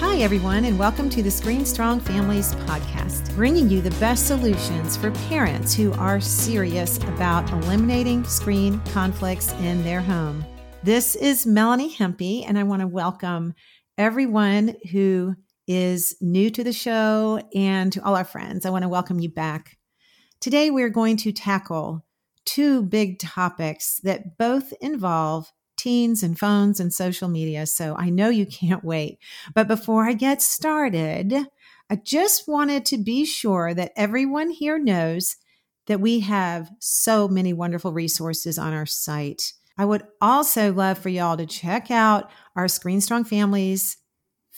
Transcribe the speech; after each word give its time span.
Hi, 0.00 0.16
everyone, 0.20 0.64
and 0.64 0.78
welcome 0.78 1.10
to 1.10 1.22
the 1.22 1.28
ScreenStrong 1.28 2.00
Families 2.00 2.54
podcast, 2.54 3.34
bringing 3.34 3.68
you 3.68 3.82
the 3.82 3.90
best 4.00 4.26
solutions 4.26 4.96
for 4.96 5.10
parents 5.28 5.74
who 5.74 5.92
are 5.92 6.22
serious 6.22 6.96
about 7.04 7.52
eliminating 7.52 8.24
screen 8.24 8.80
conflicts 8.92 9.52
in 9.60 9.84
their 9.84 10.00
home. 10.00 10.42
This 10.82 11.16
is 11.16 11.46
Melanie 11.46 11.94
Hempe, 11.94 12.46
and 12.48 12.58
I 12.58 12.62
want 12.62 12.80
to 12.80 12.86
welcome 12.86 13.52
everyone 13.98 14.74
who 14.90 15.34
is 15.66 16.16
new 16.22 16.48
to 16.48 16.64
the 16.64 16.72
show 16.72 17.46
and 17.54 17.92
to 17.92 18.02
all 18.02 18.16
our 18.16 18.24
friends. 18.24 18.64
I 18.64 18.70
want 18.70 18.84
to 18.84 18.88
welcome 18.88 19.20
you 19.20 19.28
back. 19.28 19.76
Today, 20.40 20.70
we're 20.70 20.88
going 20.88 21.18
to 21.18 21.30
tackle 21.30 22.06
two 22.46 22.82
big 22.82 23.18
topics 23.18 24.00
that 24.04 24.38
both 24.38 24.72
involve 24.80 25.52
teens 25.80 26.22
and 26.22 26.38
phones 26.38 26.78
and 26.78 26.92
social 26.92 27.28
media. 27.28 27.66
So 27.66 27.96
I 27.96 28.10
know 28.10 28.28
you 28.28 28.46
can't 28.46 28.84
wait. 28.84 29.18
But 29.54 29.68
before 29.68 30.04
I 30.08 30.12
get 30.12 30.42
started, 30.42 31.34
I 31.88 31.96
just 31.96 32.46
wanted 32.46 32.84
to 32.86 32.98
be 32.98 33.24
sure 33.24 33.74
that 33.74 33.92
everyone 33.96 34.50
here 34.50 34.78
knows 34.78 35.36
that 35.86 36.00
we 36.00 36.20
have 36.20 36.70
so 36.78 37.26
many 37.26 37.52
wonderful 37.52 37.92
resources 37.92 38.58
on 38.58 38.72
our 38.72 38.86
site. 38.86 39.54
I 39.76 39.86
would 39.86 40.02
also 40.20 40.72
love 40.72 40.98
for 40.98 41.08
y'all 41.08 41.36
to 41.36 41.46
check 41.46 41.90
out 41.90 42.30
our 42.54 42.66
ScreenStrong 42.66 43.26
Families 43.26 43.96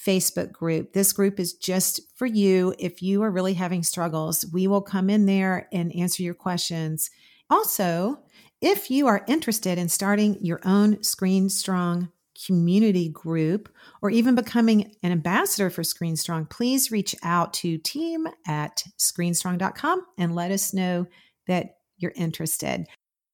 Facebook 0.04 0.50
group. 0.52 0.92
This 0.92 1.12
group 1.12 1.38
is 1.38 1.54
just 1.54 2.00
for 2.16 2.26
you. 2.26 2.74
If 2.78 3.02
you 3.02 3.22
are 3.22 3.30
really 3.30 3.54
having 3.54 3.84
struggles, 3.84 4.44
we 4.52 4.66
will 4.66 4.82
come 4.82 5.08
in 5.08 5.26
there 5.26 5.68
and 5.72 5.94
answer 5.94 6.22
your 6.22 6.34
questions. 6.34 7.08
Also, 7.48 8.18
if 8.62 8.90
you 8.90 9.08
are 9.08 9.24
interested 9.26 9.76
in 9.76 9.88
starting 9.88 10.38
your 10.40 10.60
own 10.64 10.96
ScreenStrong 10.98 12.10
community 12.46 13.08
group 13.08 13.68
or 14.00 14.10
even 14.10 14.34
becoming 14.34 14.94
an 15.02 15.12
ambassador 15.12 15.68
for 15.68 15.82
ScreenStrong, 15.82 16.48
please 16.48 16.92
reach 16.92 17.14
out 17.24 17.52
to 17.54 17.76
team 17.78 18.26
at 18.46 18.84
screenstrong.com 18.98 20.06
and 20.16 20.34
let 20.34 20.52
us 20.52 20.72
know 20.72 21.06
that 21.48 21.76
you're 21.98 22.12
interested. 22.14 22.86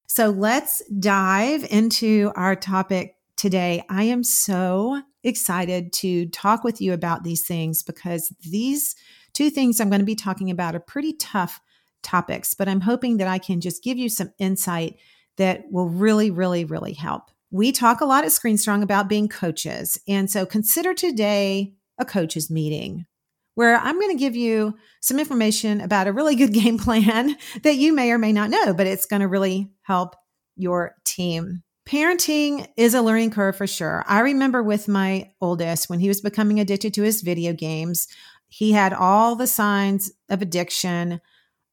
So 0.06 0.30
let's 0.30 0.82
dive 0.98 1.66
into 1.70 2.32
our 2.34 2.56
topic 2.56 3.16
today. 3.36 3.84
I 3.90 4.04
am 4.04 4.24
so 4.24 5.02
excited 5.22 5.92
to 5.92 6.26
talk 6.30 6.64
with 6.64 6.80
you 6.80 6.94
about 6.94 7.22
these 7.22 7.46
things 7.46 7.82
because 7.82 8.32
these 8.40 8.96
two 9.34 9.50
things 9.50 9.78
I'm 9.78 9.90
going 9.90 10.00
to 10.00 10.06
be 10.06 10.14
talking 10.14 10.50
about 10.50 10.74
are 10.74 10.80
pretty 10.80 11.12
tough 11.12 11.60
topics, 12.02 12.54
but 12.54 12.68
I'm 12.68 12.80
hoping 12.80 13.18
that 13.18 13.28
I 13.28 13.38
can 13.38 13.60
just 13.60 13.84
give 13.84 13.98
you 13.98 14.08
some 14.08 14.32
insight 14.38 14.96
that 15.38 15.64
will 15.70 15.88
really, 15.88 16.30
really, 16.30 16.64
really 16.64 16.92
help. 16.92 17.30
We 17.50 17.72
talk 17.72 18.00
a 18.00 18.04
lot 18.04 18.24
at 18.24 18.30
ScreenStrong 18.30 18.82
about 18.82 19.08
being 19.08 19.28
coaches. 19.28 19.98
And 20.06 20.30
so 20.30 20.44
consider 20.44 20.92
today 20.92 21.74
a 21.98 22.04
coaches 22.04 22.50
meeting 22.50 23.06
where 23.54 23.76
I'm 23.76 23.98
going 23.98 24.16
to 24.16 24.20
give 24.20 24.36
you 24.36 24.76
some 25.00 25.18
information 25.18 25.80
about 25.80 26.06
a 26.06 26.12
really 26.12 26.36
good 26.36 26.52
game 26.52 26.78
plan 26.78 27.36
that 27.62 27.76
you 27.76 27.92
may 27.92 28.12
or 28.12 28.18
may 28.18 28.32
not 28.32 28.50
know, 28.50 28.72
but 28.72 28.86
it's 28.86 29.06
going 29.06 29.20
to 29.20 29.28
really 29.28 29.70
help 29.82 30.14
your 30.56 30.94
team. 31.04 31.62
Parenting 31.88 32.68
is 32.76 32.94
a 32.94 33.00
learning 33.02 33.30
curve 33.30 33.56
for 33.56 33.66
sure. 33.66 34.04
I 34.06 34.20
remember 34.20 34.62
with 34.62 34.86
my 34.86 35.32
oldest 35.40 35.88
when 35.88 36.00
he 36.00 36.06
was 36.06 36.20
becoming 36.20 36.60
addicted 36.60 36.92
to 36.94 37.02
his 37.02 37.22
video 37.22 37.52
games, 37.52 38.06
he 38.48 38.72
had 38.72 38.92
all 38.92 39.34
the 39.34 39.46
signs 39.46 40.12
of 40.28 40.42
addiction. 40.42 41.20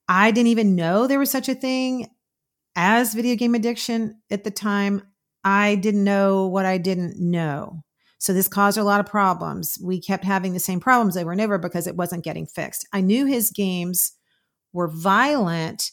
I 0.08 0.32
didn't 0.32 0.48
even 0.48 0.76
know 0.76 1.06
there 1.06 1.20
was 1.20 1.30
such 1.30 1.50
a 1.50 1.56
thing 1.56 2.10
as 2.76 3.14
video 3.14 3.36
game 3.36 3.56
addiction 3.56 4.22
at 4.30 4.44
the 4.44 4.52
time, 4.52 5.02
I 5.44 5.76
didn't 5.76 6.04
know 6.04 6.48
what 6.48 6.66
I 6.66 6.78
didn't 6.78 7.20
know. 7.20 7.84
So 8.18 8.34
this 8.34 8.48
caused 8.48 8.78
a 8.78 8.84
lot 8.84 9.00
of 9.00 9.06
problems. 9.06 9.78
We 9.84 10.02
kept 10.02 10.24
having 10.24 10.54
the 10.54 10.60
same 10.60 10.80
problems 10.80 11.16
over 11.16 11.32
and 11.32 11.40
over 11.40 11.58
because 11.58 11.86
it 11.86 11.96
wasn't 11.96 12.24
getting 12.24 12.48
fixed. 12.48 12.88
I 12.92 13.02
knew 13.02 13.26
his 13.26 13.52
games 13.52 14.14
were 14.74 14.88
violent, 14.88 15.92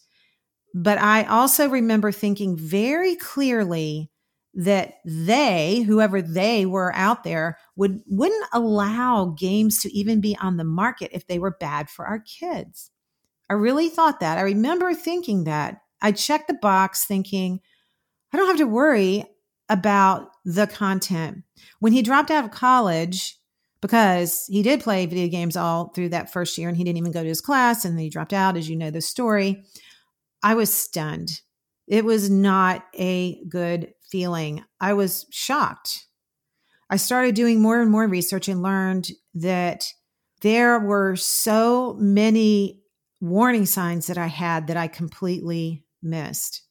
but 0.74 0.98
I 0.98 1.24
also 1.24 1.68
remember 1.68 2.10
thinking 2.10 2.56
very 2.56 3.16
clearly 3.16 4.10
that 4.54 4.94
they, 5.04 5.80
whoever 5.80 6.22
they 6.22 6.64
were 6.64 6.94
out 6.94 7.24
there, 7.24 7.58
would 7.76 8.00
wouldn't 8.06 8.46
allow 8.52 9.34
games 9.38 9.80
to 9.80 9.92
even 9.92 10.20
be 10.20 10.36
on 10.40 10.56
the 10.56 10.64
market 10.64 11.10
if 11.12 11.26
they 11.26 11.38
were 11.38 11.56
bad 11.58 11.90
for 11.90 12.06
our 12.06 12.20
kids. 12.20 12.90
I 13.50 13.54
really 13.54 13.90
thought 13.90 14.20
that. 14.20 14.38
I 14.38 14.42
remember 14.42 14.94
thinking 14.94 15.44
that 15.44 15.81
I 16.02 16.12
checked 16.12 16.48
the 16.48 16.54
box 16.54 17.06
thinking, 17.06 17.60
I 18.32 18.36
don't 18.36 18.48
have 18.48 18.58
to 18.58 18.66
worry 18.66 19.24
about 19.68 20.30
the 20.44 20.66
content. 20.66 21.44
When 21.78 21.92
he 21.92 22.02
dropped 22.02 22.30
out 22.30 22.44
of 22.44 22.50
college, 22.50 23.38
because 23.80 24.46
he 24.48 24.62
did 24.62 24.80
play 24.80 25.06
video 25.06 25.28
games 25.28 25.56
all 25.56 25.88
through 25.88 26.10
that 26.10 26.32
first 26.32 26.58
year 26.58 26.68
and 26.68 26.76
he 26.76 26.84
didn't 26.84 26.98
even 26.98 27.12
go 27.12 27.22
to 27.22 27.28
his 27.28 27.40
class 27.40 27.84
and 27.84 27.98
he 27.98 28.10
dropped 28.10 28.32
out, 28.32 28.56
as 28.56 28.68
you 28.68 28.76
know 28.76 28.90
the 28.90 29.00
story, 29.00 29.64
I 30.42 30.54
was 30.54 30.72
stunned. 30.72 31.40
It 31.86 32.04
was 32.04 32.30
not 32.30 32.84
a 32.98 33.42
good 33.48 33.92
feeling. 34.10 34.64
I 34.80 34.92
was 34.92 35.26
shocked. 35.30 36.06
I 36.90 36.96
started 36.96 37.34
doing 37.34 37.60
more 37.60 37.80
and 37.80 37.90
more 37.90 38.06
research 38.06 38.48
and 38.48 38.62
learned 38.62 39.10
that 39.34 39.84
there 40.42 40.78
were 40.78 41.16
so 41.16 41.96
many 41.98 42.82
warning 43.20 43.66
signs 43.66 44.08
that 44.08 44.18
I 44.18 44.26
had 44.26 44.66
that 44.66 44.76
I 44.76 44.88
completely 44.88 45.84
missed. 46.02 46.62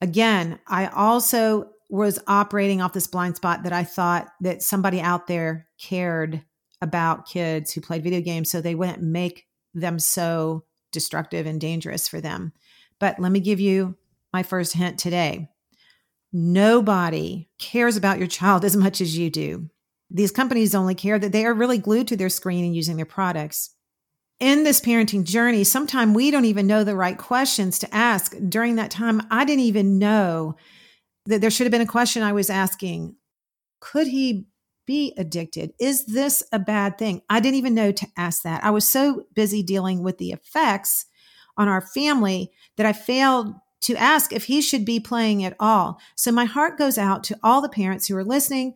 Again, 0.00 0.58
I 0.66 0.86
also 0.86 1.70
was 1.88 2.18
operating 2.26 2.80
off 2.80 2.92
this 2.92 3.06
blind 3.06 3.36
spot 3.36 3.64
that 3.64 3.72
I 3.72 3.84
thought 3.84 4.28
that 4.40 4.62
somebody 4.62 5.00
out 5.00 5.26
there 5.26 5.68
cared 5.78 6.42
about 6.80 7.26
kids 7.28 7.72
who 7.72 7.80
played 7.80 8.02
video 8.02 8.20
games 8.20 8.50
so 8.50 8.60
they 8.60 8.74
wouldn't 8.74 9.02
make 9.02 9.46
them 9.74 9.98
so 9.98 10.64
destructive 10.90 11.46
and 11.46 11.60
dangerous 11.60 12.08
for 12.08 12.20
them. 12.20 12.52
But 12.98 13.18
let 13.18 13.30
me 13.30 13.40
give 13.40 13.60
you 13.60 13.96
my 14.32 14.42
first 14.42 14.72
hint 14.72 14.98
today. 14.98 15.48
Nobody 16.32 17.48
cares 17.58 17.96
about 17.96 18.18
your 18.18 18.26
child 18.26 18.64
as 18.66 18.76
much 18.76 19.00
as 19.00 19.16
you 19.16 19.30
do. 19.30 19.68
These 20.10 20.30
companies 20.30 20.74
only 20.74 20.94
care 20.94 21.18
that 21.18 21.32
they 21.32 21.46
are 21.46 21.54
really 21.54 21.78
glued 21.78 22.08
to 22.08 22.16
their 22.16 22.28
screen 22.28 22.64
and 22.64 22.74
using 22.74 22.96
their 22.96 23.06
products 23.06 23.70
in 24.42 24.64
this 24.64 24.80
parenting 24.80 25.22
journey, 25.22 25.62
sometimes 25.62 26.16
we 26.16 26.32
don't 26.32 26.46
even 26.46 26.66
know 26.66 26.82
the 26.82 26.96
right 26.96 27.16
questions 27.16 27.78
to 27.78 27.94
ask. 27.94 28.34
During 28.48 28.74
that 28.74 28.90
time, 28.90 29.22
I 29.30 29.44
didn't 29.44 29.62
even 29.62 30.00
know 30.00 30.56
that 31.26 31.40
there 31.40 31.50
should 31.50 31.64
have 31.64 31.70
been 31.70 31.80
a 31.80 31.86
question 31.86 32.24
I 32.24 32.32
was 32.32 32.50
asking. 32.50 33.14
Could 33.80 34.08
he 34.08 34.48
be 34.84 35.14
addicted? 35.16 35.74
Is 35.78 36.06
this 36.06 36.42
a 36.50 36.58
bad 36.58 36.98
thing? 36.98 37.22
I 37.30 37.38
didn't 37.38 37.54
even 37.54 37.76
know 37.76 37.92
to 37.92 38.06
ask 38.16 38.42
that. 38.42 38.64
I 38.64 38.70
was 38.70 38.86
so 38.86 39.26
busy 39.32 39.62
dealing 39.62 40.02
with 40.02 40.18
the 40.18 40.32
effects 40.32 41.06
on 41.56 41.68
our 41.68 41.80
family 41.80 42.50
that 42.76 42.84
I 42.84 42.92
failed 42.92 43.54
to 43.82 43.94
ask 43.94 44.32
if 44.32 44.46
he 44.46 44.60
should 44.60 44.84
be 44.84 44.98
playing 44.98 45.44
at 45.44 45.54
all. 45.60 46.00
So 46.16 46.32
my 46.32 46.46
heart 46.46 46.76
goes 46.76 46.98
out 46.98 47.22
to 47.24 47.38
all 47.44 47.60
the 47.60 47.68
parents 47.68 48.08
who 48.08 48.16
are 48.16 48.24
listening 48.24 48.74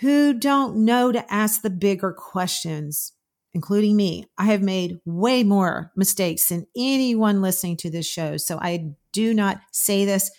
who 0.00 0.34
don't 0.34 0.76
know 0.76 1.10
to 1.10 1.32
ask 1.32 1.62
the 1.62 1.70
bigger 1.70 2.12
questions 2.12 3.14
including 3.54 3.96
me, 3.96 4.26
I 4.38 4.44
have 4.46 4.62
made 4.62 5.00
way 5.04 5.42
more 5.42 5.92
mistakes 5.96 6.48
than 6.48 6.66
anyone 6.76 7.42
listening 7.42 7.76
to 7.78 7.90
this 7.90 8.06
show. 8.06 8.36
So 8.36 8.58
I 8.60 8.92
do 9.12 9.34
not 9.34 9.60
say 9.72 10.04
this 10.04 10.30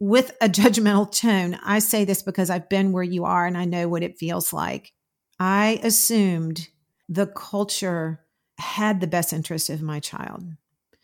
with 0.00 0.32
a 0.40 0.48
judgmental 0.48 1.10
tone. 1.10 1.58
I 1.64 1.78
say 1.78 2.04
this 2.04 2.22
because 2.22 2.50
I've 2.50 2.68
been 2.68 2.92
where 2.92 3.04
you 3.04 3.24
are 3.24 3.46
and 3.46 3.56
I 3.56 3.64
know 3.64 3.88
what 3.88 4.02
it 4.02 4.18
feels 4.18 4.52
like. 4.52 4.92
I 5.38 5.80
assumed 5.82 6.68
the 7.08 7.26
culture 7.26 8.20
had 8.58 9.00
the 9.00 9.06
best 9.06 9.32
interest 9.32 9.70
of 9.70 9.82
my 9.82 10.00
child. 10.00 10.44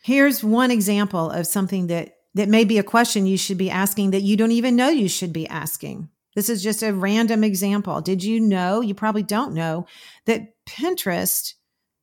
Here's 0.02 0.42
one 0.42 0.70
example 0.70 1.30
of 1.30 1.46
something 1.46 1.86
that 1.88 2.16
that 2.34 2.48
may 2.48 2.64
be 2.64 2.78
a 2.78 2.82
question 2.82 3.26
you 3.26 3.36
should 3.36 3.58
be 3.58 3.70
asking 3.70 4.12
that 4.12 4.22
you 4.22 4.38
don't 4.38 4.52
even 4.52 4.74
know 4.74 4.88
you 4.88 5.08
should 5.08 5.34
be 5.34 5.46
asking. 5.48 6.08
This 6.34 6.48
is 6.48 6.62
just 6.62 6.82
a 6.82 6.94
random 6.94 7.44
example. 7.44 8.00
Did 8.00 8.24
you 8.24 8.40
know? 8.40 8.80
You 8.80 8.94
probably 8.94 9.22
don't 9.22 9.52
know 9.52 9.86
that 10.24 10.51
Pinterest 10.66 11.54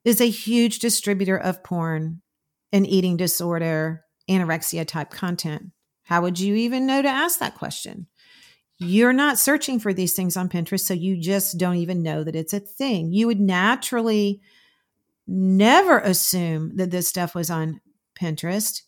is 0.03 0.21
a 0.21 0.29
huge 0.29 0.79
distributor 0.79 1.37
of 1.37 1.63
porn 1.63 2.21
and 2.71 2.87
eating 2.87 3.17
disorder, 3.17 4.03
anorexia 4.29 4.87
type 4.87 5.09
content. 5.09 5.71
How 6.03 6.21
would 6.21 6.39
you 6.39 6.55
even 6.55 6.85
know 6.85 7.01
to 7.01 7.07
ask 7.07 7.39
that 7.39 7.55
question? 7.55 8.07
You're 8.79 9.13
not 9.13 9.37
searching 9.37 9.79
for 9.79 9.93
these 9.93 10.13
things 10.13 10.37
on 10.37 10.49
Pinterest, 10.49 10.79
so 10.79 10.93
you 10.93 11.17
just 11.17 11.57
don't 11.57 11.75
even 11.75 12.01
know 12.01 12.23
that 12.23 12.35
it's 12.35 12.53
a 12.53 12.59
thing. 12.59 13.11
You 13.11 13.27
would 13.27 13.39
naturally 13.39 14.41
never 15.27 15.99
assume 15.99 16.77
that 16.77 16.89
this 16.89 17.07
stuff 17.07 17.35
was 17.35 17.49
on 17.49 17.81
Pinterest, 18.19 18.81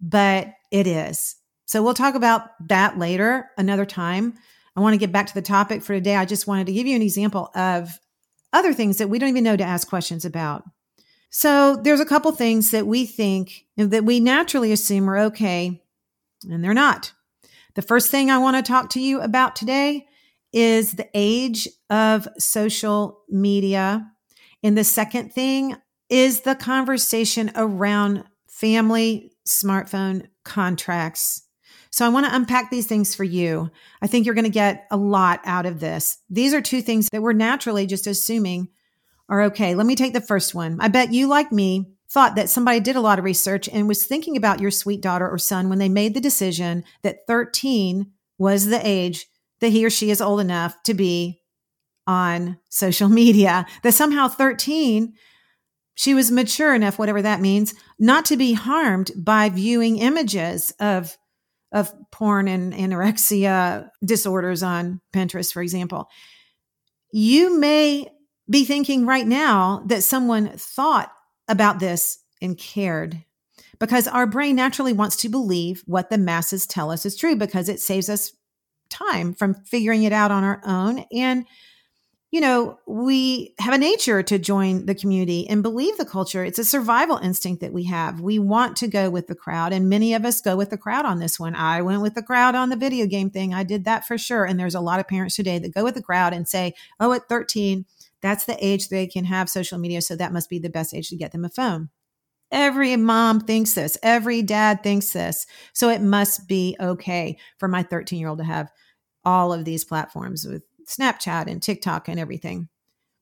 but 0.00 0.54
it 0.70 0.86
is. 0.86 1.36
So 1.66 1.82
we'll 1.82 1.94
talk 1.94 2.14
about 2.14 2.48
that 2.68 2.98
later, 2.98 3.50
another 3.58 3.84
time. 3.84 4.34
I 4.74 4.80
want 4.80 4.94
to 4.94 4.98
get 4.98 5.12
back 5.12 5.26
to 5.26 5.34
the 5.34 5.42
topic 5.42 5.82
for 5.82 5.92
today. 5.92 6.16
I 6.16 6.24
just 6.24 6.46
wanted 6.46 6.66
to 6.66 6.72
give 6.72 6.86
you 6.86 6.96
an 6.96 7.02
example 7.02 7.50
of 7.54 7.98
other 8.52 8.72
things 8.72 8.98
that 8.98 9.08
we 9.08 9.18
don't 9.18 9.28
even 9.28 9.44
know 9.44 9.56
to 9.56 9.64
ask 9.64 9.88
questions 9.88 10.24
about. 10.24 10.64
So 11.30 11.76
there's 11.76 12.00
a 12.00 12.06
couple 12.06 12.32
things 12.32 12.70
that 12.70 12.86
we 12.86 13.04
think 13.04 13.66
that 13.76 14.04
we 14.04 14.20
naturally 14.20 14.72
assume 14.72 15.08
are 15.10 15.18
okay, 15.18 15.82
and 16.48 16.64
they're 16.64 16.74
not. 16.74 17.12
The 17.74 17.82
first 17.82 18.10
thing 18.10 18.30
I 18.30 18.38
want 18.38 18.56
to 18.56 18.62
talk 18.62 18.90
to 18.90 19.00
you 19.00 19.20
about 19.20 19.54
today 19.54 20.06
is 20.52 20.92
the 20.92 21.08
age 21.14 21.68
of 21.90 22.26
social 22.38 23.20
media. 23.28 24.10
And 24.62 24.76
the 24.76 24.84
second 24.84 25.32
thing 25.32 25.76
is 26.08 26.40
the 26.40 26.54
conversation 26.54 27.50
around 27.54 28.24
family 28.48 29.32
smartphone 29.46 30.26
contracts. 30.44 31.42
So 31.90 32.04
I 32.04 32.10
want 32.10 32.26
to 32.26 32.34
unpack 32.34 32.70
these 32.70 32.86
things 32.86 33.14
for 33.14 33.24
you. 33.24 33.70
I 34.02 34.06
think 34.06 34.26
you're 34.26 34.34
going 34.34 34.44
to 34.44 34.50
get 34.50 34.86
a 34.90 34.96
lot 34.96 35.40
out 35.44 35.66
of 35.66 35.80
this. 35.80 36.18
These 36.30 36.54
are 36.54 36.60
two 36.60 36.82
things 36.82 37.08
that 37.10 37.22
we're 37.22 37.32
naturally 37.32 37.86
just 37.86 38.06
assuming 38.06 38.68
are 39.28 39.42
okay. 39.42 39.74
Let 39.74 39.86
me 39.86 39.94
take 39.94 40.12
the 40.12 40.20
first 40.20 40.54
one. 40.54 40.78
I 40.80 40.88
bet 40.88 41.12
you, 41.12 41.26
like 41.26 41.52
me, 41.52 41.92
thought 42.10 42.36
that 42.36 42.48
somebody 42.48 42.80
did 42.80 42.96
a 42.96 43.00
lot 43.00 43.18
of 43.18 43.24
research 43.24 43.68
and 43.68 43.86
was 43.86 44.04
thinking 44.04 44.36
about 44.36 44.60
your 44.60 44.70
sweet 44.70 45.02
daughter 45.02 45.28
or 45.28 45.38
son 45.38 45.68
when 45.68 45.78
they 45.78 45.88
made 45.88 46.14
the 46.14 46.20
decision 46.20 46.84
that 47.02 47.26
13 47.26 48.10
was 48.38 48.66
the 48.66 48.80
age 48.86 49.26
that 49.60 49.68
he 49.68 49.84
or 49.84 49.90
she 49.90 50.10
is 50.10 50.20
old 50.20 50.40
enough 50.40 50.82
to 50.84 50.94
be 50.94 51.42
on 52.06 52.58
social 52.70 53.08
media, 53.10 53.66
that 53.82 53.92
somehow 53.92 54.28
13 54.28 55.14
she 55.98 56.14
was 56.14 56.30
mature 56.30 56.76
enough, 56.76 56.96
whatever 56.96 57.20
that 57.20 57.40
means, 57.40 57.74
not 57.98 58.24
to 58.26 58.36
be 58.36 58.52
harmed 58.52 59.10
by 59.16 59.48
viewing 59.48 59.98
images 59.98 60.72
of 60.78 61.17
of 61.72 61.92
porn 62.10 62.48
and 62.48 62.72
anorexia 62.72 63.90
disorders 64.04 64.62
on 64.62 65.00
Pinterest, 65.12 65.52
for 65.52 65.62
example. 65.62 66.08
You 67.12 67.58
may 67.58 68.08
be 68.50 68.64
thinking 68.64 69.06
right 69.06 69.26
now 69.26 69.82
that 69.86 70.02
someone 70.02 70.48
thought 70.56 71.12
about 71.48 71.78
this 71.80 72.18
and 72.40 72.56
cared 72.56 73.22
because 73.78 74.08
our 74.08 74.26
brain 74.26 74.56
naturally 74.56 74.92
wants 74.92 75.16
to 75.16 75.28
believe 75.28 75.82
what 75.86 76.10
the 76.10 76.18
masses 76.18 76.66
tell 76.66 76.90
us 76.90 77.06
is 77.06 77.16
true 77.16 77.36
because 77.36 77.68
it 77.68 77.80
saves 77.80 78.08
us 78.08 78.32
time 78.90 79.34
from 79.34 79.54
figuring 79.54 80.02
it 80.02 80.12
out 80.12 80.30
on 80.30 80.44
our 80.44 80.60
own 80.64 81.04
and 81.12 81.44
you 82.30 82.42
know, 82.42 82.78
we 82.86 83.54
have 83.58 83.72
a 83.72 83.78
nature 83.78 84.22
to 84.22 84.38
join 84.38 84.84
the 84.84 84.94
community 84.94 85.48
and 85.48 85.62
believe 85.62 85.96
the 85.96 86.04
culture. 86.04 86.44
It's 86.44 86.58
a 86.58 86.64
survival 86.64 87.16
instinct 87.16 87.62
that 87.62 87.72
we 87.72 87.84
have. 87.84 88.20
We 88.20 88.38
want 88.38 88.76
to 88.78 88.88
go 88.88 89.08
with 89.08 89.28
the 89.28 89.34
crowd, 89.34 89.72
and 89.72 89.88
many 89.88 90.12
of 90.12 90.26
us 90.26 90.42
go 90.42 90.54
with 90.54 90.68
the 90.68 90.76
crowd 90.76 91.06
on 91.06 91.20
this 91.20 91.40
one. 91.40 91.54
I 91.54 91.80
went 91.80 92.02
with 92.02 92.14
the 92.14 92.22
crowd 92.22 92.54
on 92.54 92.68
the 92.68 92.76
video 92.76 93.06
game 93.06 93.30
thing. 93.30 93.54
I 93.54 93.62
did 93.62 93.84
that 93.86 94.06
for 94.06 94.18
sure. 94.18 94.44
And 94.44 94.60
there's 94.60 94.74
a 94.74 94.80
lot 94.80 95.00
of 95.00 95.08
parents 95.08 95.36
today 95.36 95.58
that 95.58 95.74
go 95.74 95.84
with 95.84 95.94
the 95.94 96.02
crowd 96.02 96.34
and 96.34 96.46
say, 96.46 96.74
oh, 97.00 97.12
at 97.12 97.30
13, 97.30 97.86
that's 98.20 98.44
the 98.44 98.62
age 98.64 98.88
they 98.88 99.06
can 99.06 99.24
have 99.24 99.48
social 99.48 99.78
media. 99.78 100.02
So 100.02 100.14
that 100.16 100.32
must 100.32 100.50
be 100.50 100.58
the 100.58 100.68
best 100.68 100.94
age 100.94 101.08
to 101.08 101.16
get 101.16 101.32
them 101.32 101.46
a 101.46 101.48
phone. 101.48 101.88
Every 102.50 102.96
mom 102.96 103.40
thinks 103.40 103.74
this, 103.74 103.98
every 104.02 104.42
dad 104.42 104.82
thinks 104.82 105.12
this. 105.12 105.46
So 105.72 105.88
it 105.88 106.00
must 106.00 106.48
be 106.48 106.76
okay 106.80 107.38
for 107.58 107.68
my 107.68 107.82
13 107.82 108.18
year 108.18 108.28
old 108.28 108.38
to 108.38 108.44
have 108.44 108.70
all 109.24 109.52
of 109.52 109.64
these 109.64 109.84
platforms 109.84 110.46
with 110.46 110.62
Snapchat 110.88 111.46
and 111.46 111.62
TikTok 111.62 112.08
and 112.08 112.18
everything. 112.18 112.68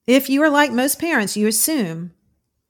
If 0.07 0.29
you 0.29 0.41
are 0.43 0.49
like 0.49 0.71
most 0.71 0.99
parents, 0.99 1.35
you 1.35 1.47
assume 1.47 2.13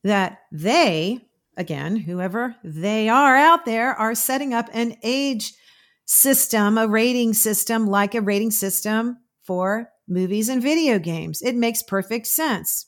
that 0.03 0.39
they, 0.51 1.19
again, 1.55 1.95
whoever 1.95 2.55
they 2.63 3.07
are 3.09 3.35
out 3.35 3.65
there, 3.65 3.93
are 3.93 4.15
setting 4.15 4.53
up 4.53 4.69
an 4.73 4.95
age 5.03 5.53
system, 6.05 6.77
a 6.77 6.87
rating 6.87 7.33
system 7.33 7.85
like 7.85 8.15
a 8.15 8.21
rating 8.21 8.51
system 8.51 9.17
for 9.43 9.89
movies 10.07 10.49
and 10.49 10.61
video 10.61 10.97
games. 10.97 11.41
It 11.41 11.55
makes 11.55 11.83
perfect 11.83 12.25
sense. 12.25 12.87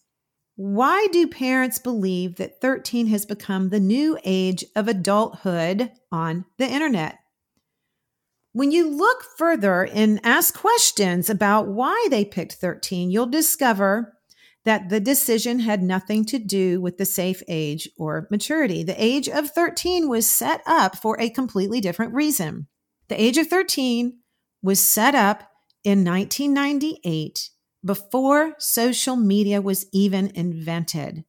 Why 0.55 1.07
do 1.11 1.27
parents 1.27 1.77
believe 1.79 2.35
that 2.37 2.59
13 2.59 3.07
has 3.07 3.25
become 3.25 3.69
the 3.69 3.79
new 3.79 4.17
age 4.25 4.65
of 4.75 4.87
adulthood 4.87 5.91
on 6.11 6.45
the 6.57 6.67
internet? 6.67 7.18
When 8.51 8.71
you 8.71 8.89
look 8.89 9.23
further 9.37 9.85
and 9.85 10.19
ask 10.23 10.57
questions 10.57 11.29
about 11.29 11.67
why 11.67 12.07
they 12.09 12.25
picked 12.25 12.53
13, 12.53 13.11
you'll 13.11 13.27
discover 13.27 14.17
that 14.65 14.89
the 14.89 14.99
decision 14.99 15.59
had 15.59 15.83
nothing 15.83 16.25
to 16.25 16.39
do 16.39 16.81
with 16.81 16.97
the 16.97 17.05
safe 17.05 17.43
age 17.47 17.87
or 17.97 18.27
maturity. 18.31 18.83
The 18.83 19.01
age 19.01 19.29
of 19.29 19.51
13 19.51 20.09
was 20.09 20.29
set 20.29 20.61
up 20.65 20.97
for 20.97 21.19
a 21.19 21.29
completely 21.29 21.79
different 21.79 22.13
reason. 22.13 22.67
The 23.07 23.21
age 23.21 23.37
of 23.37 23.47
13 23.47 24.19
was 24.61 24.79
set 24.79 25.15
up 25.15 25.49
in 25.83 26.03
1998 26.03 27.49
before 27.85 28.55
social 28.57 29.15
media 29.15 29.61
was 29.61 29.85
even 29.93 30.31
invented, 30.35 31.23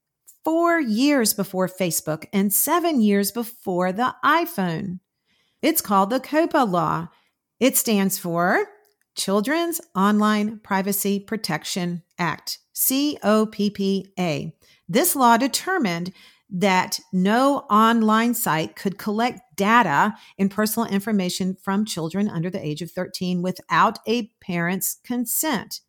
four 0.45 0.81
years 0.81 1.33
before 1.35 1.69
Facebook 1.69 2.27
and 2.33 2.53
seven 2.53 3.01
years 3.01 3.31
before 3.31 3.93
the 3.93 4.15
iPhone. 4.25 4.99
It's 5.63 5.81
called 5.81 6.11
the 6.11 6.21
COPPA 6.21 6.71
Law. 6.71 7.09
It 7.59 7.77
stands 7.77 8.19
for 8.19 8.67
Children's 9.15 9.81
Online 9.95 10.59
Privacy 10.61 11.21
Protection 11.21 12.03
Act, 12.19 12.59
COPPA. 12.75 14.53
This 14.89 15.15
law 15.15 15.37
determined 15.37 16.13
that 16.53 16.99
no 17.13 17.59
online 17.71 18.35
site 18.35 18.75
could 18.75 18.99
collect 18.99 19.41
data 19.57 20.15
and 20.39 20.51
personal 20.51 20.89
information 20.89 21.57
from 21.63 21.85
children 21.85 22.29
under 22.29 22.51
the 22.51 22.65
age 22.65 22.83
of 22.83 22.91
13 22.91 23.43
without 23.43 23.99
a 24.09 24.31
parent's 24.41 24.99
consent. 25.05 25.81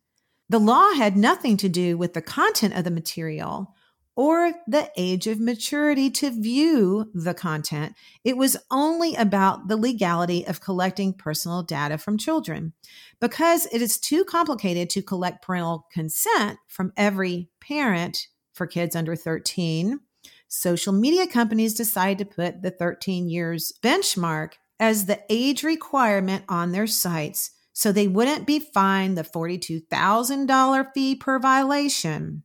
The 0.48 0.60
law 0.60 0.92
had 0.92 1.16
nothing 1.16 1.56
to 1.56 1.68
do 1.68 1.96
with 1.96 2.12
the 2.12 2.22
content 2.22 2.74
of 2.74 2.84
the 2.84 2.90
material 2.90 3.74
or 4.14 4.52
the 4.66 4.90
age 4.96 5.26
of 5.26 5.40
maturity 5.40 6.10
to 6.10 6.30
view 6.30 7.10
the 7.14 7.32
content. 7.32 7.94
It 8.24 8.36
was 8.36 8.56
only 8.70 9.14
about 9.14 9.68
the 9.68 9.76
legality 9.76 10.46
of 10.46 10.60
collecting 10.60 11.14
personal 11.14 11.62
data 11.62 11.96
from 11.96 12.18
children. 12.18 12.74
Because 13.20 13.66
it 13.72 13.80
is 13.80 13.98
too 13.98 14.24
complicated 14.24 14.90
to 14.90 15.02
collect 15.02 15.42
parental 15.42 15.86
consent 15.92 16.58
from 16.68 16.92
every 16.96 17.48
parent 17.60 18.28
for 18.52 18.66
kids 18.66 18.94
under 18.94 19.16
13, 19.16 20.00
social 20.46 20.92
media 20.92 21.26
companies 21.26 21.72
decided 21.72 22.18
to 22.18 22.34
put 22.34 22.62
the 22.62 22.70
13 22.70 23.30
years 23.30 23.72
benchmark 23.82 24.54
as 24.78 25.06
the 25.06 25.20
age 25.30 25.62
requirement 25.62 26.44
on 26.48 26.72
their 26.72 26.86
sites 26.86 27.52
so 27.72 27.90
they 27.90 28.08
wouldn't 28.08 28.46
be 28.46 28.58
fined 28.58 29.16
the 29.16 29.22
$42,000 29.22 30.86
fee 30.92 31.14
per 31.14 31.38
violation. 31.38 32.42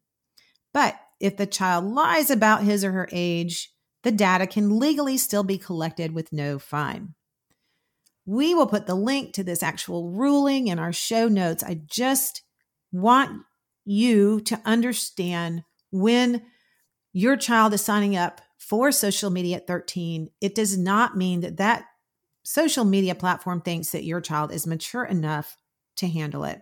But 0.74 0.96
if 1.20 1.38
the 1.38 1.46
child 1.46 1.86
lies 1.86 2.30
about 2.30 2.64
his 2.64 2.84
or 2.84 2.92
her 2.92 3.10
age, 3.12 3.72
the 4.04 4.12
data 4.12 4.48
can 4.48 4.80
legally 4.80 5.18
still 5.18 5.44
be 5.44 5.58
collected 5.58 6.14
with 6.14 6.32
no 6.32 6.60
fine. 6.60 7.14
We 8.26 8.54
will 8.54 8.68
put 8.68 8.88
the 8.88 8.96
link 8.96 9.34
to 9.34 9.44
this 9.44 9.64
actual 9.64 10.12
ruling 10.12 10.68
in 10.68 10.80
our 10.80 10.94
show 10.94 11.28
notes. 11.28 11.64
I 11.64 11.82
just 11.86 12.44
want 12.92 13.44
you 13.86 14.42
to 14.42 14.62
understand 14.66 15.64
when 15.92 16.44
your 17.14 17.38
child 17.38 17.74
is 17.74 17.84
signing 17.84 18.16
up 18.16 18.42
for 18.58 18.92
social 18.92 19.30
media 19.30 19.58
at 19.58 19.68
13, 19.68 20.30
it 20.42 20.56
does 20.56 20.78
not 20.78 21.16
mean 21.16 21.42
that 21.42 21.58
that 21.58 21.86
social 22.44 22.86
media 22.86 23.16
platform 23.16 23.62
thinks 23.62 23.92
that 23.92 24.04
your 24.04 24.22
child 24.22 24.52
is 24.52 24.68
mature 24.68 25.06
enough 25.06 25.58
to 25.98 26.08
handle 26.08 26.44
it. 26.44 26.62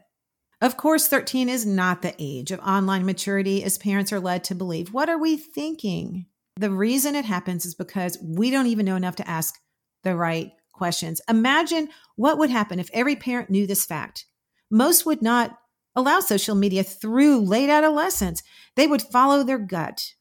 Of 0.62 0.78
course, 0.78 1.08
13 1.08 1.50
is 1.50 1.66
not 1.66 2.02
the 2.02 2.16
age 2.18 2.52
of 2.52 2.60
online 2.62 3.06
maturity 3.06 3.64
as 3.64 3.78
parents 3.78 4.14
are 4.14 4.20
led 4.20 4.44
to 4.46 4.56
believe. 4.56 4.94
What 4.94 5.10
are 5.10 5.18
we 5.18 5.38
thinking? 5.38 6.28
The 6.58 6.72
reason 6.72 7.16
it 7.16 7.26
happens 7.26 7.66
is 7.66 7.76
because 7.76 8.18
we 8.22 8.50
don't 8.50 8.68
even 8.68 8.86
know 8.86 8.96
enough 8.96 9.18
to 9.18 9.30
ask 9.30 9.56
the 10.04 10.16
right 10.16 10.52
questions. 10.72 11.22
Imagine 11.30 11.90
what 12.16 12.38
would 12.38 12.50
happen 12.50 12.80
if 12.80 12.90
every 12.94 13.16
parent 13.16 13.50
knew 13.50 13.68
this 13.68 13.86
fact. 13.86 14.26
Most 14.72 15.06
would 15.06 15.22
not 15.22 15.58
allow 15.96 16.20
social 16.20 16.56
media 16.56 16.84
through 16.84 17.40
late 17.40 17.70
adolescence, 17.70 18.44
they 18.76 18.88
would 18.88 19.02
follow 19.02 19.44
their 19.44 19.58
gut. 19.58 20.14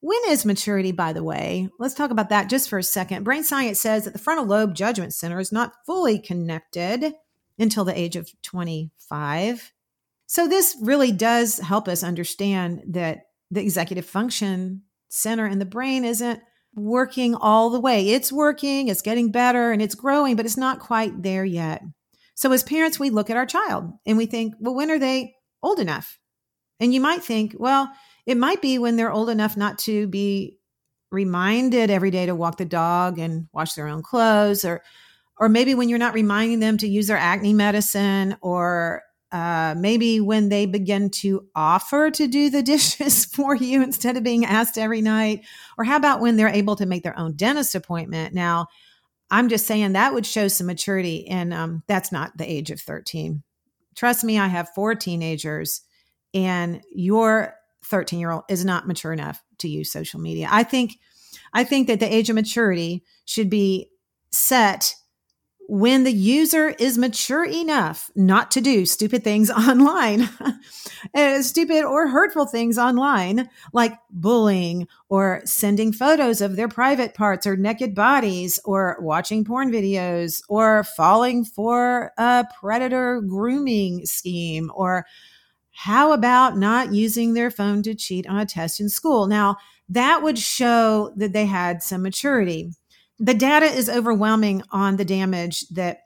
When 0.00 0.20
is 0.28 0.46
maturity, 0.46 0.92
by 0.92 1.12
the 1.12 1.24
way? 1.24 1.68
Let's 1.78 1.94
talk 1.94 2.10
about 2.10 2.30
that 2.30 2.48
just 2.48 2.70
for 2.70 2.78
a 2.78 2.82
second. 2.82 3.24
Brain 3.24 3.44
science 3.44 3.80
says 3.80 4.04
that 4.04 4.12
the 4.12 4.18
frontal 4.18 4.46
lobe 4.46 4.74
judgment 4.74 5.12
center 5.12 5.38
is 5.38 5.52
not 5.52 5.74
fully 5.84 6.18
connected 6.18 7.14
until 7.60 7.84
the 7.84 7.98
age 7.98 8.16
of 8.16 8.30
25. 8.42 9.72
So, 10.26 10.48
this 10.48 10.76
really 10.80 11.12
does 11.12 11.58
help 11.58 11.88
us 11.88 12.02
understand 12.02 12.82
that 12.88 13.26
the 13.50 13.60
executive 13.60 14.06
function 14.06 14.82
center 15.08 15.46
in 15.46 15.58
the 15.58 15.64
brain 15.64 16.04
isn't 16.04 16.40
working 16.74 17.34
all 17.34 17.70
the 17.70 17.80
way. 17.80 18.10
It's 18.10 18.32
working, 18.32 18.88
it's 18.88 19.02
getting 19.02 19.32
better, 19.32 19.72
and 19.72 19.82
it's 19.82 19.94
growing, 19.94 20.36
but 20.36 20.46
it's 20.46 20.56
not 20.56 20.78
quite 20.78 21.22
there 21.22 21.44
yet. 21.44 21.82
So, 22.34 22.52
as 22.52 22.62
parents, 22.62 22.98
we 22.98 23.10
look 23.10 23.28
at 23.28 23.36
our 23.36 23.46
child 23.46 23.92
and 24.06 24.16
we 24.16 24.26
think, 24.26 24.54
well, 24.58 24.74
when 24.74 24.90
are 24.90 24.98
they 24.98 25.34
old 25.62 25.78
enough? 25.78 26.18
And 26.78 26.94
you 26.94 27.00
might 27.00 27.22
think, 27.22 27.54
well, 27.58 27.90
it 28.24 28.36
might 28.36 28.62
be 28.62 28.78
when 28.78 28.96
they're 28.96 29.12
old 29.12 29.28
enough 29.28 29.56
not 29.56 29.78
to 29.80 30.06
be 30.06 30.58
reminded 31.10 31.90
every 31.90 32.10
day 32.10 32.26
to 32.26 32.34
walk 32.34 32.56
the 32.56 32.64
dog 32.64 33.18
and 33.18 33.48
wash 33.52 33.74
their 33.74 33.88
own 33.88 34.02
clothes 34.02 34.64
or 34.64 34.82
or 35.40 35.48
maybe 35.48 35.74
when 35.74 35.88
you're 35.88 35.98
not 35.98 36.14
reminding 36.14 36.60
them 36.60 36.76
to 36.78 36.86
use 36.86 37.08
their 37.08 37.16
acne 37.16 37.52
medicine 37.52 38.36
or 38.40 39.02
uh, 39.32 39.74
maybe 39.76 40.20
when 40.20 40.48
they 40.48 40.66
begin 40.66 41.10
to 41.10 41.46
offer 41.56 42.10
to 42.12 42.28
do 42.28 42.50
the 42.50 42.62
dishes 42.64 43.24
for 43.24 43.56
you 43.56 43.82
instead 43.82 44.16
of 44.16 44.22
being 44.22 44.44
asked 44.44 44.78
every 44.78 45.02
night 45.02 45.44
or 45.76 45.84
how 45.84 45.96
about 45.96 46.20
when 46.20 46.36
they're 46.36 46.48
able 46.48 46.76
to 46.76 46.86
make 46.86 47.02
their 47.02 47.18
own 47.18 47.34
dentist 47.34 47.74
appointment 47.74 48.34
now 48.34 48.66
i'm 49.30 49.48
just 49.48 49.66
saying 49.66 49.92
that 49.92 50.14
would 50.14 50.26
show 50.26 50.46
some 50.46 50.68
maturity 50.68 51.26
and 51.26 51.52
um, 51.52 51.82
that's 51.88 52.12
not 52.12 52.36
the 52.36 52.48
age 52.48 52.70
of 52.70 52.80
13 52.80 53.42
Trust 54.00 54.24
me, 54.24 54.38
I 54.38 54.46
have 54.46 54.70
four 54.74 54.94
teenagers, 54.94 55.82
and 56.32 56.80
your 56.90 57.54
13 57.84 58.18
year 58.18 58.30
old 58.30 58.44
is 58.48 58.64
not 58.64 58.86
mature 58.86 59.12
enough 59.12 59.42
to 59.58 59.68
use 59.68 59.92
social 59.92 60.20
media. 60.20 60.48
I 60.50 60.62
think, 60.62 60.98
I 61.52 61.64
think 61.64 61.88
that 61.88 62.00
the 62.00 62.12
age 62.12 62.30
of 62.30 62.34
maturity 62.34 63.04
should 63.24 63.50
be 63.50 63.90
set 64.30 64.94
when 65.70 66.02
the 66.02 66.12
user 66.12 66.70
is 66.80 66.98
mature 66.98 67.44
enough 67.44 68.10
not 68.16 68.50
to 68.50 68.60
do 68.60 68.84
stupid 68.84 69.22
things 69.22 69.50
online, 69.68 70.28
uh, 71.14 71.42
stupid 71.42 71.84
or 71.84 72.08
hurtful 72.08 72.44
things 72.44 72.76
online, 72.76 73.48
like 73.72 73.96
bullying 74.10 74.88
or 75.08 75.42
sending 75.44 75.92
photos 75.92 76.40
of 76.40 76.56
their 76.56 76.66
private 76.66 77.14
parts 77.14 77.46
or 77.46 77.56
naked 77.56 77.94
bodies 77.94 78.58
or 78.64 78.96
watching 79.00 79.44
porn 79.44 79.70
videos 79.70 80.42
or 80.48 80.82
falling 80.82 81.44
for 81.44 82.10
a 82.18 82.44
predator 82.58 83.20
grooming 83.20 84.04
scheme 84.04 84.72
or 84.74 85.06
how 85.70 86.10
about 86.10 86.58
not 86.58 86.92
using 86.92 87.34
their 87.34 87.50
phone 87.50 87.84
to 87.84 87.94
cheat 87.94 88.26
on 88.26 88.38
a 88.38 88.44
test 88.44 88.80
in 88.80 88.88
school? 88.88 89.28
Now, 89.28 89.56
that 89.88 90.24
would 90.24 90.38
show 90.38 91.12
that 91.14 91.32
they 91.32 91.46
had 91.46 91.80
some 91.80 92.02
maturity 92.02 92.72
the 93.20 93.34
data 93.34 93.66
is 93.66 93.90
overwhelming 93.90 94.62
on 94.70 94.96
the 94.96 95.04
damage 95.04 95.68
that 95.68 96.04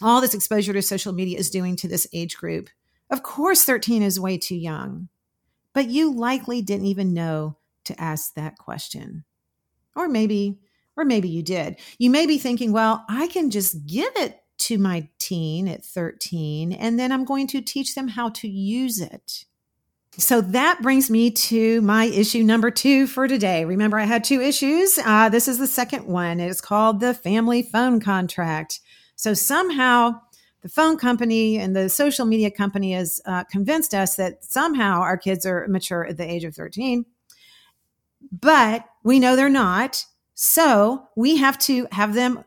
all 0.00 0.20
this 0.20 0.32
exposure 0.34 0.72
to 0.72 0.80
social 0.80 1.12
media 1.12 1.38
is 1.38 1.50
doing 1.50 1.76
to 1.76 1.88
this 1.88 2.06
age 2.12 2.36
group. 2.38 2.70
Of 3.10 3.22
course, 3.22 3.64
13 3.64 4.02
is 4.02 4.18
way 4.18 4.38
too 4.38 4.56
young, 4.56 5.08
but 5.74 5.88
you 5.88 6.12
likely 6.12 6.62
didn't 6.62 6.86
even 6.86 7.12
know 7.12 7.58
to 7.84 8.00
ask 8.00 8.34
that 8.34 8.56
question. 8.56 9.24
Or 9.94 10.08
maybe, 10.08 10.58
or 10.96 11.04
maybe 11.04 11.28
you 11.28 11.42
did. 11.42 11.78
You 11.98 12.10
may 12.10 12.26
be 12.26 12.38
thinking, 12.38 12.72
well, 12.72 13.04
I 13.08 13.26
can 13.28 13.50
just 13.50 13.86
give 13.86 14.12
it 14.16 14.40
to 14.58 14.78
my 14.78 15.08
teen 15.18 15.68
at 15.68 15.84
13, 15.84 16.72
and 16.72 16.98
then 16.98 17.12
I'm 17.12 17.24
going 17.24 17.46
to 17.48 17.60
teach 17.60 17.94
them 17.94 18.08
how 18.08 18.30
to 18.30 18.48
use 18.48 19.00
it. 19.00 19.44
So 20.18 20.40
that 20.40 20.82
brings 20.82 21.10
me 21.10 21.30
to 21.30 21.80
my 21.82 22.06
issue 22.06 22.42
number 22.42 22.72
two 22.72 23.06
for 23.06 23.28
today. 23.28 23.64
Remember, 23.64 24.00
I 24.00 24.04
had 24.04 24.24
two 24.24 24.40
issues. 24.40 24.98
Uh, 25.04 25.28
this 25.28 25.46
is 25.46 25.58
the 25.58 25.66
second 25.68 26.08
one. 26.08 26.40
It's 26.40 26.60
called 26.60 26.98
the 26.98 27.14
family 27.14 27.62
phone 27.62 28.00
contract. 28.00 28.80
So 29.14 29.32
somehow 29.32 30.20
the 30.62 30.68
phone 30.68 30.96
company 30.96 31.56
and 31.58 31.74
the 31.74 31.88
social 31.88 32.26
media 32.26 32.50
company 32.50 32.94
has 32.94 33.20
uh, 33.26 33.44
convinced 33.44 33.94
us 33.94 34.16
that 34.16 34.44
somehow 34.44 35.00
our 35.02 35.16
kids 35.16 35.46
are 35.46 35.68
mature 35.68 36.04
at 36.04 36.16
the 36.16 36.28
age 36.28 36.42
of 36.42 36.56
13. 36.56 37.06
But 38.32 38.86
we 39.04 39.20
know 39.20 39.36
they're 39.36 39.48
not. 39.48 40.04
So 40.34 41.08
we 41.14 41.36
have 41.36 41.58
to 41.60 41.86
have 41.92 42.14
them 42.14 42.42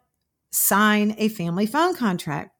sign 0.51 1.15
a 1.17 1.29
family 1.29 1.67
phone 1.67 1.95
contract. 1.95 2.53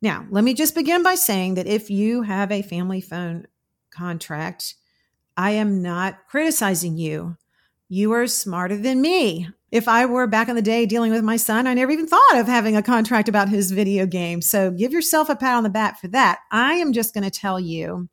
Now, 0.00 0.24
let 0.30 0.44
me 0.44 0.54
just 0.54 0.76
begin 0.76 1.02
by 1.02 1.16
saying 1.16 1.54
that 1.54 1.66
if 1.66 1.90
you 1.90 2.22
have 2.22 2.52
a 2.52 2.62
family 2.62 3.00
phone 3.00 3.46
contract. 3.92 4.74
I 5.36 5.52
am 5.52 5.82
not 5.82 6.26
criticizing 6.28 6.98
you. 6.98 7.36
You 7.88 8.12
are 8.12 8.26
smarter 8.26 8.76
than 8.76 9.00
me. 9.00 9.48
If 9.70 9.88
I 9.88 10.06
were 10.06 10.26
back 10.26 10.48
in 10.48 10.56
the 10.56 10.62
day 10.62 10.84
dealing 10.84 11.12
with 11.12 11.24
my 11.24 11.36
son, 11.36 11.66
I 11.66 11.74
never 11.74 11.92
even 11.92 12.06
thought 12.06 12.36
of 12.36 12.46
having 12.46 12.76
a 12.76 12.82
contract 12.82 13.28
about 13.28 13.48
his 13.48 13.70
video 13.70 14.06
game. 14.06 14.42
So 14.42 14.70
give 14.70 14.92
yourself 14.92 15.28
a 15.28 15.36
pat 15.36 15.56
on 15.56 15.62
the 15.62 15.70
back 15.70 16.00
for 16.00 16.08
that. 16.08 16.40
I 16.50 16.74
am 16.74 16.92
just 16.92 17.14
going 17.14 17.24
to 17.24 17.30
tell 17.30 17.58
you 17.58 18.08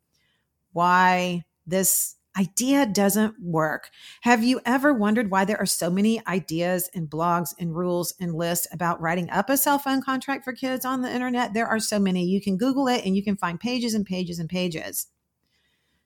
why 0.72 1.44
this 1.66 2.16
idea 2.38 2.86
doesn't 2.86 3.34
work. 3.42 3.90
Have 4.22 4.44
you 4.44 4.60
ever 4.64 4.94
wondered 4.94 5.30
why 5.30 5.44
there 5.44 5.60
are 5.60 5.66
so 5.66 5.90
many 5.90 6.24
ideas 6.26 6.88
and 6.94 7.10
blogs 7.10 7.54
and 7.58 7.74
rules 7.74 8.14
and 8.20 8.34
lists 8.34 8.66
about 8.72 9.00
writing 9.00 9.28
up 9.30 9.50
a 9.50 9.56
cell 9.56 9.78
phone 9.78 10.00
contract 10.00 10.44
for 10.44 10.52
kids 10.52 10.84
on 10.84 11.02
the 11.02 11.12
internet? 11.12 11.52
There 11.52 11.66
are 11.66 11.80
so 11.80 11.98
many. 11.98 12.24
You 12.24 12.40
can 12.40 12.56
Google 12.56 12.88
it 12.88 13.04
and 13.04 13.16
you 13.16 13.24
can 13.24 13.36
find 13.36 13.58
pages 13.58 13.94
and 13.94 14.06
pages 14.06 14.38
and 14.38 14.48
pages. 14.48 15.08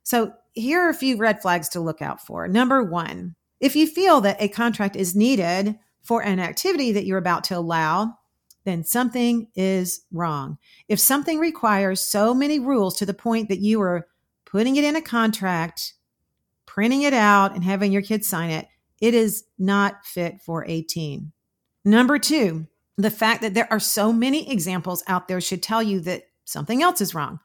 So 0.05 0.35
here 0.53 0.81
are 0.83 0.91
a 0.91 0.95
few 0.95 1.17
red 1.17 1.43
flags 1.43 1.69
to 1.71 1.81
look 1.81 2.01
out 2.01 2.25
for. 2.25 2.47
Number 2.47 2.83
one, 2.83 3.35
if 3.59 3.75
you 3.75 3.87
feel 3.87 4.21
that 4.21 4.41
a 4.41 4.49
contract 4.49 4.95
is 4.95 5.17
needed 5.17 5.79
for 6.03 6.23
an 6.23 6.39
activity 6.39 6.93
that 6.93 7.07
you're 7.07 7.19
about 7.19 7.45
to 7.45 7.57
allow, 7.57 8.19
then 8.65 8.85
something 8.85 9.49
is 9.55 10.05
wrong. 10.13 10.59
If 10.89 11.01
something 11.01 11.39
requires 11.39 12.01
so 12.01 12.35
many 12.35 12.59
rules 12.59 12.97
to 12.97 13.07
the 13.07 13.15
point 13.15 13.49
that 13.49 13.61
you 13.61 13.81
are 13.81 14.07
putting 14.45 14.77
it 14.77 14.85
in 14.85 14.97
a 14.97 15.03
contract, 15.03 15.95
printing 16.67 17.03
it 17.03 17.15
out, 17.15 17.55
and 17.55 17.65
having 17.65 17.93
your 17.93 18.03
kids 18.03 18.29
sign 18.29 18.51
it, 18.51 18.69
it 19.01 19.15
is 19.15 19.45
not 19.59 20.05
fit 20.05 20.41
for 20.41 20.65
18. 20.67 21.33
Number 21.85 22.19
two, 22.19 22.67
the 22.97 23.11
fact 23.11 23.43
that 23.43 23.55
there 23.55 23.71
are 23.71 23.81
so 23.81 24.13
many 24.13 24.51
examples 24.51 25.03
out 25.07 25.29
there 25.29 25.41
should 25.41 25.63
tell 25.63 25.83
you 25.83 26.01
that 26.01 26.25
something 26.45 26.83
else 26.83 27.01
is 27.01 27.15
wrong. 27.15 27.41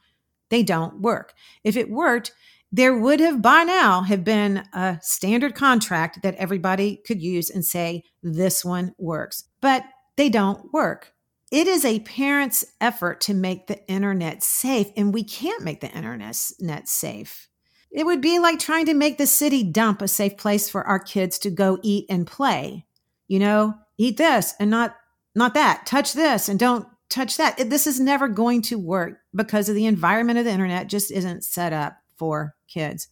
They 0.50 0.64
don't 0.64 1.02
work. 1.02 1.34
If 1.64 1.78
it 1.78 1.90
worked, 1.90 2.32
there 2.72 2.98
would 2.98 3.20
have 3.20 3.42
by 3.42 3.64
now 3.64 4.02
have 4.02 4.24
been 4.24 4.64
a 4.74 5.00
standard 5.02 5.56
contract 5.56 6.22
that 6.22 6.36
everybody 6.36 6.98
could 6.98 7.22
use 7.22 7.50
and 7.50 7.66
say, 7.66 8.04
this 8.22 8.64
one 8.64 8.94
works, 8.98 9.46
but 9.62 9.84
they 10.18 10.30
don't 10.30 10.72
work. 10.72 11.14
It 11.52 11.68
is 11.68 11.84
a 11.84 12.02
parent's 12.02 12.64
effort 12.80 13.22
to 13.22 13.34
make 13.34 13.66
the 13.66 13.84
internet 13.88 14.44
safe, 14.44 14.88
and 14.96 15.14
we 15.14 15.24
can't 15.24 15.64
make 15.64 15.82
the 15.82 15.92
internet 15.92 16.88
safe. 16.88 17.48
It 17.92 18.06
would 18.06 18.22
be 18.22 18.38
like 18.38 18.60
trying 18.60 18.86
to 18.86 18.94
make 18.94 19.18
the 19.18 19.26
city 19.26 19.64
dump 19.64 20.02
a 20.04 20.08
safe 20.08 20.38
place 20.38 20.70
for 20.70 20.84
our 20.84 21.00
kids 21.00 21.40
to 21.40 21.50
go 21.50 21.80
eat 21.82 22.06
and 22.08 22.28
play. 22.28 22.86
You 23.28 23.40
know, 23.40 23.74
eat 23.98 24.18
this 24.18 24.54
and 24.60 24.70
not 24.70 24.96
not 25.36 25.56
that. 25.56 25.86
Touch 25.86 26.14
this 26.14 26.50
and 26.50 26.60
don't 26.60 26.88
touch 27.10 27.38
that. 27.38 27.70
This 27.70 27.88
is 27.88 28.00
never 28.00 28.28
going 28.28 28.62
to 28.64 28.80
work 28.80 29.20
because 29.34 29.70
of 29.70 29.76
the 29.76 29.86
environment 29.86 30.40
of 30.40 30.46
the 30.46 30.52
internet 30.52 30.88
just 30.88 31.12
isn't 31.12 31.44
set 31.44 31.74
up 31.74 31.98
for 32.18 32.56
kids. 32.68 33.08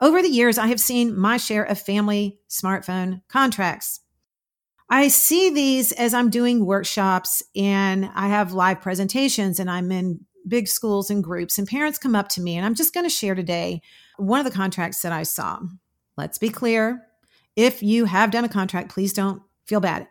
Over 0.00 0.22
the 0.22 0.28
years, 0.28 0.58
I 0.58 0.68
have 0.68 0.80
seen 0.80 1.16
my 1.16 1.36
share 1.36 1.64
of 1.64 1.80
family 1.80 2.38
smartphone 2.48 3.22
contracts. 3.28 4.00
I 4.88 5.08
see 5.08 5.50
these 5.50 5.92
as 5.92 6.14
I'm 6.14 6.30
doing 6.30 6.64
workshops 6.64 7.42
and 7.54 8.10
I 8.14 8.28
have 8.28 8.52
live 8.52 8.80
presentations 8.80 9.60
and 9.60 9.70
I'm 9.70 9.92
in 9.92 10.24
big 10.48 10.68
schools 10.68 11.10
and 11.10 11.22
groups, 11.22 11.58
and 11.58 11.68
parents 11.68 11.98
come 11.98 12.16
up 12.16 12.28
to 12.30 12.40
me. 12.40 12.56
And 12.56 12.64
I'm 12.64 12.74
just 12.74 12.94
going 12.94 13.04
to 13.04 13.10
share 13.10 13.34
today 13.34 13.82
one 14.16 14.40
of 14.40 14.50
the 14.50 14.56
contracts 14.56 15.02
that 15.02 15.12
I 15.12 15.22
saw. 15.22 15.60
Let's 16.16 16.38
be 16.38 16.48
clear 16.48 17.06
if 17.56 17.82
you 17.82 18.06
have 18.06 18.30
done 18.30 18.44
a 18.44 18.48
contract, 18.48 18.90
please 18.90 19.12
don't 19.12 19.42
feel 19.66 19.80
bad. 19.80 20.08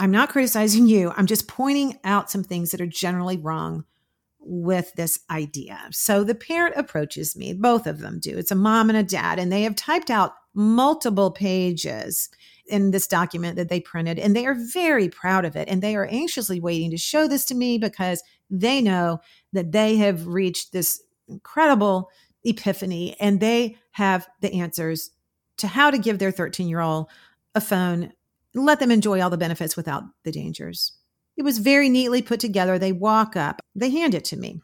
I'm 0.00 0.10
not 0.10 0.30
criticizing 0.30 0.88
you. 0.88 1.12
I'm 1.14 1.26
just 1.26 1.46
pointing 1.46 1.98
out 2.04 2.30
some 2.30 2.42
things 2.42 2.70
that 2.70 2.80
are 2.80 2.86
generally 2.86 3.36
wrong 3.36 3.84
with 4.38 4.94
this 4.94 5.20
idea. 5.28 5.78
So 5.92 6.24
the 6.24 6.34
parent 6.34 6.74
approaches 6.78 7.36
me, 7.36 7.52
both 7.52 7.86
of 7.86 7.98
them 7.98 8.18
do. 8.18 8.38
It's 8.38 8.50
a 8.50 8.54
mom 8.56 8.88
and 8.88 8.96
a 8.96 9.02
dad, 9.02 9.38
and 9.38 9.52
they 9.52 9.62
have 9.62 9.76
typed 9.76 10.10
out 10.10 10.32
multiple 10.54 11.30
pages 11.30 12.30
in 12.66 12.92
this 12.92 13.06
document 13.06 13.56
that 13.56 13.68
they 13.68 13.78
printed, 13.78 14.18
and 14.18 14.34
they 14.34 14.46
are 14.46 14.56
very 14.72 15.10
proud 15.10 15.44
of 15.44 15.54
it. 15.54 15.68
And 15.68 15.82
they 15.82 15.94
are 15.96 16.06
anxiously 16.06 16.60
waiting 16.60 16.90
to 16.92 16.96
show 16.96 17.28
this 17.28 17.44
to 17.46 17.54
me 17.54 17.76
because 17.76 18.22
they 18.48 18.80
know 18.80 19.20
that 19.52 19.70
they 19.70 19.96
have 19.96 20.26
reached 20.26 20.72
this 20.72 21.02
incredible 21.28 22.08
epiphany 22.42 23.16
and 23.20 23.38
they 23.38 23.76
have 23.92 24.26
the 24.40 24.52
answers 24.54 25.10
to 25.58 25.68
how 25.68 25.90
to 25.90 25.98
give 25.98 26.18
their 26.18 26.30
13 26.30 26.68
year 26.68 26.80
old 26.80 27.10
a 27.54 27.60
phone, 27.60 28.12
let 28.54 28.80
them 28.80 28.90
enjoy 28.90 29.20
all 29.20 29.30
the 29.30 29.36
benefits 29.36 29.76
without 29.76 30.04
the 30.24 30.32
dangers. 30.32 30.92
It 31.36 31.42
was 31.42 31.58
very 31.58 31.88
neatly 31.88 32.22
put 32.22 32.40
together. 32.40 32.78
They 32.78 32.92
walk 32.92 33.36
up, 33.36 33.60
they 33.74 33.90
hand 33.90 34.14
it 34.14 34.24
to 34.26 34.36
me. 34.36 34.60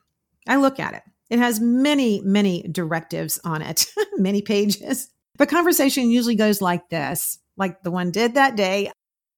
I 0.46 0.56
look 0.56 0.78
at 0.78 0.94
it. 0.94 1.02
It 1.30 1.38
has 1.38 1.60
many, 1.60 2.20
many 2.22 2.62
directives 2.70 3.40
on 3.44 3.62
it, 3.62 3.86
many 4.16 4.42
pages. 4.42 5.08
The 5.38 5.46
conversation 5.46 6.10
usually 6.10 6.36
goes 6.36 6.60
like 6.62 6.88
this, 6.88 7.38
like 7.56 7.82
the 7.82 7.90
one 7.90 8.10
did 8.10 8.34
that 8.34 8.56
day. 8.56 8.90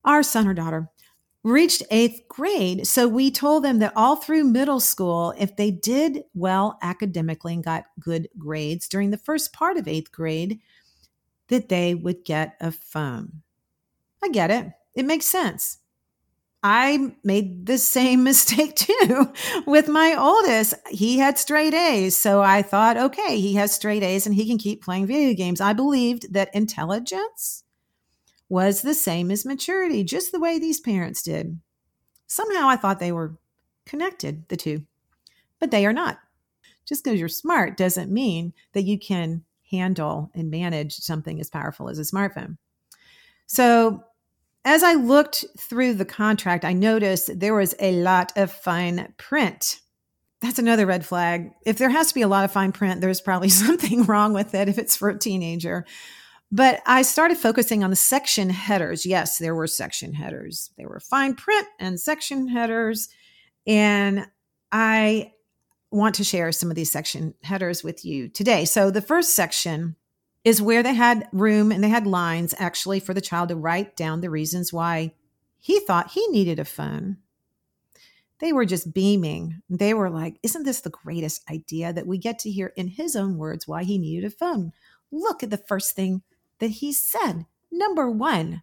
Our 0.05 0.23
son 0.23 0.47
or 0.47 0.55
daughter 0.55 0.89
reached 1.45 1.83
eighth 1.91 2.23
grade. 2.29 2.87
So 2.87 3.09
we 3.09 3.31
told 3.31 3.65
them 3.65 3.79
that 3.79 3.93
all 3.97 4.17
through 4.17 4.45
middle 4.45 4.81
school, 4.81 5.35
if 5.39 5.57
they 5.57 5.71
did 5.71 6.25
well 6.35 6.79
academically 6.83 7.55
and 7.55 7.65
got 7.65 7.85
good 7.99 8.29
grades 8.39 8.89
during 8.89 9.11
the 9.11 9.19
first 9.19 9.53
part 9.53 9.77
of 9.77 9.89
eighth 9.89 10.13
grade, 10.13 10.61
that 11.49 11.69
they 11.69 11.95
would 11.95 12.25
get 12.25 12.57
a 12.61 12.71
phone. 12.71 13.43
I 14.23 14.29
get 14.29 14.51
it. 14.51 14.73
It 14.95 15.05
makes 15.05 15.27
sense. 15.27 15.79
I 16.63 17.13
made 17.23 17.67
the 17.67 17.79
same 17.79 18.25
mistake 18.25 18.75
too 18.75 19.33
with 19.67 19.89
my 19.89 20.17
oldest. 20.19 20.75
He 20.91 21.19
had 21.19 21.39
straight 21.39 21.75
A's. 21.75 22.17
So 22.17 22.43
I 22.43 22.63
thought, 22.63 22.97
okay, 22.97 23.41
he 23.41 23.55
has 23.55 23.73
straight 23.73 24.03
A's 24.03 24.27
and 24.27 24.35
he 24.35 24.47
can 24.47 24.59
keep 24.59 24.83
playing 24.83 25.07
video 25.07 25.35
games. 25.35 25.61
I 25.61 25.73
believed 25.73 26.33
that 26.33 26.55
intelligence 26.55 27.65
was 28.49 28.83
the 28.83 28.95
same 28.95 29.31
as 29.31 29.45
maturity, 29.45 30.03
just 30.03 30.33
the 30.33 30.41
way 30.41 30.59
these 30.59 30.81
parents 30.81 31.23
did. 31.23 31.61
Somehow 32.27 32.69
I 32.69 32.77
thought 32.77 32.99
they 32.99 33.13
were 33.13 33.37
connected, 33.87 34.49
the 34.49 34.57
two, 34.57 34.85
but 35.59 35.71
they 35.71 35.87
are 35.87 35.93
not. 35.93 36.19
Just 36.87 37.05
because 37.05 37.21
you're 37.21 37.29
smart 37.29 37.77
doesn't 37.77 38.11
mean 38.11 38.55
that 38.73 38.85
you 38.85 38.99
can 38.99 39.45
handle 39.71 40.31
and 40.35 40.51
manage 40.51 40.95
something 40.95 41.39
as 41.41 41.51
powerful 41.51 41.91
as 41.91 41.99
a 41.99 42.03
smartphone. 42.03 42.57
So 43.49 44.05
as 44.65 44.83
I 44.83 44.95
looked 44.95 45.45
through 45.59 45.95
the 45.95 46.05
contract, 46.05 46.65
I 46.65 46.75
noticed 46.75 47.41
there 47.41 47.55
was 47.55 47.75
a 47.81 48.01
lot 48.03 48.33
of 48.37 48.53
fine 48.53 49.13
print. 49.17 49.81
that's 50.41 50.61
another 50.61 50.87
red 50.87 51.05
flag. 51.05 51.51
If 51.67 51.79
there 51.79 51.89
has 51.89 52.09
to 52.09 52.15
be 52.15 52.23
a 52.23 52.29
lot 52.29 52.45
of 52.45 52.53
fine 52.53 52.71
print, 52.71 53.01
there's 53.01 53.21
probably 53.21 53.49
something 53.67 54.05
wrong 54.05 54.33
with 54.33 54.55
it 54.55 54.69
if 54.69 54.79
it's 54.79 54.97
for 54.97 55.09
a 55.09 55.19
teenager. 55.19 55.85
But 56.53 56.81
I 56.87 57.03
started 57.03 57.37
focusing 57.37 57.83
on 57.83 57.91
the 57.91 57.97
section 57.97 58.49
headers. 58.51 59.05
Yes, 59.05 59.39
there 59.39 59.55
were 59.55 59.67
section 59.67 60.13
headers. 60.15 60.71
There 60.79 60.89
were 60.89 61.01
fine 61.01 61.35
print 61.35 61.67
and 61.79 61.99
section 61.99 62.49
headers. 62.49 63.09
And 63.67 64.27
I 64.71 65.33
want 65.91 66.15
to 66.17 66.25
share 66.25 66.53
some 66.53 66.71
of 66.71 66.77
these 66.77 66.93
section 66.93 67.35
headers 67.43 67.83
with 67.83 68.05
you 68.05 68.29
today. 68.29 68.65
So 68.65 68.91
the 68.91 69.03
first 69.03 69.35
section 69.35 69.97
is 70.49 70.63
where 70.63 70.83
they 70.83 70.95
had 70.95 71.29
room 71.31 71.71
and 71.71 71.85
they 71.85 71.91
had 71.91 72.07
lines 72.07 72.55
actually 72.57 73.01
for 73.01 73.13
the 73.13 73.21
child 73.21 73.51
to 73.51 73.55
write 73.55 73.95
down 73.97 74.23
the 74.23 74.31
reasons 74.31 74.73
why 74.73 75.13
he 75.59 75.79
thought 75.79 76.13
he 76.13 76.27
needed 76.29 76.59
a 76.59 76.65
phone. 76.65 77.19
They 78.39 78.55
were 78.55 78.65
just 78.65 78.95
beaming. 78.95 79.61
They 79.69 79.93
were 79.93 80.09
like, 80.09 80.39
Isn't 80.43 80.63
this 80.63 80.81
the 80.81 80.89
greatest 80.89 81.45
idea 81.51 81.93
that 81.93 82.07
we 82.07 82.17
get 82.17 82.39
to 82.39 82.51
hear 82.51 82.73
in 82.77 82.89
his 82.89 83.15
own 83.15 83.37
words 83.37 83.69
why 83.69 83.85
he 83.85 83.99
needed 83.99 84.25
a 84.25 84.31
phone? 84.31 84.73
Look 85.13 85.43
at 85.43 85.51
the 85.51 85.59
first 85.59 85.95
thing 85.95 86.23
that 86.61 86.71
he 86.71 86.95
said. 86.95 87.45
Number 87.71 88.11
one, 88.11 88.63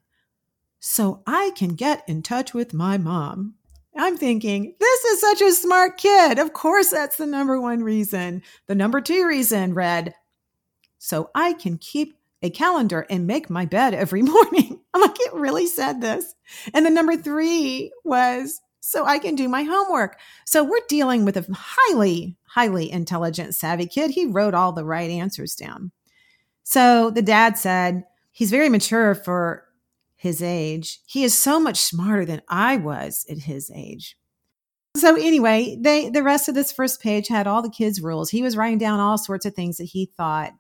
so 0.80 1.22
I 1.27 1.51
can 1.56 1.75
get 1.75 2.04
in 2.08 2.24
touch 2.24 2.51
with 2.51 2.74
my 2.74 2.98
mom. 2.98 3.56
I'm 3.96 4.18
thinking, 4.18 4.74
this 4.80 5.06
is 5.06 5.22
such 5.22 5.42
a 5.42 5.51
smart 5.51 5.98
kid. 5.98 6.39
Of 6.39 6.54
course, 6.54 6.89
that's 6.89 7.18
the 7.18 7.27
number 7.27 7.62
one 7.62 7.84
reason. 7.84 8.42
The 8.65 8.74
number 8.74 9.01
two 9.01 9.27
reason 9.27 9.75
read, 9.75 10.15
so 11.05 11.29
I 11.35 11.53
can 11.53 11.77
keep 11.77 12.17
a 12.41 12.50
calendar 12.50 13.05
and 13.12 13.27
make 13.27 13.47
my 13.47 13.65
bed 13.65 13.93
every 13.93 14.21
morning. 14.24 14.81
I'm 14.91 15.01
like, 15.01 15.19
it 15.19 15.33
really 15.35 15.67
said 15.67 16.01
this. 16.01 16.33
And 16.74 16.83
the 16.83 16.89
number 16.89 17.15
three 17.15 17.91
was, 18.03 18.59
so 18.79 19.05
I 19.05 19.19
can 19.19 19.35
do 19.35 19.47
my 19.47 19.62
homework. 19.62 20.17
So 20.47 20.63
we're 20.63 20.79
dealing 20.89 21.24
with 21.24 21.38
a 21.38 21.45
highly, 21.53 22.38
highly 22.45 22.91
intelligent, 22.91 23.53
savvy 23.53 23.85
kid. 23.85 24.09
He 24.09 24.25
wrote 24.25 24.55
all 24.55 24.71
the 24.71 24.83
right 24.83 25.12
answers 25.12 25.53
down. 25.53 25.91
So 26.63 27.12
the 27.12 27.21
dad 27.21 27.59
said, 27.59 28.03
he's 28.31 28.50
very 28.50 28.69
mature 28.69 29.13
for 29.13 29.63
his 30.15 30.41
age. 30.41 31.01
He 31.05 31.24
is 31.24 31.38
so 31.38 31.59
much 31.59 31.77
smarter 31.77 32.25
than 32.25 32.41
I 32.50 32.77
was 32.77 33.27
at 33.29 33.38
his 33.38 33.69
age. 33.75 34.17
So 34.97 35.15
anyway, 35.15 35.77
they 35.79 36.09
the 36.09 36.24
rest 36.24 36.47
of 36.47 36.55
this 36.55 36.71
first 36.71 37.01
page 37.01 37.27
had 37.27 37.47
all 37.47 37.62
the 37.62 37.69
kids' 37.69 38.01
rules. 38.01 38.29
He 38.29 38.41
was 38.41 38.55
writing 38.55 38.77
down 38.77 39.00
all 39.00 39.17
sorts 39.17 39.45
of 39.45 39.53
things 39.53 39.77
that 39.77 39.83
he 39.83 40.09
thought 40.17 40.53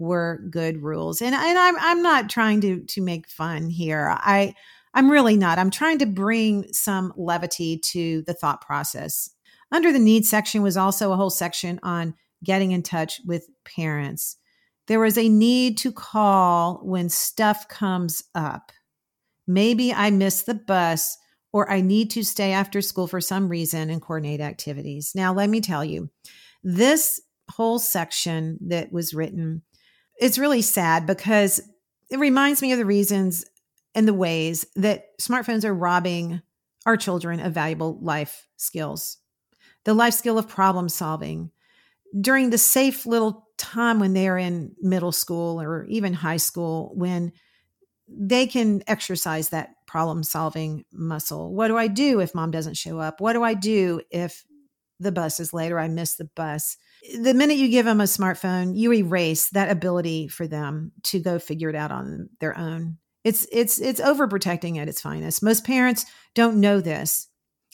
were 0.00 0.40
good 0.50 0.82
rules. 0.82 1.22
And 1.22 1.34
and 1.34 1.58
I'm 1.58 1.76
I'm 1.78 2.02
not 2.02 2.28
trying 2.28 2.60
to 2.62 2.80
to 2.80 3.00
make 3.00 3.28
fun 3.28 3.68
here. 3.68 4.16
I 4.18 4.54
I'm 4.94 5.10
really 5.10 5.36
not. 5.36 5.58
I'm 5.58 5.70
trying 5.70 5.98
to 5.98 6.06
bring 6.06 6.72
some 6.72 7.12
levity 7.16 7.78
to 7.78 8.22
the 8.22 8.34
thought 8.34 8.60
process. 8.60 9.30
Under 9.70 9.92
the 9.92 10.00
needs 10.00 10.28
section 10.28 10.62
was 10.62 10.76
also 10.76 11.12
a 11.12 11.16
whole 11.16 11.30
section 11.30 11.78
on 11.84 12.14
getting 12.42 12.72
in 12.72 12.82
touch 12.82 13.20
with 13.24 13.48
parents. 13.64 14.36
There 14.88 14.98
was 14.98 15.16
a 15.16 15.28
need 15.28 15.78
to 15.78 15.92
call 15.92 16.80
when 16.82 17.08
stuff 17.08 17.68
comes 17.68 18.24
up. 18.34 18.72
Maybe 19.46 19.92
I 19.92 20.10
missed 20.10 20.46
the 20.46 20.54
bus 20.54 21.16
or 21.52 21.70
I 21.70 21.80
need 21.80 22.10
to 22.12 22.24
stay 22.24 22.52
after 22.52 22.80
school 22.80 23.06
for 23.06 23.20
some 23.20 23.48
reason 23.48 23.90
and 23.90 24.02
coordinate 24.02 24.40
activities. 24.40 25.12
Now, 25.14 25.32
let 25.32 25.50
me 25.50 25.60
tell 25.60 25.84
you, 25.84 26.10
this 26.64 27.20
whole 27.50 27.78
section 27.78 28.58
that 28.62 28.92
was 28.92 29.14
written 29.14 29.62
is 30.20 30.38
really 30.38 30.62
sad 30.62 31.06
because 31.06 31.60
it 32.10 32.18
reminds 32.18 32.62
me 32.62 32.72
of 32.72 32.78
the 32.78 32.84
reasons 32.84 33.44
and 33.94 34.06
the 34.06 34.14
ways 34.14 34.66
that 34.76 35.06
smartphones 35.20 35.64
are 35.64 35.74
robbing 35.74 36.42
our 36.86 36.96
children 36.96 37.40
of 37.40 37.52
valuable 37.52 37.98
life 38.00 38.46
skills. 38.56 39.18
The 39.84 39.94
life 39.94 40.14
skill 40.14 40.38
of 40.38 40.48
problem 40.48 40.88
solving, 40.88 41.50
during 42.18 42.50
the 42.50 42.58
safe 42.58 43.06
little 43.06 43.48
time 43.56 44.00
when 44.00 44.14
they're 44.14 44.38
in 44.38 44.74
middle 44.80 45.12
school 45.12 45.60
or 45.60 45.84
even 45.88 46.12
high 46.12 46.38
school 46.38 46.92
when 46.94 47.32
they 48.08 48.46
can 48.46 48.82
exercise 48.86 49.50
that 49.50 49.70
problem 49.86 50.22
solving 50.22 50.84
muscle. 50.92 51.54
What 51.54 51.68
do 51.68 51.76
I 51.76 51.86
do 51.86 52.20
if 52.20 52.34
mom 52.34 52.50
doesn't 52.50 52.76
show 52.76 52.98
up? 52.98 53.20
What 53.20 53.34
do 53.34 53.42
I 53.42 53.54
do 53.54 54.00
if 54.10 54.44
the 55.00 55.12
bus 55.12 55.40
is 55.40 55.52
late 55.52 55.72
or 55.72 55.78
I 55.78 55.88
miss 55.88 56.14
the 56.14 56.30
bus? 56.36 56.76
The 57.18 57.34
minute 57.34 57.56
you 57.56 57.68
give 57.68 57.86
them 57.86 58.00
a 58.00 58.04
smartphone, 58.04 58.76
you 58.76 58.92
erase 58.92 59.48
that 59.50 59.70
ability 59.70 60.28
for 60.28 60.46
them 60.46 60.92
to 61.04 61.18
go 61.18 61.38
figure 61.38 61.70
it 61.70 61.74
out 61.74 61.90
on 61.90 62.28
their 62.40 62.56
own. 62.56 62.98
It's 63.24 63.46
it's 63.52 63.80
it's 63.80 64.00
overprotecting 64.00 64.78
at 64.78 64.88
its 64.88 65.00
finest. 65.00 65.42
Most 65.42 65.64
parents 65.64 66.06
don't 66.34 66.60
know 66.60 66.80
this. 66.80 67.28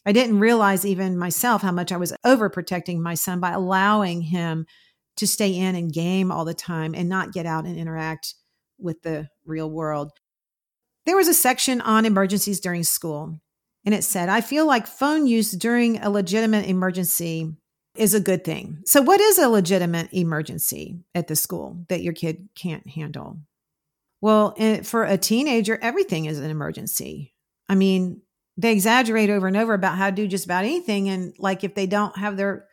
I 0.05 0.13
didn't 0.13 0.39
realize 0.39 0.87
even 0.87 1.19
myself 1.19 1.63
how 1.63 1.73
much 1.73 1.91
I 1.93 1.97
was 1.97 2.13
overprotecting 2.25 2.99
my 2.99 3.15
son 3.15 3.41
by 3.41 3.51
allowing 3.51 4.23
him 4.23 4.67
to 5.17 5.27
stay 5.27 5.57
in 5.57 5.75
and 5.75 5.93
game 5.93 6.31
all 6.31 6.45
the 6.45 6.55
time 6.55 6.95
and 6.95 7.09
not 7.09 7.33
get 7.33 7.47
out 7.47 7.65
and 7.65 7.77
interact 7.77 8.35
with 8.79 9.03
the 9.03 9.29
real 9.45 9.71
world. 9.71 10.13
There 11.07 11.17
was 11.17 11.29
a 11.29 11.35
section 11.35 11.81
on 11.81 12.05
emergencies 12.05 12.61
during 12.61 12.85
school, 12.85 13.41
and 13.87 13.95
it 13.95 14.05
said, 14.05 14.29
I 14.29 14.41
feel 14.43 14.67
like 14.67 14.87
phone 14.87 15.27
use 15.27 15.53
during 15.53 15.99
a 16.03 16.11
legitimate 16.11 16.67
emergency 16.67 17.55
is 17.95 18.13
a 18.13 18.21
good 18.21 18.45
thing. 18.45 18.83
So, 18.85 19.01
what 19.01 19.21
is 19.21 19.39
a 19.39 19.49
legitimate 19.49 20.13
emergency 20.13 20.99
at 21.15 21.29
the 21.29 21.37
school 21.37 21.87
that 21.89 22.03
your 22.03 22.13
kid 22.13 22.49
can't 22.55 22.87
handle? 22.87 23.39
Well, 24.21 24.55
eh, 24.59 24.83
for 24.83 25.05
a 25.05 25.17
teenager, 25.17 25.79
everything 25.81 26.27
is 26.27 26.39
an 26.39 26.51
emergency. 26.51 27.33
I 27.69 27.77
mean, 27.77 28.23
they 28.57 28.73
exaggerate 28.73 29.31
over 29.31 29.47
and 29.47 29.57
over 29.57 29.75
about 29.75 29.97
how 29.97 30.11
to 30.11 30.17
do 30.17 30.27
just 30.27 30.45
about 30.45 30.65
anything 30.65 31.09
and 31.09 31.35
like 31.39 31.65
if 31.65 31.75
they 31.75 31.87
don't 31.87 32.17
have 32.19 32.37
their 32.37 32.67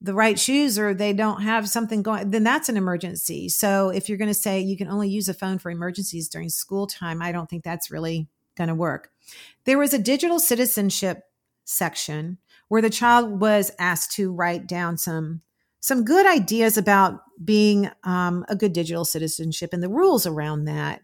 the 0.00 0.14
right 0.14 0.38
shoes 0.38 0.78
or 0.78 0.94
they 0.94 1.12
don't 1.12 1.42
have 1.42 1.68
something 1.68 2.02
going 2.02 2.30
then 2.30 2.44
that's 2.44 2.68
an 2.68 2.76
emergency 2.76 3.48
so 3.48 3.88
if 3.88 4.08
you're 4.08 4.18
going 4.18 4.30
to 4.30 4.34
say 4.34 4.60
you 4.60 4.76
can 4.76 4.88
only 4.88 5.08
use 5.08 5.28
a 5.28 5.34
phone 5.34 5.58
for 5.58 5.70
emergencies 5.70 6.28
during 6.28 6.48
school 6.48 6.86
time 6.86 7.20
i 7.20 7.32
don't 7.32 7.50
think 7.50 7.64
that's 7.64 7.90
really 7.90 8.28
going 8.56 8.68
to 8.68 8.74
work 8.74 9.10
there 9.64 9.78
was 9.78 9.92
a 9.92 9.98
digital 9.98 10.38
citizenship 10.38 11.22
section 11.64 12.38
where 12.68 12.82
the 12.82 12.90
child 12.90 13.40
was 13.40 13.70
asked 13.78 14.12
to 14.12 14.32
write 14.32 14.66
down 14.66 14.96
some 14.96 15.42
some 15.80 16.04
good 16.04 16.26
ideas 16.26 16.76
about 16.76 17.20
being 17.42 17.88
um, 18.02 18.44
a 18.48 18.56
good 18.56 18.72
digital 18.72 19.04
citizenship 19.04 19.72
and 19.72 19.82
the 19.82 19.88
rules 19.88 20.26
around 20.26 20.64
that 20.64 21.02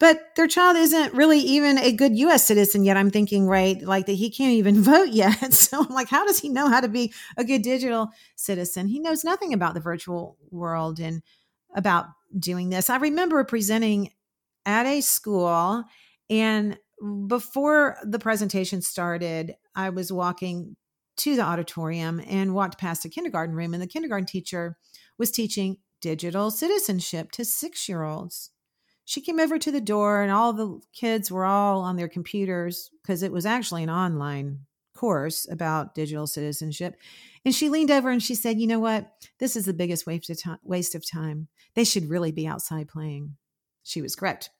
but 0.00 0.34
their 0.34 0.48
child 0.48 0.78
isn't 0.78 1.12
really 1.12 1.38
even 1.40 1.78
a 1.78 1.92
good 1.92 2.16
US 2.16 2.46
citizen 2.46 2.84
yet. 2.84 2.96
I'm 2.96 3.10
thinking, 3.10 3.46
right, 3.46 3.80
like 3.82 4.06
that 4.06 4.14
he 4.14 4.30
can't 4.30 4.54
even 4.54 4.82
vote 4.82 5.10
yet. 5.10 5.52
So 5.52 5.84
I'm 5.84 5.94
like, 5.94 6.08
how 6.08 6.26
does 6.26 6.40
he 6.40 6.48
know 6.48 6.68
how 6.68 6.80
to 6.80 6.88
be 6.88 7.12
a 7.36 7.44
good 7.44 7.62
digital 7.62 8.08
citizen? 8.34 8.88
He 8.88 8.98
knows 8.98 9.22
nothing 9.22 9.52
about 9.52 9.74
the 9.74 9.80
virtual 9.80 10.38
world 10.50 10.98
and 10.98 11.22
about 11.74 12.06
doing 12.36 12.70
this. 12.70 12.88
I 12.88 12.96
remember 12.96 13.44
presenting 13.44 14.10
at 14.64 14.86
a 14.86 15.02
school 15.02 15.84
and 16.30 16.78
before 17.26 17.96
the 18.02 18.18
presentation 18.18 18.82
started, 18.82 19.54
I 19.74 19.90
was 19.90 20.12
walking 20.12 20.76
to 21.18 21.36
the 21.36 21.42
auditorium 21.42 22.20
and 22.26 22.54
walked 22.54 22.78
past 22.78 23.04
a 23.04 23.08
kindergarten 23.08 23.54
room, 23.54 23.74
and 23.74 23.82
the 23.82 23.86
kindergarten 23.86 24.26
teacher 24.26 24.76
was 25.18 25.30
teaching 25.30 25.78
digital 26.00 26.50
citizenship 26.50 27.30
to 27.32 27.44
six 27.44 27.88
year 27.88 28.02
olds 28.02 28.50
she 29.10 29.20
came 29.20 29.40
over 29.40 29.58
to 29.58 29.72
the 29.72 29.80
door 29.80 30.22
and 30.22 30.30
all 30.30 30.52
the 30.52 30.80
kids 30.92 31.32
were 31.32 31.44
all 31.44 31.80
on 31.80 31.96
their 31.96 32.06
computers 32.06 32.90
because 33.02 33.24
it 33.24 33.32
was 33.32 33.44
actually 33.44 33.82
an 33.82 33.90
online 33.90 34.60
course 34.94 35.48
about 35.50 35.96
digital 35.96 36.28
citizenship. 36.28 36.94
And 37.44 37.52
she 37.52 37.70
leaned 37.70 37.90
over 37.90 38.08
and 38.08 38.22
she 38.22 38.36
said, 38.36 38.60
You 38.60 38.68
know 38.68 38.78
what? 38.78 39.10
This 39.40 39.56
is 39.56 39.64
the 39.64 39.72
biggest 39.72 40.06
waste 40.06 40.30
of 40.30 40.40
time. 40.40 40.58
Waste 40.62 40.94
of 40.94 41.04
time. 41.04 41.48
They 41.74 41.82
should 41.82 42.08
really 42.08 42.30
be 42.30 42.46
outside 42.46 42.86
playing. 42.86 43.34
She 43.82 44.00
was 44.00 44.14
correct. 44.14 44.50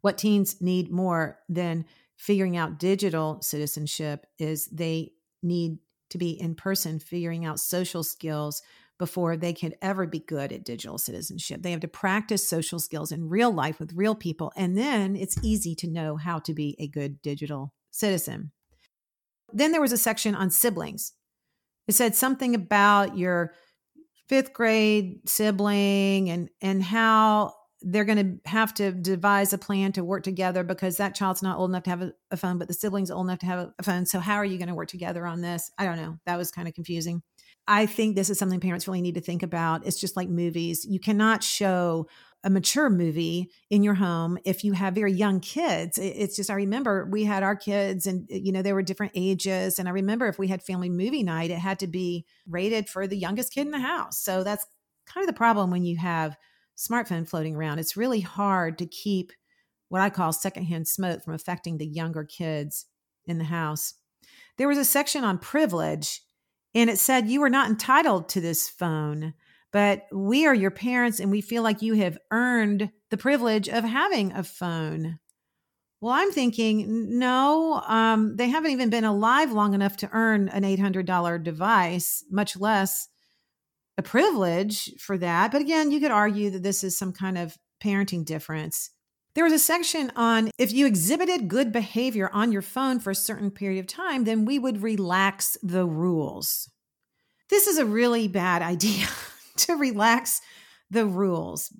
What 0.00 0.18
teens 0.18 0.60
need 0.60 0.90
more 0.90 1.38
than 1.48 1.84
figuring 2.16 2.56
out 2.56 2.78
digital 2.78 3.38
citizenship 3.42 4.26
is 4.38 4.66
they 4.66 5.12
need 5.42 5.78
to 6.10 6.18
be 6.18 6.30
in 6.30 6.54
person, 6.54 6.98
figuring 6.98 7.44
out 7.44 7.60
social 7.60 8.02
skills, 8.02 8.62
before 9.00 9.34
they 9.34 9.54
can 9.54 9.72
ever 9.80 10.06
be 10.06 10.18
good 10.18 10.52
at 10.52 10.62
digital 10.62 10.98
citizenship. 10.98 11.62
They 11.62 11.70
have 11.70 11.80
to 11.80 11.88
practice 11.88 12.46
social 12.46 12.78
skills 12.78 13.10
in 13.10 13.30
real 13.30 13.50
life 13.50 13.80
with 13.80 13.94
real 13.94 14.14
people, 14.14 14.52
and 14.56 14.76
then 14.76 15.16
it's 15.16 15.42
easy 15.42 15.74
to 15.76 15.88
know 15.88 16.16
how 16.16 16.38
to 16.40 16.52
be 16.52 16.76
a 16.78 16.86
good 16.86 17.22
digital 17.22 17.72
citizen. 17.90 18.52
Then 19.54 19.72
there 19.72 19.80
was 19.80 19.92
a 19.92 19.98
section 19.98 20.34
on 20.34 20.50
siblings. 20.50 21.14
It 21.88 21.94
said 21.94 22.14
something 22.14 22.54
about 22.54 23.16
your 23.16 23.54
fifth 24.28 24.52
grade 24.52 25.20
sibling 25.26 26.28
and 26.28 26.50
and 26.60 26.82
how 26.82 27.54
they're 27.82 28.04
going 28.04 28.40
to 28.42 28.50
have 28.50 28.74
to 28.74 28.92
devise 28.92 29.52
a 29.52 29.58
plan 29.58 29.92
to 29.92 30.04
work 30.04 30.22
together 30.22 30.62
because 30.62 30.96
that 30.98 31.14
child's 31.14 31.42
not 31.42 31.58
old 31.58 31.70
enough 31.70 31.84
to 31.84 31.90
have 31.90 32.02
a, 32.02 32.12
a 32.30 32.36
phone, 32.36 32.58
but 32.58 32.68
the 32.68 32.74
sibling's 32.74 33.10
old 33.10 33.26
enough 33.26 33.38
to 33.40 33.46
have 33.46 33.72
a, 33.78 33.82
phone. 33.82 34.06
So 34.06 34.20
how 34.20 34.36
are 34.36 34.44
you 34.44 34.58
going 34.58 34.68
to 34.68 34.74
work 34.74 34.88
together 34.88 35.26
on 35.26 35.40
this? 35.40 35.70
I 35.78 35.84
don't 35.84 35.96
know. 35.96 36.18
That 36.26 36.36
was 36.36 36.50
kind 36.50 36.68
of 36.68 36.74
confusing. 36.74 37.22
I 37.66 37.86
think 37.86 38.16
this 38.16 38.30
is 38.30 38.38
something 38.38 38.60
parents 38.60 38.86
really 38.86 39.00
need 39.00 39.14
to 39.14 39.20
think 39.20 39.42
about. 39.42 39.86
It's 39.86 40.00
just 40.00 40.16
like 40.16 40.28
movies. 40.28 40.84
You 40.88 41.00
cannot 41.00 41.42
show 41.42 42.06
a 42.42 42.50
mature 42.50 42.88
movie 42.88 43.50
in 43.68 43.82
your 43.82 43.94
home 43.94 44.38
if 44.44 44.64
you 44.64 44.72
have 44.72 44.94
very 44.94 45.12
young 45.12 45.40
kids 45.40 45.98
it's 45.98 46.34
just 46.34 46.48
i 46.48 46.54
remember 46.54 47.06
we 47.10 47.24
had 47.24 47.42
our 47.42 47.54
kids 47.54 48.06
and 48.06 48.26
uh, 48.32 48.34
you 48.34 48.50
know 48.50 48.62
they 48.62 48.72
were 48.72 48.80
different 48.80 49.12
ages 49.14 49.78
and 49.78 49.86
i 49.86 49.92
remember 49.92 50.26
if 50.26 50.38
we 50.38 50.48
had 50.48 50.62
family 50.62 50.88
movie 50.88 51.22
night 51.22 51.50
it 51.50 51.58
had 51.58 51.78
to 51.78 51.86
be 51.86 52.24
rated 52.48 52.88
for 52.88 53.06
the 53.06 53.18
youngest 53.18 53.52
kid 53.52 53.66
in 53.66 53.70
the 53.70 53.78
house 53.78 54.18
so 54.18 54.42
that's 54.42 54.66
kind 55.04 55.22
of 55.22 55.28
the 55.28 55.36
problem 55.36 55.70
when 55.70 55.84
you 55.84 55.98
have 55.98 56.34
smartphone 56.80 57.28
floating 57.28 57.54
around 57.54 57.78
it's 57.78 57.96
really 57.96 58.20
hard 58.20 58.78
to 58.78 58.86
keep 58.86 59.32
what 59.88 60.00
i 60.00 60.08
call 60.08 60.32
secondhand 60.32 60.88
smoke 60.88 61.22
from 61.22 61.34
affecting 61.34 61.78
the 61.78 61.86
younger 61.86 62.24
kids 62.24 62.86
in 63.26 63.38
the 63.38 63.44
house 63.44 63.94
there 64.56 64.68
was 64.68 64.78
a 64.78 64.84
section 64.84 65.24
on 65.24 65.38
privilege 65.38 66.22
and 66.74 66.88
it 66.88 66.98
said 66.98 67.28
you 67.28 67.42
are 67.42 67.50
not 67.50 67.68
entitled 67.68 68.28
to 68.28 68.40
this 68.40 68.68
phone 68.68 69.34
but 69.72 70.06
we 70.12 70.46
are 70.46 70.54
your 70.54 70.70
parents 70.70 71.20
and 71.20 71.30
we 71.30 71.40
feel 71.40 71.62
like 71.62 71.82
you 71.82 71.94
have 71.94 72.18
earned 72.30 72.90
the 73.10 73.16
privilege 73.16 73.68
of 73.68 73.84
having 73.84 74.32
a 74.32 74.42
phone. 74.42 75.18
Well, 76.00 76.12
I'm 76.12 76.32
thinking, 76.32 77.18
no, 77.18 77.82
um, 77.86 78.36
they 78.36 78.48
haven't 78.48 78.70
even 78.70 78.90
been 78.90 79.04
alive 79.04 79.52
long 79.52 79.74
enough 79.74 79.98
to 79.98 80.10
earn 80.12 80.48
an 80.48 80.62
$800 80.62 81.42
device, 81.44 82.24
much 82.30 82.58
less 82.58 83.08
a 84.00 84.02
privilege 84.02 84.90
for 84.98 85.16
that. 85.18 85.52
But 85.52 85.60
again, 85.60 85.90
you 85.90 86.00
could 86.00 86.10
argue 86.10 86.50
that 86.50 86.62
this 86.62 86.82
is 86.82 86.98
some 86.98 87.12
kind 87.12 87.38
of 87.38 87.56
parenting 87.82 88.24
difference. 88.24 88.90
There 89.34 89.44
was 89.44 89.52
a 89.52 89.58
section 89.58 90.10
on 90.16 90.50
if 90.58 90.72
you 90.72 90.86
exhibited 90.86 91.48
good 91.48 91.70
behavior 91.70 92.30
on 92.32 92.50
your 92.50 92.62
phone 92.62 92.98
for 92.98 93.10
a 93.10 93.14
certain 93.14 93.50
period 93.50 93.78
of 93.78 93.86
time, 93.86 94.24
then 94.24 94.44
we 94.44 94.58
would 94.58 94.82
relax 94.82 95.56
the 95.62 95.86
rules. 95.86 96.68
This 97.48 97.66
is 97.66 97.78
a 97.78 97.84
really 97.84 98.26
bad 98.26 98.62
idea. 98.74 99.06
to 99.56 99.76
relax 99.76 100.40
the 100.90 101.06
rules. 101.06 101.72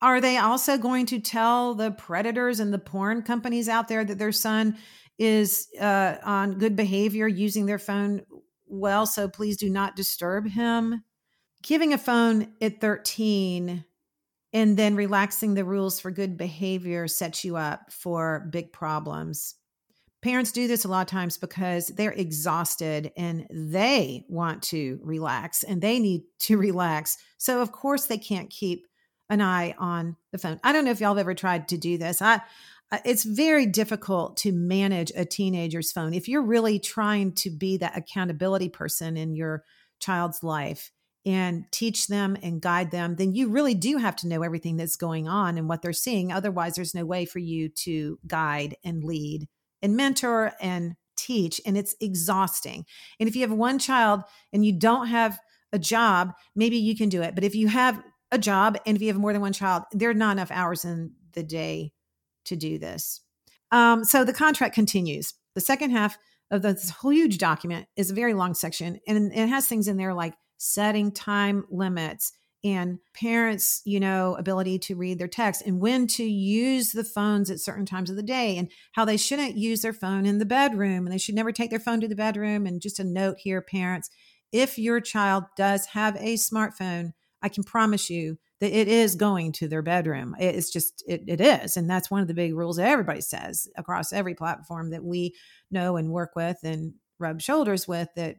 Are 0.00 0.20
they 0.20 0.36
also 0.36 0.78
going 0.78 1.06
to 1.06 1.18
tell 1.18 1.74
the 1.74 1.90
predators 1.90 2.60
and 2.60 2.72
the 2.72 2.78
porn 2.78 3.22
companies 3.22 3.68
out 3.68 3.88
there 3.88 4.04
that 4.04 4.18
their 4.18 4.32
son 4.32 4.78
is 5.18 5.68
uh, 5.80 6.16
on 6.22 6.58
good 6.58 6.76
behavior 6.76 7.26
using 7.26 7.66
their 7.66 7.78
phone 7.78 8.22
well? 8.66 9.06
So 9.06 9.28
please 9.28 9.56
do 9.56 9.68
not 9.68 9.96
disturb 9.96 10.48
him. 10.48 11.02
Giving 11.62 11.92
a 11.92 11.98
phone 11.98 12.52
at 12.60 12.80
13 12.80 13.84
and 14.52 14.76
then 14.76 14.96
relaxing 14.96 15.54
the 15.54 15.64
rules 15.64 16.00
for 16.00 16.10
good 16.10 16.36
behavior 16.36 17.06
sets 17.08 17.44
you 17.44 17.56
up 17.56 17.92
for 17.92 18.48
big 18.50 18.72
problems. 18.72 19.54
Parents 20.22 20.52
do 20.52 20.66
this 20.66 20.84
a 20.84 20.88
lot 20.88 21.02
of 21.02 21.06
times 21.06 21.36
because 21.36 21.88
they're 21.88 22.12
exhausted 22.12 23.12
and 23.16 23.46
they 23.50 24.24
want 24.28 24.62
to 24.64 24.98
relax 25.02 25.62
and 25.62 25.80
they 25.80 26.00
need 26.00 26.22
to 26.40 26.56
relax. 26.58 27.18
So, 27.36 27.60
of 27.60 27.72
course, 27.72 28.06
they 28.06 28.18
can't 28.18 28.50
keep 28.50 28.86
an 29.30 29.40
eye 29.40 29.74
on 29.78 30.16
the 30.32 30.38
phone. 30.38 30.58
I 30.64 30.72
don't 30.72 30.84
know 30.84 30.90
if 30.90 31.00
y'all 31.00 31.10
have 31.10 31.18
ever 31.18 31.34
tried 31.34 31.68
to 31.68 31.76
do 31.76 31.98
this. 31.98 32.22
I, 32.22 32.40
it's 33.04 33.24
very 33.24 33.66
difficult 33.66 34.38
to 34.38 34.52
manage 34.52 35.12
a 35.14 35.26
teenager's 35.26 35.92
phone. 35.92 36.14
If 36.14 36.26
you're 36.26 36.42
really 36.42 36.78
trying 36.78 37.32
to 37.34 37.50
be 37.50 37.76
that 37.76 37.96
accountability 37.96 38.70
person 38.70 39.16
in 39.16 39.34
your 39.34 39.64
child's 40.00 40.42
life 40.42 40.90
and 41.28 41.70
teach 41.70 42.06
them 42.06 42.38
and 42.42 42.62
guide 42.62 42.90
them, 42.90 43.16
then 43.16 43.34
you 43.34 43.50
really 43.50 43.74
do 43.74 43.98
have 43.98 44.16
to 44.16 44.26
know 44.26 44.42
everything 44.42 44.78
that's 44.78 44.96
going 44.96 45.28
on 45.28 45.58
and 45.58 45.68
what 45.68 45.82
they're 45.82 45.92
seeing. 45.92 46.32
Otherwise, 46.32 46.74
there's 46.74 46.94
no 46.94 47.04
way 47.04 47.26
for 47.26 47.38
you 47.38 47.68
to 47.68 48.18
guide 48.26 48.74
and 48.82 49.04
lead 49.04 49.46
and 49.82 49.94
mentor 49.94 50.52
and 50.58 50.94
teach 51.18 51.60
and 51.66 51.76
it's 51.76 51.94
exhausting. 52.00 52.86
And 53.20 53.28
if 53.28 53.36
you 53.36 53.42
have 53.42 53.52
one 53.52 53.78
child 53.78 54.22
and 54.54 54.64
you 54.64 54.72
don't 54.72 55.08
have 55.08 55.38
a 55.70 55.78
job, 55.78 56.32
maybe 56.56 56.78
you 56.78 56.96
can 56.96 57.10
do 57.10 57.20
it. 57.20 57.34
But 57.34 57.44
if 57.44 57.54
you 57.54 57.68
have 57.68 58.02
a 58.32 58.38
job 58.38 58.78
and 58.86 58.96
if 58.96 59.02
you 59.02 59.08
have 59.08 59.18
more 59.18 59.34
than 59.34 59.42
one 59.42 59.52
child, 59.52 59.82
there 59.92 60.08
are 60.08 60.14
not 60.14 60.32
enough 60.32 60.50
hours 60.50 60.86
in 60.86 61.12
the 61.34 61.42
day 61.42 61.92
to 62.46 62.56
do 62.56 62.78
this. 62.78 63.20
Um, 63.70 64.02
so 64.02 64.24
the 64.24 64.32
contract 64.32 64.74
continues. 64.74 65.34
The 65.54 65.60
second 65.60 65.90
half 65.90 66.16
of 66.50 66.62
this 66.62 66.90
huge 67.02 67.36
document 67.36 67.86
is 67.96 68.10
a 68.10 68.14
very 68.14 68.32
long 68.32 68.54
section 68.54 68.98
and 69.06 69.30
it 69.30 69.48
has 69.50 69.66
things 69.66 69.88
in 69.88 69.98
there 69.98 70.14
like 70.14 70.32
setting 70.58 71.12
time 71.12 71.64
limits 71.70 72.32
and 72.64 72.98
parents 73.14 73.80
you 73.84 74.00
know 74.00 74.34
ability 74.34 74.78
to 74.80 74.96
read 74.96 75.18
their 75.18 75.28
text 75.28 75.62
and 75.64 75.80
when 75.80 76.08
to 76.08 76.24
use 76.24 76.90
the 76.90 77.04
phones 77.04 77.50
at 77.50 77.60
certain 77.60 77.86
times 77.86 78.10
of 78.10 78.16
the 78.16 78.22
day 78.22 78.56
and 78.56 78.68
how 78.92 79.04
they 79.04 79.16
shouldn't 79.16 79.56
use 79.56 79.80
their 79.80 79.92
phone 79.92 80.26
in 80.26 80.38
the 80.38 80.44
bedroom 80.44 81.06
and 81.06 81.12
they 81.12 81.18
should 81.18 81.36
never 81.36 81.52
take 81.52 81.70
their 81.70 81.78
phone 81.78 82.00
to 82.00 82.08
the 82.08 82.16
bedroom. 82.16 82.66
And 82.66 82.82
just 82.82 82.98
a 82.98 83.04
note 83.04 83.36
here 83.38 83.62
parents 83.62 84.10
if 84.50 84.78
your 84.78 85.00
child 85.00 85.44
does 85.56 85.86
have 85.86 86.16
a 86.16 86.34
smartphone 86.34 87.12
i 87.42 87.48
can 87.48 87.62
promise 87.62 88.10
you 88.10 88.36
that 88.60 88.76
it 88.76 88.88
is 88.88 89.14
going 89.14 89.52
to 89.52 89.68
their 89.68 89.82
bedroom. 89.82 90.34
It's 90.38 90.70
just 90.70 91.04
it, 91.06 91.22
it 91.26 91.40
is. 91.40 91.76
And 91.76 91.88
that's 91.88 92.10
one 92.10 92.22
of 92.22 92.28
the 92.28 92.34
big 92.34 92.54
rules 92.54 92.76
that 92.76 92.88
everybody 92.88 93.20
says 93.20 93.68
across 93.76 94.12
every 94.12 94.34
platform 94.34 94.90
that 94.90 95.04
we 95.04 95.34
know 95.70 95.96
and 95.96 96.10
work 96.10 96.32
with 96.34 96.58
and 96.64 96.94
rub 97.18 97.40
shoulders 97.40 97.86
with 97.86 98.08
that 98.16 98.36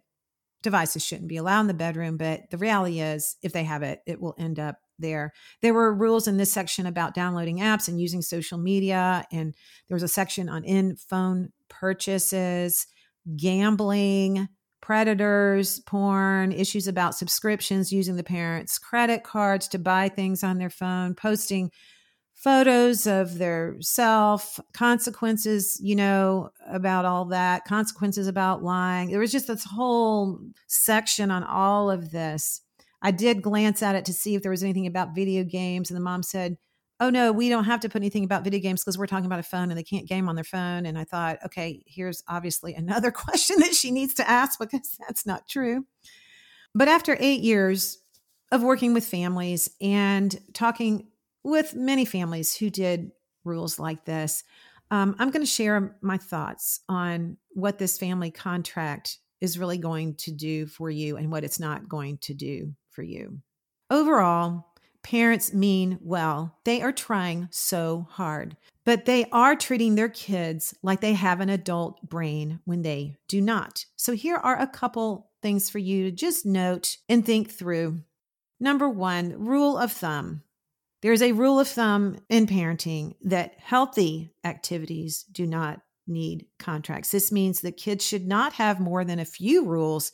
devices 0.62 1.06
shouldn't 1.06 1.30
be 1.30 1.38
allowed 1.38 1.62
in 1.62 1.68
the 1.68 1.74
bedroom, 1.74 2.18
but 2.18 2.50
the 2.50 2.58
reality 2.58 3.00
is, 3.00 3.38
if 3.42 3.54
they 3.54 3.64
have 3.64 3.84
it, 3.84 4.02
it 4.06 4.22
will 4.22 4.36
end 4.38 4.60
up 4.60 4.78
there. 4.98 5.32
There 5.62 5.74
were 5.74 5.94
rules 5.94 6.28
in 6.28 6.38
this 6.38 6.52
section 6.52 6.86
about 6.86 7.14
downloading 7.14 7.60
apps 7.60 7.88
and 7.88 8.02
using 8.02 8.22
social 8.22 8.58
media, 8.58 9.26
and 9.32 9.56
there 9.88 9.96
was 9.96 10.04
a 10.04 10.08
section 10.08 10.50
on 10.50 10.64
in 10.64 10.96
phone 10.98 11.50
purchases, 11.70 12.88
gambling, 13.38 14.50
predators, 14.82 15.80
porn, 15.82 16.52
issues 16.52 16.88
about 16.88 17.16
subscriptions, 17.16 17.92
using 17.92 18.16
the 18.16 18.24
parents' 18.24 18.78
credit 18.80 19.24
cards 19.24 19.68
to 19.70 19.80
buy 19.80 20.10
things 20.10 20.44
on 20.44 20.58
their 20.58 20.70
phone, 20.70 21.16
posting 21.16 21.72
photos 22.44 23.06
of 23.06 23.38
their 23.38 23.76
self, 23.82 24.60
consequences, 24.74 25.78
you 25.84 25.96
know, 25.96 26.50
about 26.68 27.04
all 27.04 27.26
that, 27.26 27.66
consequences 27.66 28.28
about 28.28 28.64
lying. 28.64 29.10
There 29.10 29.20
was 29.20 29.32
just 29.32 29.48
this 29.48 29.66
whole 29.66 30.40
section 30.68 31.32
on 31.32 31.44
all 31.44 31.92
of 31.92 32.12
this. 32.12 32.62
I 33.02 33.12
did 33.12 33.42
glance 33.42 33.84
at 33.84 33.96
it 33.96 34.06
to 34.06 34.14
see 34.14 34.36
if 34.36 34.42
there 34.42 34.52
was 34.52 34.64
anything 34.64 34.88
about 34.88 35.16
video 35.16 35.44
games, 35.44 35.90
and 35.90 35.98
the 35.98 36.04
mom 36.04 36.24
said, 36.24 36.58
Oh, 37.02 37.10
no, 37.10 37.32
we 37.32 37.48
don't 37.48 37.64
have 37.64 37.80
to 37.82 37.90
put 37.90 38.02
anything 38.02 38.26
about 38.26 38.44
video 38.44 38.60
games 38.60 38.84
because 38.84 38.98
we're 38.98 39.08
talking 39.08 39.26
about 39.26 39.40
a 39.40 39.44
phone 39.44 39.70
and 39.70 39.78
they 39.78 39.84
can't 39.84 40.06
game 40.06 40.28
on 40.28 40.36
their 40.36 40.44
phone. 40.44 40.86
And 40.86 40.98
I 40.98 41.06
thought, 41.06 41.38
okay, 41.46 41.82
here's 41.86 42.22
obviously 42.28 42.74
another 42.74 43.10
question 43.12 43.58
that 43.60 43.74
she 43.74 43.90
needs 43.90 44.14
to 44.16 44.30
ask 44.30 44.60
because 44.60 44.98
that's 45.08 45.26
not 45.26 45.48
true. 45.48 45.86
But 46.76 46.90
after 46.90 47.16
eight 47.22 47.40
years 47.40 48.00
of 48.52 48.64
working 48.64 48.94
with 48.94 49.06
families 49.06 49.70
and 49.80 50.38
talking 50.54 51.08
with 51.44 51.76
many 51.76 52.06
families 52.06 52.56
who 52.56 52.70
did 52.70 53.12
rules 53.44 53.80
like 53.80 54.06
this. 54.06 54.44
Um, 54.92 55.16
I'm 55.20 55.30
going 55.30 55.46
to 55.46 55.52
share 55.52 55.98
my 56.02 56.18
thoughts 56.18 56.82
on 56.90 57.38
what 57.52 57.78
this 57.78 57.98
family 57.98 58.32
contract 58.32 59.18
is 59.40 59.60
really 59.60 59.78
going 59.78 60.16
to 60.16 60.32
do 60.32 60.66
for 60.66 60.90
you 60.90 61.18
and 61.18 61.32
what 61.32 61.44
it's 61.44 61.60
not 61.60 61.88
going 61.88 62.18
to 62.20 62.34
do 62.34 62.74
for 62.90 63.04
you. 63.04 63.40
Overall, 63.90 64.66
parents 65.04 65.54
mean 65.54 65.98
well. 66.02 66.58
They 66.66 66.82
are 66.82 66.92
trying 66.92 67.48
so 67.52 68.08
hard, 68.10 68.58
but 68.84 69.06
they 69.06 69.26
are 69.32 69.56
treating 69.56 69.96
their 69.96 70.10
kids 70.10 70.76
like 70.84 71.02
they 71.02 71.14
have 71.14 71.40
an 71.40 71.50
adult 71.50 72.02
brain 72.08 72.60
when 72.66 72.82
they 72.82 73.16
do 73.28 73.42
not. 73.42 73.86
So, 73.96 74.14
here 74.14 74.36
are 74.36 74.60
a 74.60 74.68
couple 74.68 75.30
things 75.42 75.70
for 75.70 75.80
you 75.80 76.04
to 76.06 76.12
just 76.12 76.46
note 76.46 76.98
and 77.08 77.26
think 77.26 77.52
through. 77.52 78.02
Number 78.60 78.90
one, 78.90 79.46
rule 79.46 79.78
of 79.78 79.92
thumb 79.92 80.44
there's 81.02 81.22
a 81.22 81.32
rule 81.32 81.60
of 81.60 81.68
thumb 81.68 82.18
in 82.30 82.48
parenting 82.48 83.16
that 83.24 83.54
healthy 83.58 84.34
activities 84.44 85.24
do 85.32 85.48
not 85.48 85.82
need 86.08 86.46
contracts. 86.58 87.12
This 87.12 87.32
means 87.32 87.62
that 87.62 87.78
kids 87.78 88.04
should 88.06 88.28
not 88.28 88.54
have 88.54 88.80
more 88.80 89.06
than 89.06 89.20
a 89.20 89.26
few 89.26 89.66
rules 89.66 90.12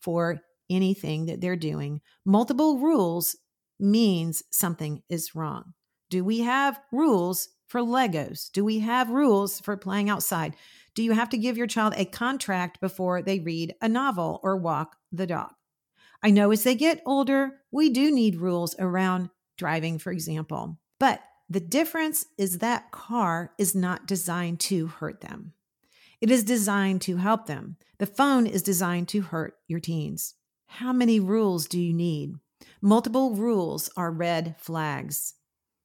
for 0.00 0.40
anything 0.70 1.26
that 1.26 1.40
they're 1.40 1.56
doing. 1.56 2.00
Multiple 2.24 2.78
rules 2.78 3.36
means 3.80 4.42
something 4.50 5.02
is 5.08 5.34
wrong. 5.34 5.74
Do 6.10 6.24
we 6.24 6.40
have 6.40 6.78
rules 6.92 7.48
for 7.66 7.80
Legos? 7.80 8.52
Do 8.52 8.64
we 8.64 8.80
have 8.80 9.10
rules 9.10 9.60
for 9.60 9.76
playing 9.76 10.10
outside? 10.10 10.54
Do 10.94 11.02
you 11.02 11.12
have 11.12 11.30
to 11.30 11.38
give 11.38 11.56
your 11.56 11.66
child 11.66 11.94
a 11.96 12.04
contract 12.04 12.80
before 12.80 13.22
they 13.22 13.40
read 13.40 13.74
a 13.80 13.88
novel 13.88 14.40
or 14.42 14.56
walk 14.56 14.96
the 15.10 15.26
dog? 15.26 15.52
I 16.22 16.30
know 16.30 16.52
as 16.52 16.62
they 16.64 16.74
get 16.74 17.02
older, 17.06 17.62
we 17.72 17.90
do 17.90 18.12
need 18.12 18.36
rules 18.36 18.76
around 18.78 19.30
driving, 19.56 19.98
for 19.98 20.12
example. 20.12 20.78
But 20.98 21.20
the 21.48 21.60
difference 21.60 22.26
is 22.38 22.58
that 22.58 22.90
car 22.90 23.52
is 23.58 23.74
not 23.74 24.06
designed 24.06 24.60
to 24.60 24.86
hurt 24.86 25.20
them. 25.20 25.52
It 26.20 26.30
is 26.30 26.44
designed 26.44 27.02
to 27.02 27.16
help 27.16 27.46
them. 27.46 27.76
The 27.98 28.06
phone 28.06 28.46
is 28.46 28.62
designed 28.62 29.08
to 29.08 29.22
hurt 29.22 29.54
your 29.66 29.80
teens. 29.80 30.34
How 30.66 30.92
many 30.92 31.20
rules 31.20 31.66
do 31.66 31.80
you 31.80 31.92
need? 31.92 32.34
Multiple 32.80 33.34
rules 33.34 33.90
are 33.96 34.10
red 34.10 34.54
flags. 34.58 35.34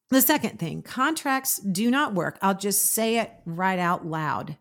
The 0.10 0.22
second 0.22 0.60
thing 0.60 0.84
contracts 0.84 1.58
do 1.58 1.92
not 1.92 2.14
work. 2.14 2.38
I'll 2.42 2.58
just 2.58 2.86
say 2.86 3.18
it 3.18 3.32
right 3.46 3.80
out 3.80 4.06
loud. 4.06 4.58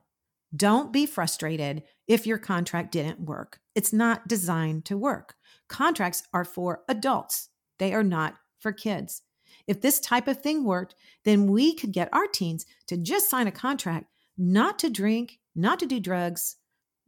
Don't 0.55 0.93
be 0.93 1.07
frustrated 1.07 1.83
if 2.09 2.27
your 2.27 2.39
contract 2.39 2.93
didn't 2.93 3.21
work. 3.21 3.61
It's 3.75 3.93
not 3.93 4.27
designed 4.27 4.85
to 4.87 4.97
work. 4.97 5.35
Contracts 5.69 6.23
are 6.33 6.45
for 6.45 6.83
adults, 6.89 7.51
they 7.79 7.93
are 7.93 8.03
not 8.03 8.37
for 8.59 8.73
kids. 8.73 9.23
If 9.67 9.81
this 9.81 10.01
type 10.01 10.29
of 10.29 10.41
thing 10.41 10.65
worked, 10.65 10.95
then 11.25 11.47
we 11.47 11.75
could 11.75 11.93
get 11.93 12.09
our 12.13 12.27
teens 12.27 12.67
to 12.87 12.97
just 12.97 13.29
sign 13.29 13.47
a 13.47 13.53
contract 13.53 14.07
not 14.39 14.79
to 14.81 14.91
drink, 14.91 15.39
not 15.55 15.79
to 15.81 15.87
do 15.87 15.99
drugs, 15.99 16.57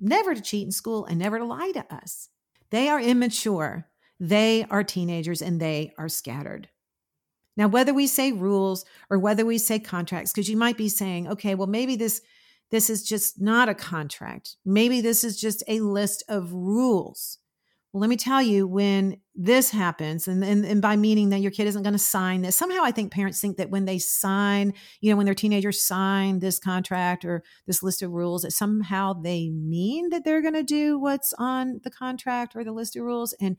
never 0.00 0.34
to 0.34 0.40
cheat 0.40 0.64
in 0.64 0.72
school, 0.72 1.04
and 1.04 1.18
never 1.18 1.38
to 1.38 1.44
lie 1.44 1.72
to 1.72 1.94
us. 1.94 2.28
They 2.70 2.88
are 2.88 3.00
immature. 3.00 3.88
They 4.20 4.66
are 4.70 4.82
teenagers 4.82 5.42
and 5.42 5.60
they 5.60 5.92
are 5.98 6.08
scattered. 6.08 6.68
Now, 7.56 7.68
whether 7.68 7.92
we 7.92 8.06
say 8.06 8.32
rules 8.32 8.84
or 9.10 9.18
whether 9.18 9.44
we 9.44 9.58
say 9.58 9.78
contracts, 9.78 10.32
because 10.32 10.48
you 10.48 10.56
might 10.56 10.76
be 10.76 10.88
saying, 10.88 11.28
okay, 11.28 11.54
well, 11.54 11.66
maybe 11.66 11.96
this 11.96 12.20
this 12.70 12.90
is 12.90 13.02
just 13.02 13.40
not 13.40 13.70
a 13.70 13.74
contract. 13.74 14.56
Maybe 14.64 15.00
this 15.00 15.24
is 15.24 15.40
just 15.40 15.62
a 15.68 15.80
list 15.80 16.22
of 16.28 16.52
rules. 16.52 17.38
Well, 17.92 18.02
let 18.02 18.10
me 18.10 18.18
tell 18.18 18.42
you, 18.42 18.66
when 18.66 19.18
this 19.34 19.70
happens, 19.70 20.28
and, 20.28 20.44
and, 20.44 20.66
and 20.66 20.82
by 20.82 20.96
meaning 20.96 21.30
that 21.30 21.40
your 21.40 21.50
kid 21.50 21.66
isn't 21.68 21.84
going 21.84 21.94
to 21.94 21.98
sign 21.98 22.42
this, 22.42 22.56
somehow 22.56 22.80
I 22.82 22.90
think 22.90 23.12
parents 23.12 23.40
think 23.40 23.56
that 23.56 23.70
when 23.70 23.86
they 23.86 23.98
sign, 23.98 24.74
you 25.00 25.10
know, 25.10 25.16
when 25.16 25.24
their 25.24 25.34
teenagers 25.34 25.80
sign 25.80 26.40
this 26.40 26.58
contract 26.58 27.24
or 27.24 27.42
this 27.66 27.82
list 27.82 28.02
of 28.02 28.10
rules, 28.10 28.42
that 28.42 28.50
somehow 28.50 29.14
they 29.14 29.48
mean 29.48 30.10
that 30.10 30.22
they're 30.24 30.42
going 30.42 30.52
to 30.54 30.62
do 30.62 30.98
what's 30.98 31.32
on 31.38 31.80
the 31.82 31.90
contract 31.90 32.54
or 32.54 32.62
the 32.62 32.72
list 32.72 32.94
of 32.94 33.04
rules. 33.04 33.34
And 33.40 33.56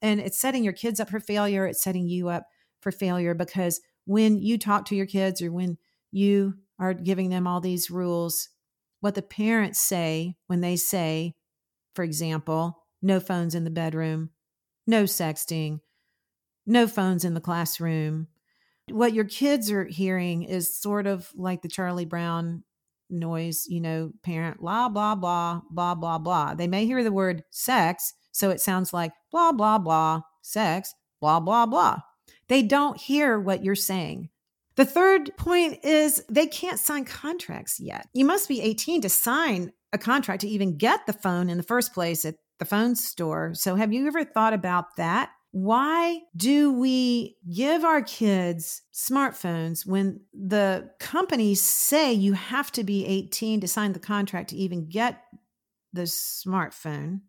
and 0.00 0.20
it's 0.20 0.40
setting 0.40 0.64
your 0.64 0.72
kids 0.72 0.98
up 1.00 1.10
for 1.10 1.20
failure. 1.20 1.66
It's 1.66 1.82
setting 1.82 2.08
you 2.08 2.28
up 2.28 2.44
for 2.80 2.92
failure 2.92 3.34
because 3.34 3.80
when 4.04 4.38
you 4.40 4.56
talk 4.56 4.86
to 4.86 4.96
your 4.96 5.06
kids 5.06 5.42
or 5.42 5.52
when 5.52 5.76
you 6.12 6.54
are 6.78 6.94
giving 6.94 7.28
them 7.28 7.46
all 7.46 7.60
these 7.60 7.90
rules, 7.90 8.48
what 9.00 9.14
the 9.14 9.22
parents 9.22 9.80
say 9.80 10.36
when 10.46 10.60
they 10.60 10.76
say, 10.76 11.34
for 11.94 12.04
example, 12.04 12.85
no 13.06 13.20
phones 13.20 13.54
in 13.54 13.64
the 13.64 13.70
bedroom, 13.70 14.30
no 14.86 15.04
sexting, 15.04 15.80
no 16.66 16.86
phones 16.86 17.24
in 17.24 17.34
the 17.34 17.40
classroom. 17.40 18.26
What 18.90 19.14
your 19.14 19.24
kids 19.24 19.70
are 19.70 19.84
hearing 19.84 20.42
is 20.42 20.76
sort 20.76 21.06
of 21.06 21.30
like 21.34 21.62
the 21.62 21.68
Charlie 21.68 22.04
Brown 22.04 22.64
noise, 23.08 23.66
you 23.68 23.80
know, 23.80 24.10
parent, 24.24 24.58
blah, 24.58 24.88
blah, 24.88 25.14
blah, 25.14 25.60
blah, 25.70 25.94
blah, 25.94 26.18
blah. 26.18 26.54
They 26.54 26.66
may 26.66 26.86
hear 26.86 27.04
the 27.04 27.12
word 27.12 27.44
sex, 27.50 28.12
so 28.32 28.50
it 28.50 28.60
sounds 28.60 28.92
like 28.92 29.12
blah, 29.30 29.52
blah, 29.52 29.78
blah, 29.78 30.22
sex, 30.42 30.92
blah, 31.20 31.40
blah, 31.40 31.66
blah. 31.66 31.98
They 32.48 32.62
don't 32.62 33.00
hear 33.00 33.38
what 33.38 33.64
you're 33.64 33.74
saying. 33.74 34.30
The 34.76 34.84
third 34.84 35.30
point 35.36 35.84
is 35.84 36.22
they 36.28 36.46
can't 36.46 36.78
sign 36.78 37.04
contracts 37.04 37.80
yet. 37.80 38.08
You 38.12 38.24
must 38.24 38.48
be 38.48 38.60
18 38.60 39.02
to 39.02 39.08
sign 39.08 39.72
a 39.92 39.98
contract 39.98 40.42
to 40.42 40.48
even 40.48 40.76
get 40.76 41.06
the 41.06 41.12
phone 41.12 41.48
in 41.48 41.56
the 41.56 41.62
first 41.62 41.94
place 41.94 42.24
at 42.24 42.34
the 42.58 42.64
phone 42.64 42.94
store. 42.94 43.54
So, 43.54 43.74
have 43.76 43.92
you 43.92 44.06
ever 44.06 44.24
thought 44.24 44.52
about 44.52 44.96
that? 44.96 45.30
Why 45.52 46.20
do 46.36 46.72
we 46.72 47.36
give 47.50 47.84
our 47.84 48.02
kids 48.02 48.82
smartphones 48.92 49.86
when 49.86 50.20
the 50.34 50.90
companies 51.00 51.62
say 51.62 52.12
you 52.12 52.34
have 52.34 52.70
to 52.72 52.84
be 52.84 53.06
18 53.06 53.62
to 53.62 53.68
sign 53.68 53.92
the 53.92 53.98
contract 53.98 54.50
to 54.50 54.56
even 54.56 54.88
get 54.88 55.22
the 55.92 56.02
smartphone? 56.02 57.20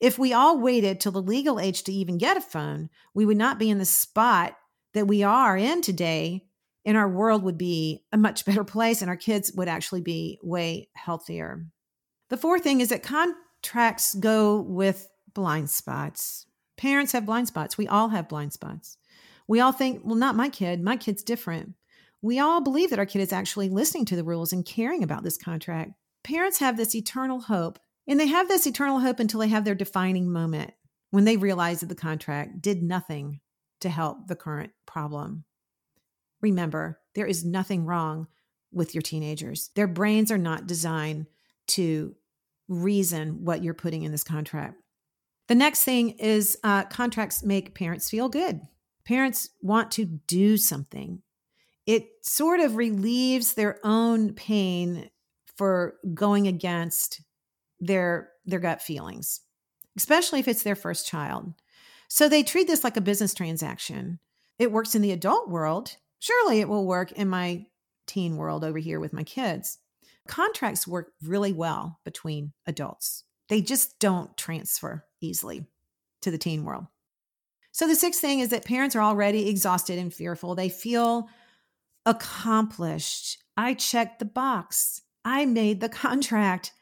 If 0.00 0.18
we 0.18 0.32
all 0.32 0.60
waited 0.60 1.00
till 1.00 1.12
the 1.12 1.20
legal 1.20 1.58
age 1.60 1.82
to 1.84 1.92
even 1.92 2.18
get 2.18 2.36
a 2.36 2.40
phone, 2.40 2.88
we 3.12 3.26
would 3.26 3.36
not 3.36 3.58
be 3.58 3.68
in 3.68 3.78
the 3.78 3.84
spot 3.84 4.56
that 4.94 5.06
we 5.06 5.22
are 5.22 5.56
in 5.56 5.82
today 5.82 6.44
and 6.84 6.96
our 6.96 7.08
world 7.08 7.42
would 7.42 7.58
be 7.58 8.04
a 8.12 8.16
much 8.16 8.44
better 8.46 8.64
place 8.64 9.02
and 9.02 9.10
our 9.10 9.16
kids 9.16 9.52
would 9.54 9.68
actually 9.68 10.00
be 10.00 10.38
way 10.42 10.88
healthier. 10.94 11.66
The 12.30 12.36
fourth 12.36 12.62
thing 12.62 12.80
is 12.80 12.88
that 12.88 13.02
con- 13.02 13.34
tracks 13.62 14.14
go 14.14 14.60
with 14.60 15.08
blind 15.34 15.70
spots. 15.70 16.46
Parents 16.76 17.12
have 17.12 17.26
blind 17.26 17.48
spots. 17.48 17.76
We 17.76 17.88
all 17.88 18.08
have 18.08 18.28
blind 18.28 18.52
spots. 18.52 18.96
We 19.46 19.60
all 19.60 19.72
think, 19.72 20.02
well, 20.04 20.14
not 20.14 20.36
my 20.36 20.48
kid. 20.48 20.82
My 20.82 20.96
kid's 20.96 21.22
different. 21.22 21.74
We 22.20 22.38
all 22.38 22.60
believe 22.60 22.90
that 22.90 22.98
our 22.98 23.06
kid 23.06 23.20
is 23.20 23.32
actually 23.32 23.68
listening 23.68 24.04
to 24.06 24.16
the 24.16 24.24
rules 24.24 24.52
and 24.52 24.64
caring 24.64 25.02
about 25.02 25.22
this 25.22 25.36
contract. 25.36 25.92
Parents 26.24 26.58
have 26.58 26.76
this 26.76 26.94
eternal 26.94 27.40
hope, 27.40 27.78
and 28.06 28.18
they 28.18 28.26
have 28.26 28.48
this 28.48 28.66
eternal 28.66 29.00
hope 29.00 29.20
until 29.20 29.40
they 29.40 29.48
have 29.48 29.64
their 29.64 29.74
defining 29.74 30.30
moment 30.30 30.72
when 31.10 31.24
they 31.24 31.36
realize 31.36 31.80
that 31.80 31.88
the 31.88 31.94
contract 31.94 32.60
did 32.60 32.82
nothing 32.82 33.40
to 33.80 33.88
help 33.88 34.26
the 34.26 34.36
current 34.36 34.72
problem. 34.86 35.44
Remember, 36.40 37.00
there 37.14 37.26
is 37.26 37.44
nothing 37.44 37.84
wrong 37.84 38.26
with 38.72 38.94
your 38.94 39.02
teenagers. 39.02 39.70
Their 39.74 39.86
brains 39.86 40.30
are 40.30 40.38
not 40.38 40.66
designed 40.66 41.26
to 41.68 42.14
reason 42.68 43.44
what 43.44 43.62
you're 43.62 43.74
putting 43.74 44.02
in 44.02 44.12
this 44.12 44.24
contract. 44.24 44.76
The 45.48 45.54
next 45.54 45.84
thing 45.84 46.10
is 46.10 46.58
uh, 46.62 46.84
contracts 46.84 47.42
make 47.42 47.74
parents 47.74 48.10
feel 48.10 48.28
good. 48.28 48.60
Parents 49.04 49.48
want 49.62 49.90
to 49.92 50.04
do 50.04 50.58
something. 50.58 51.22
It 51.86 52.08
sort 52.22 52.60
of 52.60 52.76
relieves 52.76 53.54
their 53.54 53.80
own 53.82 54.34
pain 54.34 55.10
for 55.56 55.94
going 56.14 56.46
against 56.46 57.22
their 57.80 58.30
their 58.44 58.58
gut 58.58 58.82
feelings, 58.82 59.40
especially 59.96 60.40
if 60.40 60.48
it's 60.48 60.62
their 60.62 60.76
first 60.76 61.06
child. 61.06 61.54
So 62.08 62.28
they 62.28 62.42
treat 62.42 62.66
this 62.66 62.84
like 62.84 62.96
a 62.96 63.02
business 63.02 63.34
transaction. 63.34 64.18
It 64.58 64.72
works 64.72 64.94
in 64.94 65.02
the 65.02 65.12
adult 65.12 65.48
world. 65.48 65.96
Surely 66.18 66.60
it 66.60 66.68
will 66.68 66.86
work 66.86 67.12
in 67.12 67.28
my 67.28 67.66
teen 68.06 68.36
world 68.36 68.64
over 68.64 68.78
here 68.78 69.00
with 69.00 69.12
my 69.12 69.22
kids 69.22 69.78
contracts 70.28 70.86
work 70.86 71.12
really 71.22 71.52
well 71.52 71.98
between 72.04 72.52
adults. 72.66 73.24
They 73.48 73.62
just 73.62 73.98
don't 73.98 74.36
transfer 74.36 75.04
easily 75.20 75.66
to 76.22 76.30
the 76.30 76.38
teen 76.38 76.64
world. 76.64 76.86
So, 77.72 77.86
the 77.86 77.94
sixth 77.94 78.20
thing 78.20 78.40
is 78.40 78.50
that 78.50 78.64
parents 78.64 78.96
are 78.96 79.02
already 79.02 79.48
exhausted 79.48 79.98
and 79.98 80.12
fearful. 80.12 80.54
They 80.54 80.68
feel 80.68 81.28
accomplished. 82.06 83.42
I 83.56 83.74
checked 83.74 84.18
the 84.18 84.24
box. 84.24 85.02
I 85.24 85.46
made 85.46 85.80
the 85.80 85.88
contract. 85.88 86.72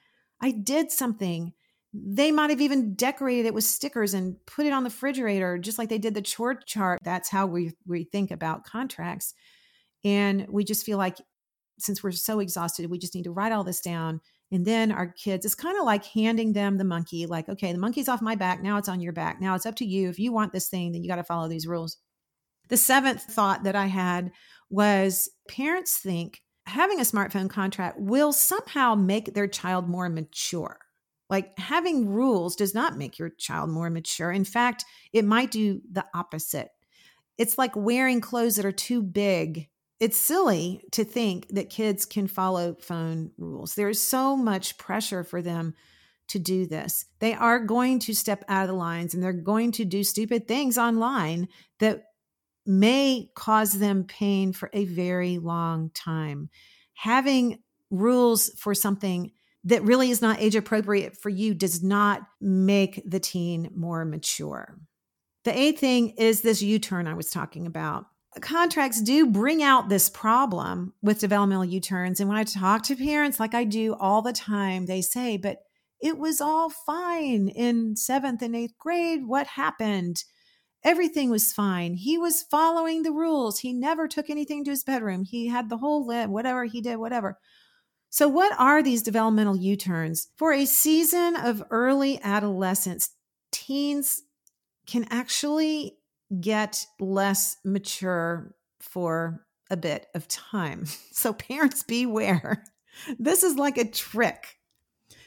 I 0.40 0.52
did 0.52 0.90
something. 0.90 1.52
They 1.92 2.30
might 2.30 2.50
have 2.50 2.60
even 2.60 2.94
decorated 2.94 3.46
it 3.46 3.54
with 3.54 3.64
stickers 3.64 4.14
and 4.14 4.36
put 4.46 4.66
it 4.66 4.72
on 4.72 4.84
the 4.84 4.90
refrigerator, 4.90 5.58
just 5.58 5.78
like 5.78 5.88
they 5.88 5.98
did 5.98 6.14
the 6.14 6.22
chore 6.22 6.54
chart. 6.54 7.00
That's 7.02 7.28
how 7.28 7.46
we, 7.46 7.72
we 7.86 8.04
think 8.04 8.30
about 8.30 8.64
contracts. 8.64 9.34
And 10.04 10.46
we 10.48 10.64
just 10.64 10.84
feel 10.84 10.98
like 10.98 11.16
since 11.78 12.02
we're 12.02 12.12
so 12.12 12.40
exhausted, 12.40 12.90
we 12.90 12.98
just 12.98 13.14
need 13.14 13.24
to 13.24 13.32
write 13.32 13.52
all 13.52 13.64
this 13.64 13.80
down. 13.80 14.20
And 14.52 14.64
then 14.64 14.92
our 14.92 15.08
kids, 15.08 15.44
it's 15.44 15.54
kind 15.54 15.78
of 15.78 15.84
like 15.84 16.04
handing 16.04 16.52
them 16.52 16.78
the 16.78 16.84
monkey, 16.84 17.26
like, 17.26 17.48
okay, 17.48 17.72
the 17.72 17.78
monkey's 17.78 18.08
off 18.08 18.22
my 18.22 18.36
back. 18.36 18.62
Now 18.62 18.76
it's 18.76 18.88
on 18.88 19.00
your 19.00 19.12
back. 19.12 19.40
Now 19.40 19.54
it's 19.54 19.66
up 19.66 19.76
to 19.76 19.84
you. 19.84 20.08
If 20.08 20.18
you 20.18 20.32
want 20.32 20.52
this 20.52 20.68
thing, 20.68 20.92
then 20.92 21.02
you 21.02 21.08
got 21.08 21.16
to 21.16 21.24
follow 21.24 21.48
these 21.48 21.66
rules. 21.66 21.98
The 22.68 22.76
seventh 22.76 23.22
thought 23.22 23.64
that 23.64 23.76
I 23.76 23.86
had 23.86 24.30
was 24.70 25.28
parents 25.48 25.98
think 25.98 26.42
having 26.66 26.98
a 26.98 27.04
smartphone 27.04 27.50
contract 27.50 27.98
will 27.98 28.32
somehow 28.32 28.94
make 28.94 29.34
their 29.34 29.46
child 29.48 29.88
more 29.88 30.08
mature. 30.08 30.78
Like 31.28 31.58
having 31.58 32.08
rules 32.08 32.54
does 32.56 32.74
not 32.74 32.96
make 32.96 33.18
your 33.18 33.30
child 33.30 33.70
more 33.70 33.90
mature. 33.90 34.30
In 34.30 34.44
fact, 34.44 34.84
it 35.12 35.24
might 35.24 35.50
do 35.50 35.80
the 35.90 36.04
opposite. 36.14 36.68
It's 37.36 37.58
like 37.58 37.74
wearing 37.74 38.20
clothes 38.20 38.56
that 38.56 38.64
are 38.64 38.72
too 38.72 39.02
big 39.02 39.68
it's 39.98 40.16
silly 40.16 40.82
to 40.92 41.04
think 41.04 41.48
that 41.50 41.70
kids 41.70 42.04
can 42.04 42.26
follow 42.26 42.74
phone 42.74 43.30
rules. 43.38 43.74
There's 43.74 44.00
so 44.00 44.36
much 44.36 44.76
pressure 44.78 45.24
for 45.24 45.40
them 45.40 45.74
to 46.28 46.38
do 46.38 46.66
this. 46.66 47.06
They 47.20 47.34
are 47.34 47.60
going 47.60 48.00
to 48.00 48.14
step 48.14 48.44
out 48.48 48.62
of 48.62 48.68
the 48.68 48.74
lines 48.74 49.14
and 49.14 49.22
they're 49.22 49.32
going 49.32 49.72
to 49.72 49.84
do 49.84 50.02
stupid 50.02 50.48
things 50.48 50.76
online 50.76 51.48
that 51.78 52.04
may 52.66 53.30
cause 53.34 53.78
them 53.78 54.04
pain 54.04 54.52
for 54.52 54.68
a 54.72 54.84
very 54.84 55.38
long 55.38 55.90
time. 55.90 56.50
Having 56.94 57.60
rules 57.90 58.50
for 58.58 58.74
something 58.74 59.30
that 59.64 59.82
really 59.82 60.10
is 60.10 60.20
not 60.20 60.40
age 60.40 60.56
appropriate 60.56 61.16
for 61.16 61.28
you 61.28 61.54
does 61.54 61.82
not 61.82 62.22
make 62.40 63.02
the 63.06 63.20
teen 63.20 63.70
more 63.74 64.04
mature. 64.04 64.78
The 65.44 65.56
eighth 65.56 65.80
thing 65.80 66.10
is 66.10 66.40
this 66.40 66.60
U 66.60 66.78
turn 66.80 67.06
I 67.06 67.14
was 67.14 67.30
talking 67.30 67.66
about 67.66 68.06
contracts 68.40 69.00
do 69.00 69.26
bring 69.26 69.62
out 69.62 69.88
this 69.88 70.08
problem 70.08 70.92
with 71.02 71.20
developmental 71.20 71.64
U 71.64 71.80
turns. 71.80 72.20
And 72.20 72.28
when 72.28 72.38
I 72.38 72.44
talk 72.44 72.82
to 72.84 72.96
parents, 72.96 73.40
like 73.40 73.54
I 73.54 73.64
do 73.64 73.94
all 73.94 74.22
the 74.22 74.32
time, 74.32 74.86
they 74.86 75.02
say, 75.02 75.36
but 75.36 75.58
it 76.00 76.18
was 76.18 76.40
all 76.40 76.68
fine 76.70 77.48
in 77.48 77.96
seventh 77.96 78.42
and 78.42 78.54
eighth 78.54 78.76
grade. 78.78 79.26
What 79.26 79.46
happened? 79.46 80.24
Everything 80.84 81.30
was 81.30 81.52
fine. 81.52 81.94
He 81.94 82.18
was 82.18 82.42
following 82.42 83.02
the 83.02 83.12
rules. 83.12 83.58
He 83.58 83.72
never 83.72 84.06
took 84.06 84.30
anything 84.30 84.64
to 84.64 84.70
his 84.70 84.84
bedroom. 84.84 85.24
He 85.24 85.48
had 85.48 85.68
the 85.68 85.78
whole 85.78 86.06
lid, 86.06 86.28
whatever 86.28 86.64
he 86.64 86.80
did, 86.80 86.96
whatever. 86.96 87.38
So, 88.10 88.28
what 88.28 88.54
are 88.58 88.82
these 88.82 89.02
developmental 89.02 89.56
U 89.56 89.76
turns? 89.76 90.28
For 90.36 90.52
a 90.52 90.64
season 90.64 91.34
of 91.36 91.62
early 91.70 92.20
adolescence, 92.22 93.10
teens 93.50 94.22
can 94.86 95.06
actually 95.10 95.96
get 96.40 96.84
less 97.00 97.56
mature 97.64 98.54
for 98.80 99.46
a 99.70 99.76
bit 99.76 100.06
of 100.14 100.28
time. 100.28 100.84
So, 101.12 101.32
parents 101.32 101.82
beware. 101.82 102.62
This 103.18 103.42
is 103.42 103.56
like 103.56 103.78
a 103.78 103.90
trick. 103.90 104.58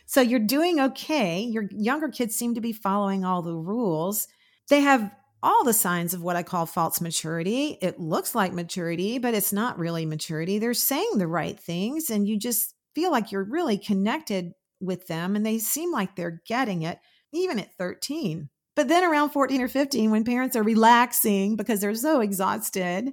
So 0.10 0.22
you're 0.22 0.40
doing 0.40 0.80
okay. 0.80 1.42
Your 1.42 1.66
younger 1.70 2.10
kids 2.10 2.36
seem 2.36 2.56
to 2.56 2.62
be 2.62 2.74
following 2.74 3.24
all 3.24 3.44
the 3.44 3.54
rules. 3.54 4.28
They 4.68 4.82
have 4.82 5.12
all 5.44 5.64
the 5.64 5.72
signs 5.72 6.16
of 6.16 6.24
what 6.24 6.36
I 6.36 6.42
call 6.42 6.66
false 6.66 7.00
maturity. 7.00 7.78
It 7.80 8.00
looks 8.00 8.34
like 8.34 8.52
maturity, 8.52 9.20
but 9.20 9.36
it's 9.36 9.54
not 9.54 9.78
really 9.78 10.08
maturity. 10.08 10.58
They're 10.58 10.74
saying 10.74 11.18
the 11.18 11.28
right 11.28 11.60
things, 11.60 12.10
and 12.10 12.28
you 12.28 12.40
just 12.40 12.74
feel 12.96 13.12
like 13.12 13.32
you're 13.32 13.44
really 13.44 13.78
connected 13.78 14.54
with 14.82 15.06
them, 15.06 15.36
and 15.36 15.46
they 15.46 15.60
seem 15.60 15.92
like 15.92 16.16
they're 16.16 16.42
getting 16.48 16.82
it, 16.82 17.00
even 17.32 17.60
at 17.60 17.76
13. 17.76 18.50
But 18.80 18.88
then 18.88 19.04
around 19.04 19.32
14 19.32 19.62
or 19.62 19.68
15, 19.68 20.10
when 20.10 20.24
parents 20.24 20.56
are 20.56 20.64
relaxing 20.64 21.58
because 21.58 21.82
they're 21.82 21.94
so 21.96 22.22
exhausted 22.22 23.12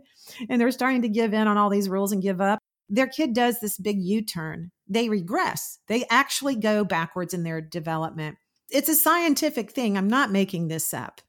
and 0.48 0.60
they're 0.60 0.70
starting 0.70 1.02
to 1.02 1.08
give 1.08 1.34
in 1.34 1.48
on 1.48 1.56
all 1.56 1.70
these 1.70 1.88
rules 1.88 2.12
and 2.12 2.22
give 2.22 2.40
up, 2.40 2.60
their 2.88 3.08
kid 3.08 3.34
does 3.34 3.58
this 3.58 3.76
big 3.76 4.00
U 4.00 4.22
turn. 4.22 4.70
They 4.86 5.08
regress, 5.08 5.80
they 5.88 6.04
actually 6.08 6.54
go 6.54 6.84
backwards 6.84 7.34
in 7.34 7.42
their 7.42 7.60
development. 7.60 8.36
It's 8.70 8.88
a 8.88 8.94
scientific 8.94 9.72
thing. 9.72 9.98
I'm 9.98 10.06
not 10.06 10.30
making 10.30 10.68
this 10.68 10.94
up. 10.94 11.20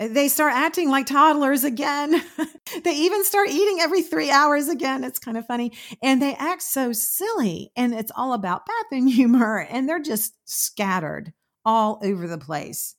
Uh, 0.00 0.08
they 0.08 0.26
start 0.26 0.54
acting 0.54 0.90
like 0.90 1.06
toddlers 1.06 1.62
again. 1.62 2.20
they 2.82 2.96
even 2.96 3.24
start 3.24 3.48
eating 3.50 3.78
every 3.80 4.02
three 4.02 4.32
hours 4.32 4.68
again. 4.68 5.04
It's 5.04 5.20
kind 5.20 5.36
of 5.36 5.46
funny. 5.46 5.70
And 6.02 6.20
they 6.20 6.34
act 6.34 6.62
so 6.62 6.90
silly. 6.90 7.70
And 7.76 7.94
it's 7.94 8.10
all 8.16 8.32
about 8.32 8.66
bathroom 8.66 9.06
humor. 9.06 9.58
And 9.70 9.88
they're 9.88 10.02
just 10.02 10.34
scattered 10.46 11.32
all 11.64 12.00
over 12.02 12.26
the 12.26 12.38
place. 12.38 12.96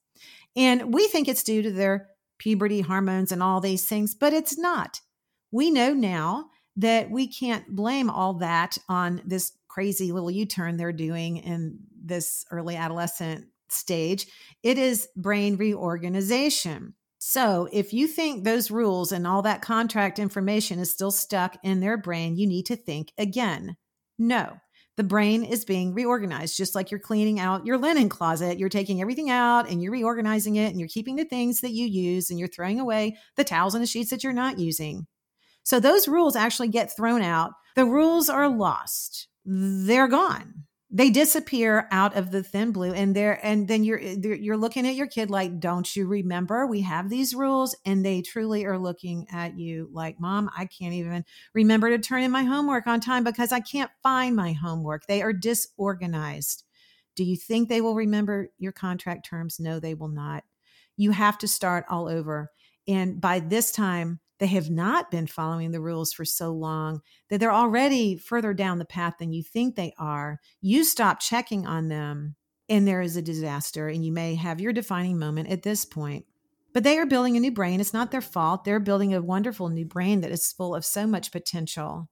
And 0.55 0.93
we 0.93 1.07
think 1.07 1.27
it's 1.27 1.43
due 1.43 1.61
to 1.61 1.71
their 1.71 2.09
puberty 2.37 2.81
hormones 2.81 3.31
and 3.31 3.41
all 3.41 3.61
these 3.61 3.85
things, 3.85 4.15
but 4.15 4.33
it's 4.33 4.57
not. 4.57 5.01
We 5.51 5.71
know 5.71 5.93
now 5.93 6.49
that 6.77 7.09
we 7.09 7.27
can't 7.27 7.75
blame 7.75 8.09
all 8.09 8.33
that 8.35 8.77
on 8.89 9.21
this 9.25 9.53
crazy 9.67 10.11
little 10.11 10.31
U 10.31 10.45
turn 10.45 10.77
they're 10.77 10.91
doing 10.91 11.37
in 11.37 11.79
this 12.03 12.45
early 12.51 12.75
adolescent 12.75 13.45
stage. 13.69 14.27
It 14.63 14.77
is 14.77 15.07
brain 15.15 15.57
reorganization. 15.57 16.93
So, 17.17 17.67
if 17.71 17.91
you 17.91 18.07
think 18.07 18.43
those 18.43 18.69
rules 18.69 19.11
and 19.11 19.25
all 19.25 19.41
that 19.41 19.61
contract 19.61 20.19
information 20.19 20.79
is 20.79 20.91
still 20.91 21.11
stuck 21.11 21.57
in 21.63 21.79
their 21.79 21.97
brain, 21.97 22.35
you 22.35 22.45
need 22.45 22.67
to 22.67 22.75
think 22.75 23.11
again. 23.17 23.77
No, 24.19 24.57
the 24.97 25.03
brain 25.03 25.43
is 25.43 25.65
being 25.65 25.93
reorganized, 25.93 26.55
just 26.55 26.73
like 26.75 26.89
you're 26.89 26.99
cleaning 26.99 27.39
out 27.39 27.65
your 27.65 27.77
linen 27.77 28.07
closet. 28.07 28.57
You're 28.57 28.69
taking 28.69 29.01
everything 29.01 29.29
out 29.29 29.69
and 29.69 29.81
you're 29.81 29.91
reorganizing 29.91 30.55
it 30.55 30.69
and 30.69 30.79
you're 30.79 30.89
keeping 30.89 31.17
the 31.17 31.25
things 31.25 31.61
that 31.61 31.73
you 31.73 31.85
use 31.85 32.29
and 32.29 32.39
you're 32.39 32.47
throwing 32.47 32.79
away 32.79 33.17
the 33.35 33.43
towels 33.43 33.75
and 33.75 33.83
the 33.83 33.87
sheets 33.87 34.09
that 34.11 34.23
you're 34.23 34.33
not 34.33 34.57
using. 34.57 35.05
So 35.63 35.79
those 35.79 36.07
rules 36.07 36.35
actually 36.35 36.69
get 36.69 36.95
thrown 36.95 37.21
out. 37.21 37.51
The 37.75 37.85
rules 37.85 38.29
are 38.29 38.47
lost. 38.47 39.27
They're 39.43 40.07
gone. 40.07 40.63
They 40.95 41.09
disappear 41.09 41.89
out 41.91 42.15
of 42.15 42.31
the 42.31 42.41
thin 42.41 42.71
blue 42.71 42.93
and 42.93 43.13
there 43.13 43.37
and 43.45 43.67
then 43.67 43.83
you're 43.83 43.99
you're 43.99 44.55
looking 44.55 44.87
at 44.87 44.95
your 44.95 45.07
kid 45.07 45.29
like 45.29 45.59
don't 45.59 45.93
you 45.93 46.07
remember 46.07 46.65
we 46.65 46.79
have 46.81 47.09
these 47.09 47.35
rules 47.35 47.75
and 47.85 48.05
they 48.05 48.21
truly 48.21 48.63
are 48.63 48.79
looking 48.79 49.27
at 49.29 49.59
you 49.59 49.89
like 49.91 50.21
mom 50.21 50.49
I 50.55 50.67
can't 50.67 50.93
even 50.93 51.25
remember 51.53 51.89
to 51.89 51.99
turn 51.99 52.23
in 52.23 52.31
my 52.31 52.43
homework 52.43 52.87
on 52.87 53.01
time 53.01 53.25
because 53.25 53.51
I 53.51 53.59
can't 53.59 53.91
find 54.03 54.37
my 54.37 54.53
homework. 54.53 55.05
They 55.05 55.21
are 55.21 55.33
disorganized. 55.33 56.63
Do 57.17 57.25
you 57.25 57.35
think 57.35 57.67
they 57.67 57.81
will 57.81 57.95
remember 57.95 58.47
your 58.57 58.71
contract 58.71 59.25
terms? 59.25 59.59
No, 59.59 59.81
they 59.81 59.95
will 59.95 60.07
not. 60.07 60.45
You 60.95 61.11
have 61.11 61.37
to 61.39 61.47
start 61.49 61.83
all 61.89 62.07
over. 62.07 62.51
And 62.87 63.19
by 63.19 63.41
this 63.41 63.73
time, 63.73 64.21
they 64.39 64.47
have 64.47 64.69
not 64.69 65.11
been 65.11 65.27
following 65.27 65.71
the 65.71 65.81
rules 65.81 66.11
for 66.11 66.25
so 66.25 66.51
long 66.51 67.01
that 67.29 67.39
they're 67.39 67.53
already 67.53 68.17
further 68.17 68.53
down 68.53 68.79
the 68.79 68.85
path 68.85 69.15
than 69.19 69.31
you 69.31 69.43
think 69.43 69.75
they 69.75 69.93
are. 69.97 70.39
You 70.61 70.83
stop 70.83 71.19
checking 71.19 71.65
on 71.65 71.87
them, 71.87 72.35
and 72.67 72.87
there 72.87 73.01
is 73.01 73.15
a 73.15 73.21
disaster, 73.21 73.87
and 73.87 74.05
you 74.05 74.11
may 74.11 74.35
have 74.35 74.59
your 74.59 74.73
defining 74.73 75.17
moment 75.17 75.49
at 75.49 75.63
this 75.63 75.85
point. 75.85 76.25
But 76.73 76.83
they 76.83 76.97
are 76.97 77.05
building 77.05 77.37
a 77.37 77.39
new 77.39 77.51
brain. 77.51 77.79
It's 77.79 77.93
not 77.93 78.11
their 78.11 78.19
fault. 78.19 78.65
They're 78.65 78.81
building 78.81 79.13
a 79.13 79.21
wonderful 79.21 79.69
new 79.69 79.85
brain 79.85 80.21
that 80.21 80.31
is 80.31 80.51
full 80.51 80.75
of 80.75 80.83
so 80.83 81.07
much 81.07 81.31
potential. 81.31 82.09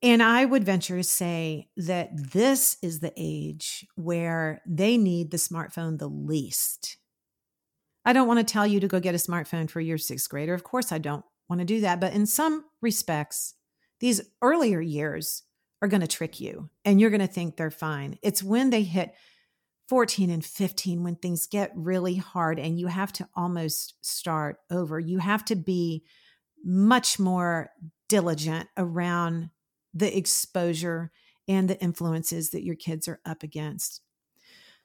And 0.00 0.22
I 0.22 0.44
would 0.44 0.64
venture 0.64 0.96
to 0.96 1.04
say 1.04 1.68
that 1.76 2.10
this 2.32 2.78
is 2.82 3.00
the 3.00 3.12
age 3.16 3.86
where 3.96 4.62
they 4.64 4.96
need 4.96 5.30
the 5.30 5.36
smartphone 5.36 5.98
the 5.98 6.08
least. 6.08 6.96
I 8.04 8.14
don't 8.14 8.28
want 8.28 8.38
to 8.38 8.50
tell 8.50 8.66
you 8.66 8.80
to 8.80 8.88
go 8.88 9.00
get 9.00 9.14
a 9.14 9.18
smartphone 9.18 9.68
for 9.68 9.80
your 9.80 9.98
sixth 9.98 10.30
grader. 10.30 10.54
Of 10.54 10.64
course, 10.64 10.92
I 10.92 10.98
don't 10.98 11.24
want 11.48 11.60
to 11.60 11.64
do 11.64 11.80
that. 11.80 12.00
But 12.00 12.12
in 12.12 12.26
some 12.26 12.64
respects, 12.80 13.54
these 14.00 14.20
earlier 14.42 14.80
years 14.80 15.42
are 15.80 15.88
going 15.88 16.00
to 16.00 16.06
trick 16.06 16.40
you 16.40 16.68
and 16.84 17.00
you're 17.00 17.10
going 17.10 17.20
to 17.20 17.26
think 17.26 17.56
they're 17.56 17.70
fine. 17.70 18.18
It's 18.22 18.42
when 18.42 18.70
they 18.70 18.82
hit 18.82 19.14
14 19.88 20.30
and 20.30 20.44
15 20.44 21.02
when 21.02 21.16
things 21.16 21.46
get 21.46 21.72
really 21.74 22.16
hard 22.16 22.58
and 22.58 22.78
you 22.78 22.88
have 22.88 23.12
to 23.14 23.28
almost 23.34 23.94
start 24.02 24.58
over. 24.70 25.00
You 25.00 25.18
have 25.18 25.44
to 25.46 25.56
be 25.56 26.04
much 26.64 27.18
more 27.18 27.70
diligent 28.08 28.68
around 28.76 29.50
the 29.94 30.14
exposure 30.16 31.10
and 31.46 31.70
the 31.70 31.80
influences 31.80 32.50
that 32.50 32.64
your 32.64 32.74
kids 32.74 33.08
are 33.08 33.20
up 33.24 33.42
against. 33.42 34.02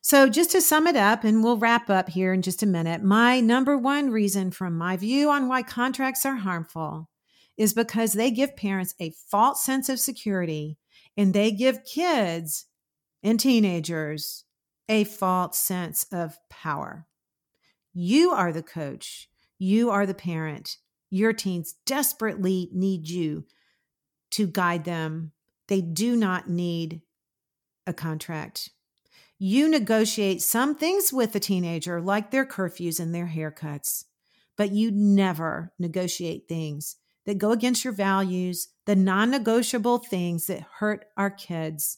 So, 0.06 0.28
just 0.28 0.52
to 0.52 0.60
sum 0.60 0.86
it 0.88 0.98
up, 0.98 1.24
and 1.24 1.42
we'll 1.42 1.58
wrap 1.58 1.90
up 1.90 2.10
here 2.10 2.34
in 2.34 2.42
just 2.42 2.62
a 2.62 2.66
minute, 2.66 3.02
my 3.02 3.40
number 3.40 3.78
one 3.78 4.10
reason 4.10 4.52
from 4.52 4.78
my 4.78 4.98
view 4.98 5.30
on 5.30 5.48
why 5.48 5.64
contracts 5.64 6.26
are 6.26 6.36
harmful 6.36 7.08
is 7.56 7.74
because 7.74 8.12
they 8.12 8.30
give 8.30 8.58
parents 8.58 8.94
a 9.00 9.14
false 9.32 9.64
sense 9.64 9.88
of 9.88 10.02
security 10.02 10.78
and 11.16 11.34
they 11.34 11.52
give 11.52 11.86
kids 11.86 12.66
and 13.24 13.40
teenagers 13.40 14.44
a 14.90 15.06
false 15.06 15.58
sense 15.58 16.06
of 16.12 16.38
power. 16.50 17.08
You 17.94 18.32
are 18.32 18.52
the 18.52 18.62
coach, 18.62 19.30
you 19.58 19.90
are 19.90 20.06
the 20.06 20.14
parent. 20.14 20.80
Your 21.12 21.32
teens 21.32 21.76
desperately 21.86 22.70
need 22.74 23.08
you 23.08 23.46
to 24.32 24.48
guide 24.48 24.84
them. 24.84 25.32
They 25.70 25.80
do 25.80 26.18
not 26.18 26.50
need 26.50 27.04
a 27.88 27.94
contract. 27.94 28.70
You 29.40 29.68
negotiate 29.70 30.42
some 30.42 30.76
things 30.76 31.12
with 31.12 31.36
a 31.36 31.40
teenager, 31.40 32.00
like 32.00 32.32
their 32.32 32.46
curfews 32.46 33.00
and 33.00 33.14
their 33.14 33.28
haircuts, 33.28 34.06
but 34.58 34.72
you 34.72 34.92
never 34.92 35.74
negotiate 35.80 36.48
things 36.48 36.98
that 37.26 37.38
go 37.38 37.52
against 37.52 37.84
your 37.84 37.94
values, 37.94 38.70
the 38.86 38.96
non 38.96 39.32
negotiable 39.32 39.98
things 39.98 40.48
that 40.48 40.66
hurt 40.80 41.06
our 41.18 41.30
kids. 41.30 41.98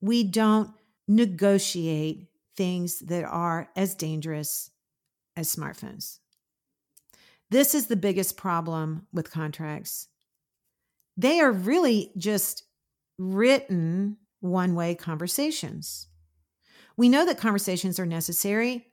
We 0.00 0.24
don't 0.24 0.70
negotiate 1.08 2.28
things 2.56 3.00
that 3.00 3.24
are 3.24 3.68
as 3.76 3.94
dangerous 3.94 4.70
as 5.36 5.54
smartphones. 5.54 6.18
This 7.50 7.74
is 7.74 7.86
the 7.86 7.96
biggest 7.96 8.36
problem 8.36 9.06
with 9.12 9.30
contracts. 9.30 10.06
They 11.16 11.40
are 11.40 11.50
really 11.50 12.12
just 12.16 12.62
written 13.18 14.18
one 14.40 14.74
way 14.74 14.94
conversations. 14.94 16.06
We 17.00 17.08
know 17.08 17.24
that 17.24 17.38
conversations 17.38 17.98
are 17.98 18.04
necessary. 18.04 18.88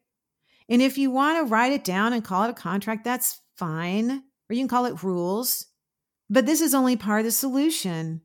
And 0.69 0.81
if 0.81 0.97
you 0.97 1.11
want 1.11 1.39
to 1.39 1.51
write 1.51 1.73
it 1.73 1.83
down 1.83 2.13
and 2.13 2.23
call 2.23 2.45
it 2.45 2.49
a 2.49 2.53
contract, 2.53 3.03
that's 3.03 3.41
fine. 3.57 4.23
Or 4.49 4.53
you 4.53 4.61
can 4.61 4.69
call 4.69 4.85
it 4.85 5.03
rules. 5.03 5.65
But 6.29 6.45
this 6.45 6.61
is 6.61 6.73
only 6.73 6.95
part 6.95 7.19
of 7.19 7.25
the 7.25 7.33
solution. 7.33 8.21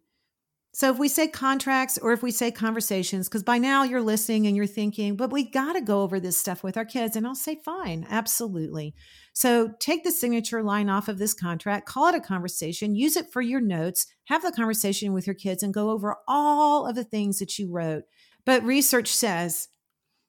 So 0.72 0.92
if 0.92 1.00
we 1.00 1.08
say 1.08 1.26
contracts 1.26 1.98
or 1.98 2.12
if 2.12 2.22
we 2.22 2.30
say 2.30 2.52
conversations, 2.52 3.28
because 3.28 3.42
by 3.42 3.58
now 3.58 3.82
you're 3.82 4.00
listening 4.00 4.46
and 4.46 4.56
you're 4.56 4.68
thinking, 4.68 5.16
but 5.16 5.32
we 5.32 5.50
got 5.50 5.72
to 5.72 5.80
go 5.80 6.02
over 6.02 6.20
this 6.20 6.38
stuff 6.38 6.62
with 6.62 6.76
our 6.76 6.84
kids. 6.84 7.16
And 7.16 7.26
I'll 7.26 7.34
say, 7.34 7.58
fine, 7.64 8.06
absolutely. 8.08 8.94
So 9.32 9.72
take 9.80 10.04
the 10.04 10.12
signature 10.12 10.62
line 10.62 10.90
off 10.90 11.08
of 11.08 11.18
this 11.18 11.34
contract, 11.34 11.88
call 11.88 12.06
it 12.06 12.14
a 12.14 12.20
conversation, 12.20 12.94
use 12.94 13.16
it 13.16 13.32
for 13.32 13.42
your 13.42 13.60
notes, 13.60 14.06
have 14.26 14.42
the 14.42 14.52
conversation 14.52 15.12
with 15.12 15.26
your 15.26 15.34
kids, 15.34 15.64
and 15.64 15.74
go 15.74 15.90
over 15.90 16.18
all 16.28 16.86
of 16.86 16.94
the 16.94 17.02
things 17.02 17.40
that 17.40 17.58
you 17.58 17.68
wrote. 17.68 18.04
But 18.44 18.62
research 18.62 19.08
says 19.08 19.68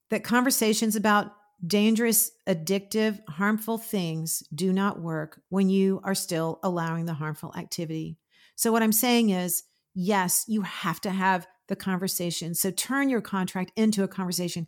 that 0.09 0.23
conversations 0.23 0.95
about 0.95 1.31
dangerous, 1.65 2.31
addictive, 2.47 3.19
harmful 3.29 3.77
things 3.77 4.43
do 4.53 4.73
not 4.73 5.01
work 5.01 5.41
when 5.49 5.69
you 5.69 6.01
are 6.03 6.15
still 6.15 6.59
allowing 6.63 7.05
the 7.05 7.13
harmful 7.13 7.53
activity. 7.55 8.17
So, 8.55 8.71
what 8.71 8.83
I'm 8.83 8.91
saying 8.91 9.29
is, 9.29 9.63
yes, 9.93 10.45
you 10.47 10.61
have 10.61 10.99
to 11.01 11.11
have 11.11 11.47
the 11.67 11.75
conversation. 11.75 12.53
So, 12.53 12.71
turn 12.71 13.09
your 13.09 13.21
contract 13.21 13.71
into 13.75 14.03
a 14.03 14.07
conversation. 14.07 14.67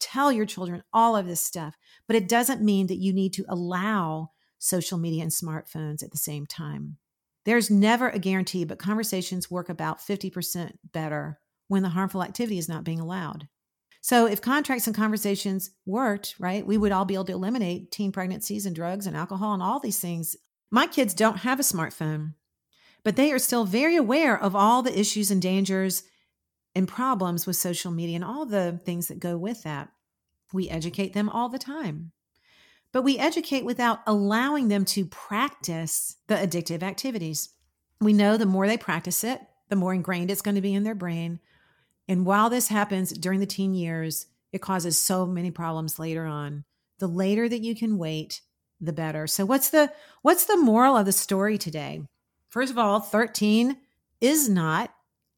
Tell 0.00 0.30
your 0.30 0.46
children 0.46 0.84
all 0.92 1.16
of 1.16 1.26
this 1.26 1.40
stuff, 1.40 1.74
but 2.06 2.14
it 2.14 2.28
doesn't 2.28 2.62
mean 2.62 2.86
that 2.86 2.98
you 2.98 3.12
need 3.12 3.32
to 3.34 3.44
allow 3.48 4.30
social 4.58 4.98
media 4.98 5.22
and 5.22 5.32
smartphones 5.32 6.02
at 6.02 6.12
the 6.12 6.18
same 6.18 6.46
time. 6.46 6.98
There's 7.44 7.70
never 7.70 8.08
a 8.08 8.18
guarantee, 8.18 8.64
but 8.64 8.78
conversations 8.78 9.50
work 9.50 9.68
about 9.68 10.00
50% 10.00 10.72
better 10.92 11.40
when 11.66 11.82
the 11.82 11.88
harmful 11.88 12.22
activity 12.22 12.58
is 12.58 12.68
not 12.68 12.84
being 12.84 13.00
allowed. 13.00 13.48
So 14.08 14.24
if 14.24 14.40
contracts 14.40 14.86
and 14.86 14.96
conversations 14.96 15.72
worked, 15.84 16.34
right, 16.38 16.66
we 16.66 16.78
would 16.78 16.92
all 16.92 17.04
be 17.04 17.12
able 17.12 17.26
to 17.26 17.32
eliminate 17.32 17.90
teen 17.90 18.10
pregnancies 18.10 18.64
and 18.64 18.74
drugs 18.74 19.06
and 19.06 19.14
alcohol 19.14 19.52
and 19.52 19.62
all 19.62 19.80
these 19.80 20.00
things. 20.00 20.34
My 20.70 20.86
kids 20.86 21.12
don't 21.12 21.40
have 21.40 21.60
a 21.60 21.62
smartphone, 21.62 22.32
but 23.04 23.16
they 23.16 23.30
are 23.32 23.38
still 23.38 23.66
very 23.66 23.96
aware 23.96 24.42
of 24.42 24.56
all 24.56 24.80
the 24.80 24.98
issues 24.98 25.30
and 25.30 25.42
dangers 25.42 26.04
and 26.74 26.88
problems 26.88 27.46
with 27.46 27.56
social 27.56 27.92
media 27.92 28.14
and 28.14 28.24
all 28.24 28.46
the 28.46 28.80
things 28.82 29.08
that 29.08 29.20
go 29.20 29.36
with 29.36 29.62
that. 29.64 29.90
We 30.54 30.70
educate 30.70 31.12
them 31.12 31.28
all 31.28 31.50
the 31.50 31.58
time. 31.58 32.12
But 32.94 33.02
we 33.02 33.18
educate 33.18 33.66
without 33.66 34.00
allowing 34.06 34.68
them 34.68 34.86
to 34.86 35.04
practice 35.04 36.16
the 36.28 36.36
addictive 36.36 36.82
activities. 36.82 37.50
We 38.00 38.14
know 38.14 38.38
the 38.38 38.46
more 38.46 38.66
they 38.66 38.78
practice 38.78 39.22
it, 39.22 39.42
the 39.68 39.76
more 39.76 39.92
ingrained 39.92 40.30
it's 40.30 40.40
going 40.40 40.54
to 40.54 40.62
be 40.62 40.72
in 40.72 40.84
their 40.84 40.94
brain. 40.94 41.40
And 42.08 42.24
while 42.24 42.48
this 42.48 42.68
happens 42.68 43.12
during 43.12 43.40
the 43.40 43.46
teen 43.46 43.74
years, 43.74 44.26
it 44.52 44.62
causes 44.62 45.00
so 45.00 45.26
many 45.26 45.50
problems 45.50 45.98
later 45.98 46.24
on. 46.24 46.64
The 46.98 47.06
later 47.06 47.48
that 47.48 47.62
you 47.62 47.76
can 47.76 47.98
wait, 47.98 48.40
the 48.80 48.92
better. 48.92 49.26
So 49.26 49.44
what's 49.44 49.70
the 49.70 49.92
what's 50.22 50.46
the 50.46 50.56
moral 50.56 50.96
of 50.96 51.06
the 51.06 51.12
story 51.12 51.58
today? 51.58 52.02
First 52.48 52.72
of 52.72 52.78
all, 52.78 53.00
13 53.00 53.76
is 54.20 54.48
not, 54.48 54.92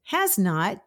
has 0.05 0.37
not, 0.37 0.81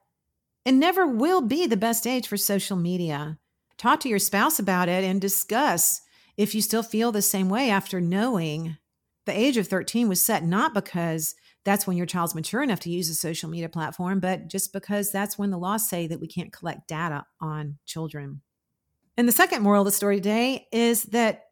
and 0.64 0.80
never 0.80 1.06
will 1.06 1.42
be 1.42 1.66
the 1.66 1.76
best 1.76 2.06
age 2.06 2.26
for 2.26 2.36
social 2.36 2.76
media. 2.76 3.38
Talk 3.76 4.00
to 4.00 4.08
your 4.08 4.18
spouse 4.18 4.58
about 4.58 4.88
it 4.88 5.04
and 5.04 5.20
discuss 5.20 6.00
if 6.36 6.54
you 6.54 6.62
still 6.62 6.82
feel 6.82 7.12
the 7.12 7.22
same 7.22 7.48
way 7.48 7.70
after 7.70 8.00
knowing 8.00 8.78
the 9.26 9.38
age 9.38 9.56
of 9.56 9.68
13 9.68 10.08
was 10.08 10.20
set 10.20 10.44
not 10.44 10.74
because 10.74 11.34
that's 11.64 11.86
when 11.86 11.96
your 11.96 12.06
child's 12.06 12.34
mature 12.34 12.62
enough 12.62 12.80
to 12.80 12.90
use 12.90 13.08
a 13.08 13.14
social 13.14 13.48
media 13.48 13.68
platform, 13.68 14.20
but 14.20 14.48
just 14.48 14.72
because 14.72 15.10
that's 15.10 15.38
when 15.38 15.50
the 15.50 15.58
laws 15.58 15.88
say 15.88 16.06
that 16.06 16.20
we 16.20 16.26
can't 16.26 16.52
collect 16.52 16.88
data 16.88 17.24
on 17.40 17.78
children. 17.86 18.42
And 19.16 19.26
the 19.26 19.32
second 19.32 19.62
moral 19.62 19.82
of 19.82 19.86
the 19.86 19.92
story 19.92 20.16
today 20.16 20.66
is 20.72 21.04
that 21.04 21.44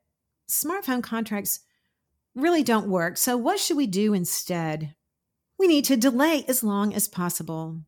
smartphone 0.50 1.02
contracts 1.02 1.60
really 2.34 2.62
don't 2.62 2.88
work. 2.88 3.16
So, 3.16 3.36
what 3.36 3.58
should 3.58 3.76
we 3.76 3.86
do 3.86 4.14
instead? 4.14 4.94
We 5.58 5.66
need 5.68 5.84
to 5.86 5.96
delay 5.96 6.44
as 6.48 6.62
long 6.62 6.92
as 6.94 7.08
possible. 7.08 7.80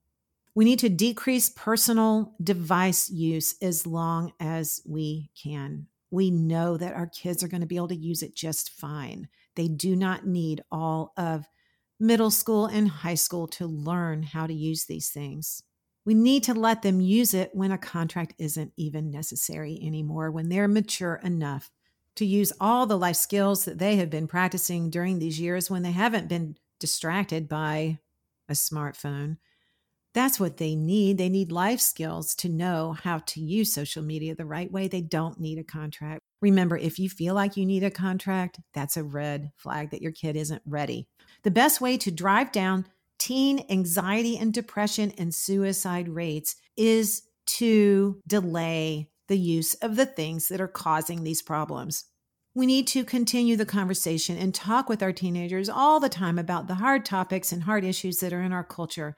We 0.54 0.64
need 0.64 0.78
to 0.80 0.88
decrease 0.88 1.48
personal 1.48 2.34
device 2.42 3.10
use 3.10 3.56
as 3.60 3.86
long 3.86 4.32
as 4.38 4.80
we 4.86 5.30
can. 5.40 5.88
We 6.10 6.30
know 6.30 6.76
that 6.76 6.94
our 6.94 7.08
kids 7.08 7.42
are 7.42 7.48
going 7.48 7.62
to 7.62 7.66
be 7.66 7.76
able 7.76 7.88
to 7.88 7.96
use 7.96 8.22
it 8.22 8.36
just 8.36 8.70
fine. 8.70 9.28
They 9.56 9.66
do 9.66 9.96
not 9.96 10.26
need 10.26 10.62
all 10.70 11.12
of 11.16 11.46
middle 12.00 12.30
school 12.30 12.66
and 12.66 12.88
high 12.88 13.14
school 13.14 13.46
to 13.46 13.66
learn 13.66 14.22
how 14.22 14.46
to 14.46 14.54
use 14.54 14.84
these 14.84 15.10
things. 15.10 15.62
We 16.04 16.14
need 16.14 16.42
to 16.44 16.54
let 16.54 16.82
them 16.82 17.00
use 17.00 17.32
it 17.32 17.50
when 17.54 17.72
a 17.72 17.78
contract 17.78 18.34
isn't 18.38 18.72
even 18.76 19.10
necessary 19.10 19.78
anymore, 19.82 20.30
when 20.30 20.48
they're 20.48 20.68
mature 20.68 21.20
enough 21.24 21.70
to 22.16 22.26
use 22.26 22.52
all 22.60 22.86
the 22.86 22.98
life 22.98 23.16
skills 23.16 23.64
that 23.64 23.78
they 23.78 23.96
have 23.96 24.10
been 24.10 24.28
practicing 24.28 24.90
during 24.90 25.18
these 25.18 25.40
years 25.40 25.70
when 25.70 25.82
they 25.82 25.92
haven't 25.92 26.28
been 26.28 26.56
distracted 26.78 27.48
by 27.48 27.98
a 28.48 28.52
smartphone. 28.52 29.38
That's 30.12 30.38
what 30.38 30.58
they 30.58 30.76
need. 30.76 31.18
They 31.18 31.28
need 31.28 31.50
life 31.50 31.80
skills 31.80 32.36
to 32.36 32.48
know 32.48 32.92
how 32.92 33.18
to 33.18 33.40
use 33.40 33.74
social 33.74 34.02
media 34.02 34.36
the 34.36 34.44
right 34.44 34.70
way. 34.70 34.86
They 34.86 35.00
don't 35.00 35.40
need 35.40 35.58
a 35.58 35.64
contract. 35.64 36.20
Remember, 36.40 36.76
if 36.76 37.00
you 37.00 37.08
feel 37.08 37.34
like 37.34 37.56
you 37.56 37.66
need 37.66 37.82
a 37.82 37.90
contract, 37.90 38.60
that's 38.74 38.96
a 38.96 39.02
red 39.02 39.50
flag 39.56 39.90
that 39.90 40.02
your 40.02 40.12
kid 40.12 40.36
isn't 40.36 40.62
ready. 40.66 41.08
The 41.44 41.50
best 41.50 41.80
way 41.80 41.96
to 41.98 42.10
drive 42.10 42.52
down 42.52 42.86
teen 43.18 43.64
anxiety 43.70 44.36
and 44.36 44.52
depression 44.52 45.12
and 45.16 45.34
suicide 45.34 46.08
rates 46.08 46.56
is 46.76 47.22
to 47.46 48.20
delay 48.26 49.10
the 49.28 49.38
use 49.38 49.74
of 49.74 49.96
the 49.96 50.06
things 50.06 50.48
that 50.48 50.60
are 50.60 50.68
causing 50.68 51.22
these 51.22 51.42
problems. 51.42 52.04
We 52.54 52.66
need 52.66 52.86
to 52.88 53.04
continue 53.04 53.56
the 53.56 53.66
conversation 53.66 54.36
and 54.36 54.54
talk 54.54 54.88
with 54.88 55.02
our 55.02 55.12
teenagers 55.12 55.68
all 55.68 56.00
the 56.00 56.08
time 56.08 56.38
about 56.38 56.66
the 56.66 56.76
hard 56.76 57.04
topics 57.04 57.52
and 57.52 57.64
hard 57.64 57.84
issues 57.84 58.18
that 58.18 58.32
are 58.32 58.42
in 58.42 58.52
our 58.52 58.64
culture. 58.64 59.16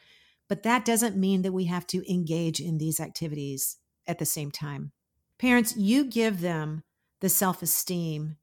But 0.49 0.63
that 0.63 0.85
doesn't 0.85 1.17
mean 1.17 1.43
that 1.43 1.53
we 1.53 1.65
have 1.65 1.87
to 1.89 2.11
engage 2.13 2.61
in 2.61 2.79
these 2.79 3.01
activities 3.01 3.77
at 4.07 4.19
the 4.19 4.25
same 4.25 4.51
time. 4.51 4.93
Parents, 5.39 5.77
you 5.77 6.05
give 6.05 6.41
them 6.41 6.83
the 7.21 7.29
self 7.29 7.63
esteem 7.63 8.37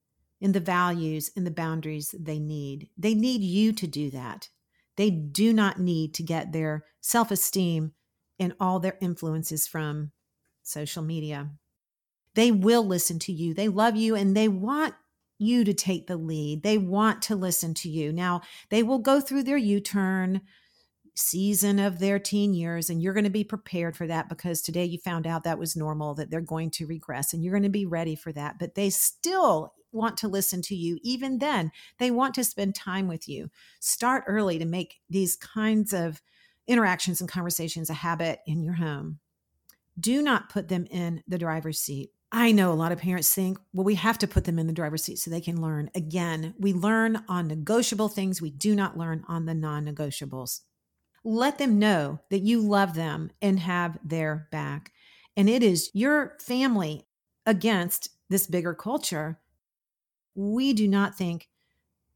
and 0.44 0.54
the 0.54 0.60
values 0.60 1.32
and 1.36 1.48
the 1.48 1.52
boundaries 1.52 2.14
they 2.20 2.38
need. 2.38 2.90
They 2.98 3.16
need 3.16 3.42
you 3.42 3.72
to 3.74 3.88
do 3.88 4.12
that. 4.12 4.50
They 4.98 5.10
do 5.10 5.54
not 5.54 5.80
need 5.80 6.14
to 6.16 6.24
get 6.24 6.52
their 6.52 6.84
self 7.02 7.32
esteem 7.32 7.94
and 8.38 8.54
all 8.60 8.80
their 8.80 8.98
influences 9.02 9.66
from 9.66 10.12
social 10.62 11.02
media. 11.02 11.50
They 12.36 12.52
will 12.52 12.86
listen 12.86 13.20
to 13.20 13.32
you. 13.32 13.54
They 13.54 13.70
love 13.70 13.96
you 13.96 14.16
and 14.16 14.36
they 14.36 14.48
want 14.48 14.96
you 15.40 15.64
to 15.64 15.74
take 15.74 16.08
the 16.08 16.18
lead. 16.18 16.62
They 16.62 16.78
want 16.78 17.22
to 17.24 17.36
listen 17.36 17.74
to 17.76 17.90
you. 17.90 18.12
Now, 18.12 18.42
they 18.70 18.84
will 18.84 19.00
go 19.00 19.22
through 19.22 19.44
their 19.44 19.58
U 19.58 19.80
turn 19.80 20.42
season 21.16 21.80
of 21.80 22.00
their 22.00 22.20
teen 22.20 22.54
years, 22.54 22.90
and 22.90 23.02
you're 23.02 23.14
going 23.14 23.24
to 23.24 23.30
be 23.30 23.44
prepared 23.44 23.96
for 23.96 24.08
that 24.08 24.30
because 24.30 24.62
today 24.62 24.86
you 24.86 24.98
found 24.98 25.28
out 25.28 25.44
that 25.44 25.60
was 25.60 25.76
normal, 25.76 26.14
that 26.16 26.30
they're 26.30 26.42
going 26.42 26.72
to 26.72 26.88
regress, 26.88 27.34
and 27.34 27.44
you're 27.44 27.54
going 27.54 27.64
to 27.64 27.70
be 27.70 27.86
ready 27.86 28.16
for 28.16 28.32
that. 28.32 28.58
But 28.60 28.76
they 28.76 28.90
still 28.90 29.74
want 29.92 30.18
to 30.18 30.28
listen 30.28 30.62
to 30.64 30.76
you. 30.76 30.98
Even 31.04 31.38
then, 31.38 31.72
they 32.00 32.10
want 32.10 32.34
to 32.36 32.44
spend 32.44 32.74
time 32.74 33.08
with 33.08 33.30
you. 33.30 33.50
Start 33.80 34.24
early 34.28 34.58
to 34.58 34.66
make 34.66 35.02
these 35.10 35.36
kinds 35.36 35.94
of 35.94 36.22
interactions 36.68 37.22
and 37.22 37.30
conversations 37.30 37.90
a 37.90 37.94
habit 37.94 38.40
in 38.48 38.64
your 38.64 38.74
home 38.74 39.20
do 40.00 40.22
not 40.22 40.50
put 40.50 40.68
them 40.68 40.86
in 40.90 41.24
the 41.28 41.38
driver's 41.38 41.80
seat. 41.80 42.12
I 42.32 42.52
know 42.52 42.72
a 42.72 42.74
lot 42.74 42.92
of 42.92 42.98
parents 42.98 43.34
think, 43.34 43.60
well, 43.74 43.84
we 43.84 43.96
have 43.96 44.18
to 44.20 44.28
put 44.28 44.46
them 44.46 44.58
in 44.58 44.66
the 44.66 44.74
driver's 44.74 45.04
seat 45.04 45.20
so 45.20 45.30
they 45.30 45.42
can 45.42 45.62
learn. 45.62 45.92
Again, 45.94 46.56
we 46.58 46.74
learn 46.74 47.24
on 47.28 47.48
negotiable 47.48 48.10
things, 48.10 48.42
we 48.42 48.50
do 48.50 48.76
not 48.76 48.98
learn 48.98 49.24
on 49.28 49.46
the 49.46 49.54
non 49.54 49.86
negotiables. 49.86 50.62
Let 51.24 51.58
them 51.58 51.80
know 51.80 52.20
that 52.30 52.42
you 52.42 52.62
love 52.62 52.96
them 52.96 53.32
and 53.42 53.60
have 53.60 53.98
their 54.04 54.48
back. 54.52 54.92
And 55.38 55.50
it 55.50 55.64
is 55.64 55.90
your 55.94 56.38
family 56.40 57.08
against 57.46 58.10
this 58.30 58.48
bigger 58.48 58.74
culture. 58.74 59.40
We 60.36 60.74
do 60.74 60.88
not 60.88 61.16
think 61.16 61.50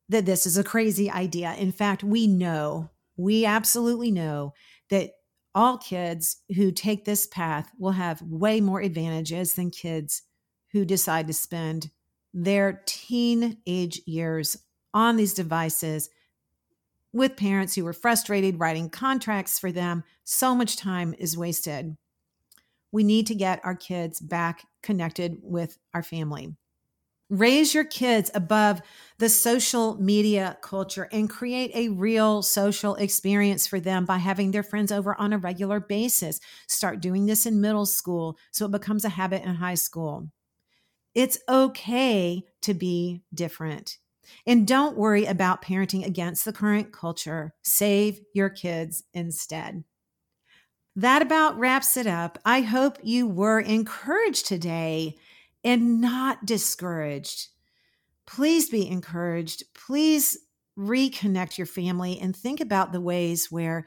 that 0.09 0.25
this 0.25 0.45
is 0.45 0.57
a 0.57 0.63
crazy 0.63 1.09
idea. 1.09 1.53
In 1.55 1.71
fact, 1.71 2.03
we 2.03 2.27
know, 2.27 2.89
we 3.15 3.45
absolutely 3.45 4.11
know 4.11 4.53
that 4.89 5.11
all 5.53 5.77
kids 5.77 6.37
who 6.55 6.71
take 6.71 7.05
this 7.05 7.27
path 7.27 7.71
will 7.79 7.91
have 7.91 8.21
way 8.21 8.61
more 8.61 8.79
advantages 8.79 9.53
than 9.53 9.71
kids 9.71 10.21
who 10.71 10.85
decide 10.85 11.27
to 11.27 11.33
spend 11.33 11.89
their 12.33 12.83
teenage 12.85 14.01
years 14.05 14.57
on 14.93 15.15
these 15.15 15.33
devices 15.33 16.09
with 17.17 17.35
parents 17.35 17.75
who 17.75 17.85
are 17.87 17.93
frustrated 17.93 18.59
writing 18.59 18.89
contracts 18.89 19.59
for 19.59 19.71
them. 19.71 20.03
So 20.23 20.55
much 20.55 20.77
time 20.77 21.13
is 21.17 21.37
wasted. 21.37 21.97
We 22.91 23.03
need 23.03 23.27
to 23.27 23.35
get 23.35 23.59
our 23.63 23.75
kids 23.75 24.19
back 24.19 24.65
connected 24.81 25.37
with 25.41 25.77
our 25.93 26.03
family. 26.03 26.55
Raise 27.29 27.73
your 27.73 27.83
kids 27.83 28.31
above 28.33 28.81
the 29.17 29.27
social 29.27 30.01
media 30.01 30.57
culture 30.61 31.09
and 31.11 31.29
create 31.29 31.71
a 31.75 31.89
real 31.89 32.41
social 32.41 32.95
experience 32.95 33.67
for 33.67 33.81
them 33.81 34.05
by 34.05 34.17
having 34.17 34.51
their 34.51 34.63
friends 34.63 34.93
over 34.93 35.13
on 35.19 35.33
a 35.33 35.37
regular 35.37 35.81
basis. 35.81 36.39
Start 36.67 37.01
doing 37.01 37.25
this 37.25 37.45
in 37.45 37.59
middle 37.59 37.85
school 37.85 38.37
so 38.51 38.65
it 38.65 38.71
becomes 38.71 39.03
a 39.03 39.09
habit 39.09 39.43
in 39.43 39.55
high 39.55 39.75
school. 39.75 40.29
It's 41.13 41.37
okay 41.49 42.43
to 42.61 42.73
be 42.73 43.23
different. 43.33 43.97
And 44.45 44.67
don't 44.67 44.97
worry 44.97 45.25
about 45.25 45.61
parenting 45.61 46.05
against 46.05 46.45
the 46.45 46.53
current 46.53 46.91
culture. 46.91 47.53
Save 47.63 48.19
your 48.33 48.49
kids 48.49 49.03
instead. 49.13 49.83
That 50.95 51.21
about 51.21 51.59
wraps 51.59 51.95
it 51.97 52.07
up. 52.07 52.39
I 52.43 52.61
hope 52.61 52.97
you 53.03 53.27
were 53.27 53.59
encouraged 53.59 54.47
today 54.47 55.17
and 55.63 56.01
not 56.01 56.45
discouraged. 56.45 57.49
Please 58.25 58.69
be 58.69 58.87
encouraged. 58.87 59.63
Please 59.73 60.37
reconnect 60.77 61.57
your 61.57 61.67
family 61.67 62.19
and 62.19 62.35
think 62.35 62.59
about 62.59 62.91
the 62.91 63.01
ways 63.01 63.51
where 63.51 63.85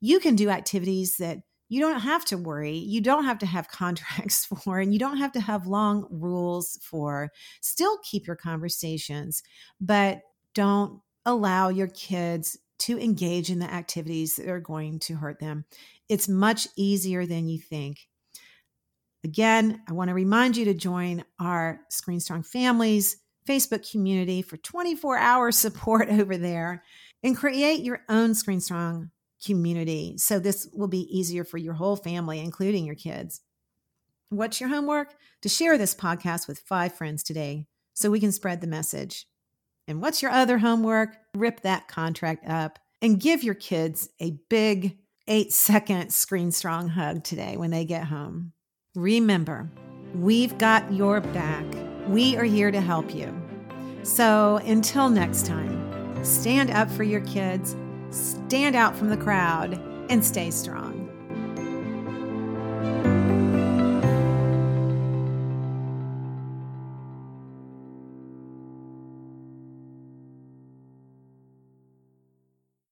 you 0.00 0.18
can 0.20 0.34
do 0.36 0.50
activities 0.50 1.16
that 1.18 1.42
you 1.72 1.80
don't 1.80 2.00
have 2.00 2.22
to 2.26 2.36
worry. 2.36 2.76
You 2.76 3.00
don't 3.00 3.24
have 3.24 3.38
to 3.38 3.46
have 3.46 3.66
contracts 3.66 4.44
for, 4.64 4.78
and 4.78 4.92
you 4.92 4.98
don't 4.98 5.16
have 5.16 5.32
to 5.32 5.40
have 5.40 5.66
long 5.66 6.06
rules 6.10 6.78
for. 6.82 7.30
Still 7.62 7.96
keep 8.04 8.26
your 8.26 8.36
conversations, 8.36 9.42
but 9.80 10.20
don't 10.52 11.00
allow 11.24 11.70
your 11.70 11.86
kids 11.86 12.58
to 12.80 13.00
engage 13.00 13.48
in 13.48 13.58
the 13.58 13.72
activities 13.72 14.36
that 14.36 14.48
are 14.48 14.60
going 14.60 14.98
to 14.98 15.14
hurt 15.14 15.40
them. 15.40 15.64
It's 16.10 16.28
much 16.28 16.68
easier 16.76 17.24
than 17.24 17.48
you 17.48 17.58
think. 17.58 18.06
Again, 19.24 19.80
I 19.88 19.94
want 19.94 20.08
to 20.08 20.14
remind 20.14 20.58
you 20.58 20.66
to 20.66 20.74
join 20.74 21.24
our 21.40 21.80
ScreenStrong 21.90 22.44
Families 22.44 23.16
Facebook 23.48 23.90
community 23.90 24.42
for 24.42 24.58
24 24.58 25.16
hour 25.16 25.50
support 25.52 26.10
over 26.10 26.36
there 26.36 26.84
and 27.22 27.34
create 27.34 27.80
your 27.80 28.02
own 28.10 28.32
ScreenStrong 28.32 29.08
community. 29.44 30.14
So 30.18 30.38
this 30.38 30.68
will 30.72 30.88
be 30.88 31.06
easier 31.16 31.44
for 31.44 31.58
your 31.58 31.74
whole 31.74 31.96
family, 31.96 32.40
including 32.40 32.84
your 32.84 32.94
kids. 32.94 33.40
What's 34.28 34.60
your 34.60 34.70
homework? 34.70 35.14
To 35.42 35.48
share 35.48 35.76
this 35.76 35.94
podcast 35.94 36.48
with 36.48 36.60
five 36.60 36.94
friends 36.94 37.22
today 37.22 37.66
so 37.94 38.10
we 38.10 38.20
can 38.20 38.32
spread 38.32 38.60
the 38.60 38.66
message. 38.66 39.26
And 39.88 40.00
what's 40.00 40.22
your 40.22 40.30
other 40.30 40.58
homework? 40.58 41.16
Rip 41.34 41.60
that 41.62 41.88
contract 41.88 42.48
up 42.48 42.78
and 43.02 43.20
give 43.20 43.42
your 43.42 43.54
kids 43.54 44.08
a 44.20 44.38
big 44.48 44.98
eight 45.28 45.52
second 45.52 46.08
ScreenStrong 46.08 46.90
hug 46.90 47.24
today 47.24 47.56
when 47.56 47.70
they 47.70 47.84
get 47.84 48.04
home. 48.04 48.52
Remember, 48.94 49.70
we've 50.14 50.56
got 50.58 50.92
your 50.92 51.20
back. 51.20 51.64
We 52.08 52.36
are 52.36 52.44
here 52.44 52.70
to 52.70 52.80
help 52.80 53.14
you. 53.14 53.34
So 54.02 54.56
until 54.64 55.08
next 55.08 55.46
time, 55.46 56.24
stand 56.24 56.70
up 56.70 56.90
for 56.90 57.02
your 57.02 57.20
kids, 57.22 57.76
stand 58.12 58.76
out 58.76 58.96
from 58.96 59.08
the 59.08 59.16
crowd, 59.16 59.80
and 60.08 60.24
stay 60.24 60.50
strong. 60.50 60.91